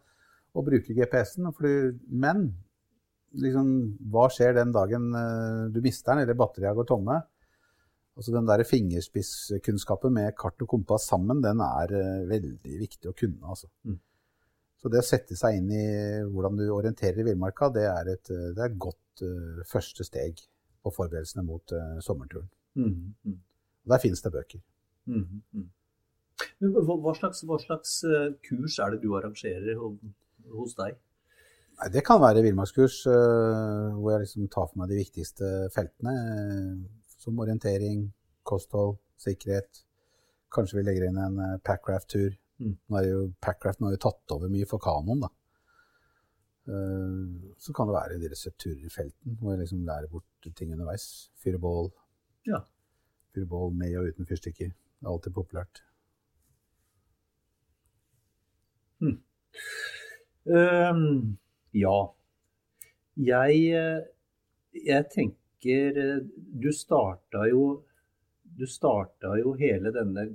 og 0.53 0.67
bruke 0.67 0.93
GPS-en. 0.97 1.49
Men 2.09 2.45
liksom, 3.41 3.69
hva 4.13 4.27
skjer 4.33 4.57
den 4.59 4.73
dagen 4.75 5.09
eh, 5.17 5.61
du 5.73 5.81
mister 5.85 6.13
den, 6.13 6.25
eller 6.25 6.37
batteriet 6.37 6.77
går 6.77 6.89
tomme? 6.89 7.21
Altså 8.13 8.33
Den 8.35 8.45
der 8.45 8.63
fingerspisskunnskapen 8.69 10.13
med 10.13 10.35
kart 10.37 10.61
og 10.61 10.69
kompass 10.69 11.07
sammen, 11.09 11.41
den 11.41 11.61
er 11.65 11.93
uh, 11.97 12.25
veldig 12.29 12.79
viktig 12.83 13.09
å 13.09 13.15
kunne. 13.17 13.41
altså. 13.41 13.69
Mm. 13.89 13.97
Så 14.77 14.91
det 14.93 14.99
å 14.99 15.07
sette 15.07 15.37
seg 15.39 15.57
inn 15.57 15.71
i 15.71 15.85
hvordan 16.27 16.59
du 16.59 16.65
orienterer 16.75 17.23
i 17.23 17.25
villmarka, 17.29 17.71
det 17.73 17.85
er 17.87 18.09
et, 18.13 18.29
eh, 18.35 18.49
det 18.51 18.59
er 18.59 18.67
et 18.67 18.81
godt 18.85 19.23
uh, 19.23 19.61
første 19.69 20.03
steg 20.03 20.41
på 20.83 20.91
forberedelsene 20.91 21.45
mot 21.47 21.73
uh, 21.73 21.95
sommerturen. 22.03 22.49
Mm. 22.75 23.13
Mm. 23.23 23.39
Der 23.93 24.03
finnes 24.03 24.21
det 24.25 24.33
bøker. 24.33 24.59
Mm, 25.07 25.39
mm. 25.55 25.69
Hva, 26.67 26.97
hva, 26.99 27.13
slags, 27.15 27.41
hva, 27.47 27.57
slags, 27.61 27.95
kurs 28.43 28.77
er 28.83 28.93
det 28.93 29.01
du 29.03 29.09
arrangerer 29.17 29.79
hos 29.79 30.75
deg? 30.77 30.99
Nei, 31.79 31.89
det 31.91 32.03
kan 32.05 32.21
være 32.21 32.43
villmarkskurs 32.45 33.01
hvor 33.07 34.13
jeg 34.13 34.23
liksom 34.23 34.47
tar 34.51 34.69
for 34.69 34.79
meg 34.79 34.91
de 34.91 34.99
viktigste 35.01 35.49
feltene 35.75 36.13
som 37.23 37.39
orientering, 37.39 38.07
kosthold, 38.47 38.97
sikkerhet. 39.21 39.83
Kanskje 40.53 40.79
vi 40.79 40.85
legger 40.85 41.07
inn 41.07 41.21
en 41.21 41.39
uh, 41.39 41.53
Packraft-tur. 41.65 42.35
Mm. 42.61 42.75
Nå 42.75 42.99
er 42.99 43.07
jo 43.07 43.23
Packraft 43.43 43.81
nå 43.81 43.89
har 43.89 43.95
jo 43.95 44.03
tatt 44.05 44.35
over 44.35 44.51
mye 44.51 44.67
for 44.69 44.83
kanoen, 44.83 45.23
da. 45.23 45.31
Uh, 46.63 47.55
så 47.59 47.75
kan 47.75 47.89
det 47.89 47.95
være 47.97 48.19
deres 48.21 48.45
turer 48.59 48.85
i 48.87 48.91
felten, 48.93 49.37
hvor 49.39 49.53
jeg 49.53 49.63
liksom 49.63 49.83
lærer 49.87 50.11
bort 50.11 50.51
ting 50.55 50.73
underveis. 50.75 51.07
Fyre 51.43 51.59
bål. 51.63 51.91
Ja. 52.47 52.63
Fyre 53.33 53.49
bål 53.49 53.73
med 53.79 53.97
og 53.99 54.11
uten 54.11 54.29
fyrstikker. 54.29 54.71
Det 54.73 55.07
er 55.07 55.11
alltid 55.11 55.35
populært. 55.35 55.83
Mm. 59.03 59.17
Um, 60.47 61.37
ja. 61.75 61.97
Jeg, 63.19 64.03
jeg 64.85 65.07
tenker 65.11 65.42
tenker 65.63 65.97
eh, 65.97 66.21
Du 66.51 66.71
starta 66.71 67.47
jo 67.47 67.83
du 68.55 68.67
starta 68.67 69.33
jo 69.39 69.55
hele 69.57 69.89
denne 69.89 70.27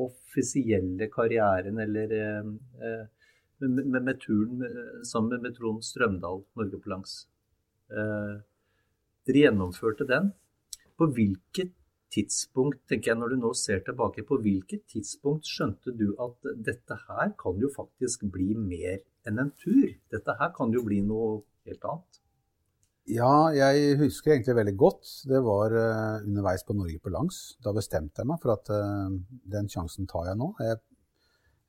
offisielle 0.00 1.08
karrieren, 1.12 1.78
eller 1.78 2.12
eh, 2.12 2.44
eh 2.82 3.06
med, 3.60 3.86
med, 3.86 4.02
med, 4.02 4.20
turen 4.20 4.62
sammen 5.02 5.42
med 5.42 5.56
Trond 5.56 5.82
Strømdal, 5.82 6.44
Norge 6.54 6.78
på 6.78 6.90
langs. 6.92 7.26
Dere 7.90 9.40
gjennomførte 9.42 10.06
den. 10.06 10.28
På 10.94 11.08
hvilket 11.10 11.72
tidspunkt, 12.14 12.84
tenker 12.86 13.10
jeg 13.10 13.18
når 13.18 13.34
du 13.34 13.36
nå 13.42 13.50
ser 13.58 13.82
tilbake, 13.82 14.22
på 14.22 14.38
hvilket 14.44 14.86
tidspunkt 14.86 15.50
skjønte 15.50 15.90
du 15.90 16.12
at 16.22 16.38
dette 16.54 17.00
her 17.08 17.34
kan 17.42 17.58
jo 17.58 17.72
faktisk 17.74 18.28
bli 18.30 18.54
mer 18.54 19.02
enn 19.26 19.42
en 19.42 19.50
tur? 19.58 19.90
Dette 20.14 20.38
her 20.38 20.54
kan 20.54 20.70
jo 20.70 20.86
bli 20.86 21.02
noe 21.02 21.40
helt 21.66 21.82
annet? 21.82 22.22
Ja, 23.08 23.48
jeg 23.56 23.94
husker 24.02 24.34
egentlig 24.34 24.56
veldig 24.58 24.74
godt. 24.76 25.10
Det 25.30 25.38
var 25.40 25.72
uh, 25.72 26.24
underveis 26.26 26.64
på 26.66 26.74
Norge 26.76 26.98
på 27.00 27.12
langs. 27.12 27.38
Da 27.64 27.72
bestemte 27.72 28.20
jeg 28.20 28.28
meg 28.28 28.40
for 28.42 28.52
at 28.52 28.68
uh, 28.68 29.14
den 29.48 29.70
sjansen 29.72 30.08
tar 30.10 30.26
jeg 30.28 30.36
nå. 30.36 30.50
Jeg, 30.60 30.76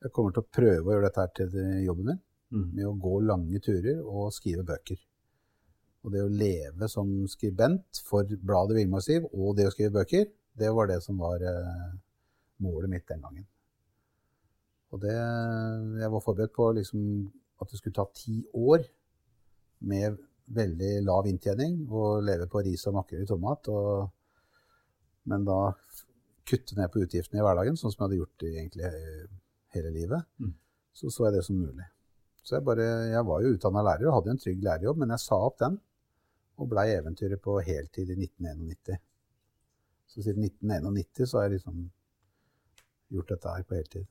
jeg, 0.04 0.12
kommer 0.16 0.36
til 0.36 0.44
å 0.44 0.50
prøve 0.58 0.84
å 0.84 0.98
gjøre 0.98 1.06
dette 1.08 1.24
her 1.24 1.32
til 1.40 1.56
jobben 1.86 2.12
min. 2.12 2.20
Mm. 2.52 2.66
Med 2.74 2.90
å 2.90 2.98
gå 3.00 3.14
lange 3.24 3.62
turer 3.64 4.02
og 4.04 4.34
skrive 4.36 4.68
bøker. 4.68 5.00
Og 6.04 6.12
det 6.12 6.26
å 6.26 6.34
leve 6.42 6.92
som 6.92 7.14
skribent 7.32 8.04
for 8.04 8.28
bladet 8.28 8.76
Villmarksliv 8.82 9.30
og 9.32 9.56
det 9.56 9.70
å 9.70 9.74
skrive 9.76 9.96
bøker, 10.02 10.28
det 10.60 10.76
var 10.76 10.92
det 10.92 11.00
som 11.06 11.24
var 11.24 11.40
uh, 11.40 11.90
målet 12.66 12.92
mitt 12.98 13.08
den 13.08 13.24
gangen. 13.24 13.48
Og 14.92 15.00
det 15.06 15.16
Jeg 15.16 16.12
var 16.12 16.26
forberedt 16.26 16.52
på 16.58 16.72
liksom, 16.76 17.04
at 17.62 17.72
det 17.72 17.80
skulle 17.80 17.96
ta 17.96 18.10
ti 18.12 18.42
år 18.52 18.84
med 19.80 20.18
veldig 20.56 20.94
lav 21.06 21.28
inntjening 21.30 21.84
og 21.88 22.24
leve 22.26 22.48
på 22.50 22.64
ris 22.66 22.86
og 22.90 22.98
makrell 22.98 23.26
i 23.26 23.30
tomat. 23.30 23.70
Og, 23.74 24.10
men 25.30 25.46
da 25.48 25.60
kutte 26.50 26.78
ned 26.80 26.90
på 26.94 27.04
utgiftene 27.06 27.42
i 27.42 27.46
hverdagen, 27.46 27.78
sånn 27.78 27.94
som 27.94 28.02
jeg 28.02 28.08
hadde 28.08 28.20
gjort 28.24 28.48
egentlig 28.50 28.90
hele 29.76 29.94
livet, 29.94 30.26
mm. 30.42 30.54
så 30.98 31.12
så 31.14 31.28
jeg 31.28 31.38
det 31.38 31.46
som 31.46 31.60
mulig. 31.62 31.86
Så 32.42 32.58
jeg, 32.58 32.66
bare, 32.66 32.88
jeg 33.12 33.26
var 33.28 33.44
jo 33.44 33.54
utdanna 33.54 33.86
lærer 33.86 34.10
og 34.10 34.16
hadde 34.18 34.34
en 34.34 34.42
trygg 34.42 34.64
lærerjobb, 34.66 35.04
men 35.04 35.14
jeg 35.14 35.26
sa 35.26 35.38
opp 35.46 35.60
den 35.62 35.78
og 36.60 36.68
blei 36.72 36.90
eventyret 36.96 37.40
på 37.44 37.60
heltid 37.64 38.10
i 38.10 38.18
1991. 38.18 38.98
Så 40.10 40.24
siden 40.26 40.48
1991 40.48 41.30
så 41.30 41.38
har 41.38 41.48
jeg 41.48 41.60
liksom 41.60 41.84
gjort 43.14 43.36
dette 43.36 43.54
her 43.54 43.68
på 43.68 43.78
heltid. 43.78 44.08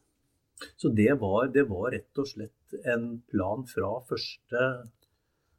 Så 0.78 0.91
det 0.95 1.11
var, 1.20 1.51
det 1.55 1.64
var 1.70 1.91
rett 1.95 2.20
og 2.22 2.30
slett 2.30 2.78
en 2.93 3.11
plan 3.30 3.66
fra 3.70 3.91
første 4.09 4.62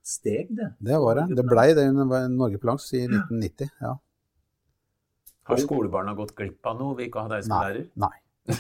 steg, 0.10 0.54
det. 0.58 0.72
Det 0.90 1.00
var 1.02 1.22
det. 1.22 1.26
Det 1.38 1.46
blei 1.48 1.68
det 1.78 1.88
under 1.92 2.30
Norge 2.34 2.62
på 2.62 2.70
langs 2.72 2.88
i 2.94 3.04
1990. 3.06 3.70
ja. 3.86 3.98
Har 5.50 5.58
skolebarna 5.58 6.14
gått 6.14 6.36
glipp 6.38 6.68
av 6.70 6.78
noe 6.78 6.96
vi 6.98 7.08
ikke 7.08 7.22
å 7.22 7.26
ha 7.26 7.32
deg 7.32 7.46
som 7.48 7.56
lærer? 7.58 7.86
Nei. 7.98 8.10
nei. 8.50 8.58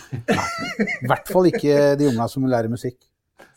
I 1.03 1.09
hvert 1.09 1.29
fall 1.29 1.49
ikke 1.49 1.75
de 1.99 2.07
unga 2.09 2.25
som 2.31 2.47
lærer 2.49 2.71
musikk. 2.71 2.97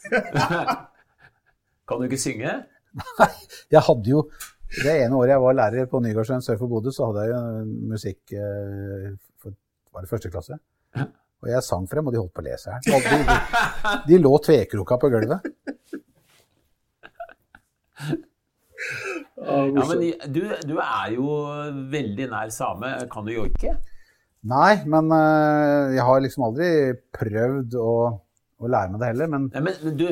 kan 1.88 2.01
du 2.01 2.05
ikke 2.09 2.20
synge? 2.20 2.59
Nei, 2.93 3.30
jeg 3.72 3.80
hadde 3.86 4.11
jo 4.11 4.20
Det 4.82 4.93
ene 5.05 5.16
året 5.16 5.32
jeg 5.32 5.40
var 5.40 5.55
lærer 5.57 5.86
på 5.88 6.01
Nygårdsjøen 6.05 6.45
sør 6.45 6.59
for 6.61 6.68
Bodø, 6.68 6.93
så 6.93 7.09
hadde 7.09 7.24
jeg 7.24 7.32
jo 7.32 7.64
musikk 7.93 8.34
eh, 8.36 9.09
for, 9.40 9.55
Var 9.95 10.05
det 10.05 10.11
første 10.12 10.32
klasse? 10.32 10.59
Og 11.43 11.51
jeg 11.51 11.64
sang 11.66 11.88
frem, 11.90 12.07
og 12.07 12.14
de 12.14 12.20
holdt 12.20 12.34
på 12.36 12.43
å 12.45 12.47
lese 12.47 12.70
her. 12.70 12.84
De. 12.86 12.93
De, 13.03 13.95
de, 14.07 14.18
lå 14.22 14.30
tvekroka 14.45 14.99
på 15.03 15.11
gulvet. 15.11 15.49
Ja, 19.42 19.84
men 19.88 20.00
du, 20.34 20.42
du, 20.66 20.74
er 20.82 21.14
jo 21.14 21.36
veldig 21.90 22.28
nær 22.30 22.50
same. 22.55 22.92
Kan 23.12 23.26
du 23.26 23.32
joike? 23.34 23.76
Nei, 24.50 24.72
men 24.90 25.11
uh, 25.14 25.92
jeg 25.94 26.03
har 26.07 26.22
liksom 26.24 26.48
aldri 26.48 26.68
prøvd 27.14 27.76
å, 27.78 27.94
å 28.59 28.70
lære 28.70 28.92
meg 28.92 29.03
det 29.03 29.11
heller. 29.12 29.30
Men, 29.30 29.48
Nei, 29.55 29.64
men, 29.68 29.80
men 29.86 29.98
du, 29.98 30.07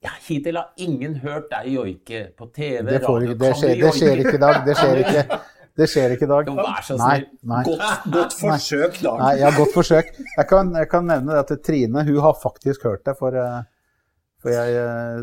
ja, 0.00 0.14
hittil 0.24 0.56
har 0.56 0.70
ingen 0.80 1.18
hørt 1.20 1.50
deg 1.52 1.72
joike 1.74 2.20
på 2.36 2.48
TV, 2.56 2.86
det 2.88 3.02
radio. 3.04 3.34
Det 3.36 3.50
skjer, 3.60 3.74
det 3.82 3.90
skjer 3.98 4.22
ikke 4.22 4.36
i 4.38 4.44
dag. 4.44 4.60
Det 4.64 4.76
skjer 4.78 5.02
ikke. 5.04 5.40
Det 5.80 5.86
skjer 5.88 6.14
ikke 6.14 6.26
i 6.26 6.30
dag. 6.30 6.48
Vær 6.56 6.84
så 6.84 6.96
snill. 6.98 7.26
Nei, 7.48 7.60
Godt, 7.68 8.06
godt, 8.12 8.34
forsøk, 8.36 8.96
da. 9.04 9.12
Nei, 9.20 9.34
ja, 9.40 9.50
godt 9.54 9.76
forsøk. 9.76 10.10
Jeg 10.24 10.48
kan, 10.50 10.72
jeg 10.76 10.88
kan 10.90 11.06
nevne 11.08 11.36
at 11.40 11.52
Trine 11.64 12.04
hun 12.08 12.18
har 12.24 12.34
faktisk 12.40 12.88
hørt 12.88 13.04
det. 13.06 13.14
For 13.20 13.36
uh, 13.36 13.60
for 14.40 14.54
jeg 14.54 14.76
eh, 14.80 15.16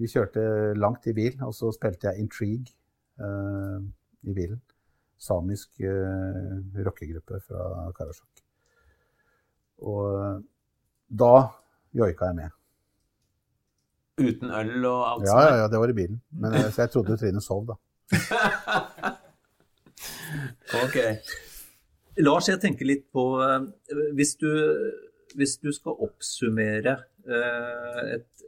Vi 0.00 0.10
kjørte 0.12 0.42
langt 0.76 1.06
i 1.08 1.14
bil, 1.16 1.38
og 1.46 1.54
så 1.56 1.70
spilte 1.74 2.10
jeg 2.10 2.24
Intrigue 2.24 2.68
uh, 3.22 3.80
i 4.28 4.34
bilen. 4.36 4.60
Samisk 5.16 5.80
uh, 5.80 6.52
rockegruppe 6.84 7.40
fra 7.46 7.86
Karasjok. 7.96 8.44
Og 9.88 10.42
da 11.08 11.32
joika 11.96 12.30
jeg 12.30 12.38
med. 12.42 12.52
Uten 14.20 14.52
øl 14.52 14.84
og 14.88 15.00
alt 15.10 15.26
ja, 15.26 15.32
sånt? 15.32 15.44
Ja, 15.44 15.56
ja, 15.62 15.66
det 15.72 15.80
var 15.80 15.92
i 15.92 15.96
bilen. 15.96 16.20
Men, 16.32 16.50
så 16.72 16.84
jeg 16.84 16.92
trodde 16.92 17.16
Trine 17.20 17.42
sov, 17.44 17.66
da. 17.68 17.76
ok. 20.84 20.96
Lars, 22.24 22.48
jeg 22.48 22.60
tenker 22.62 22.88
litt 22.88 23.04
på 23.12 23.26
hvis 24.16 24.32
du, 24.40 24.48
hvis 25.36 25.58
du 25.60 25.68
skal 25.76 26.00
oppsummere 26.08 26.96
Eh, 27.26 28.00
et 28.16 28.44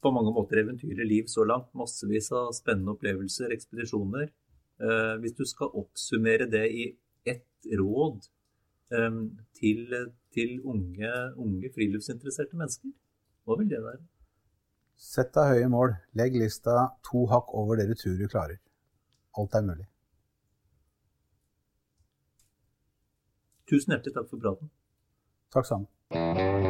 på 0.00 0.12
mange 0.12 0.32
måter 0.32 0.62
eventyrlig 0.62 1.06
liv 1.06 1.24
så 1.28 1.44
langt. 1.44 1.72
Massevis 1.76 2.30
av 2.32 2.52
spennende 2.56 2.94
opplevelser, 2.94 3.52
ekspedisjoner. 3.52 4.30
Eh, 4.80 5.16
hvis 5.20 5.36
du 5.36 5.44
skal 5.48 5.72
oppsummere 5.76 6.48
det 6.50 6.64
i 6.72 6.86
ett 7.28 7.68
råd 7.80 8.24
eh, 8.96 9.20
til, 9.60 9.98
til 10.32 10.56
unge, 10.64 11.12
unge 11.36 11.72
friluftsinteresserte 11.74 12.56
mennesker, 12.56 12.94
hva 13.44 13.60
vil 13.60 13.70
det 13.72 13.82
være? 13.84 14.02
Sett 15.00 15.32
deg 15.36 15.54
høye 15.54 15.70
mål. 15.72 15.94
Legg 16.16 16.36
lista 16.36 16.90
to 17.06 17.24
hakk 17.32 17.54
over 17.56 17.80
det 17.80 17.88
du 17.88 17.96
tror 17.96 18.18
du 18.20 18.28
klarer. 18.28 18.60
Alt 19.40 19.56
er 19.56 19.64
mulig. 19.64 19.88
Tusen 23.70 23.94
hjertelig 23.94 24.16
takk 24.16 24.28
for 24.32 24.42
praten. 24.42 24.72
Takk 25.54 25.68
sammen. 25.70 26.69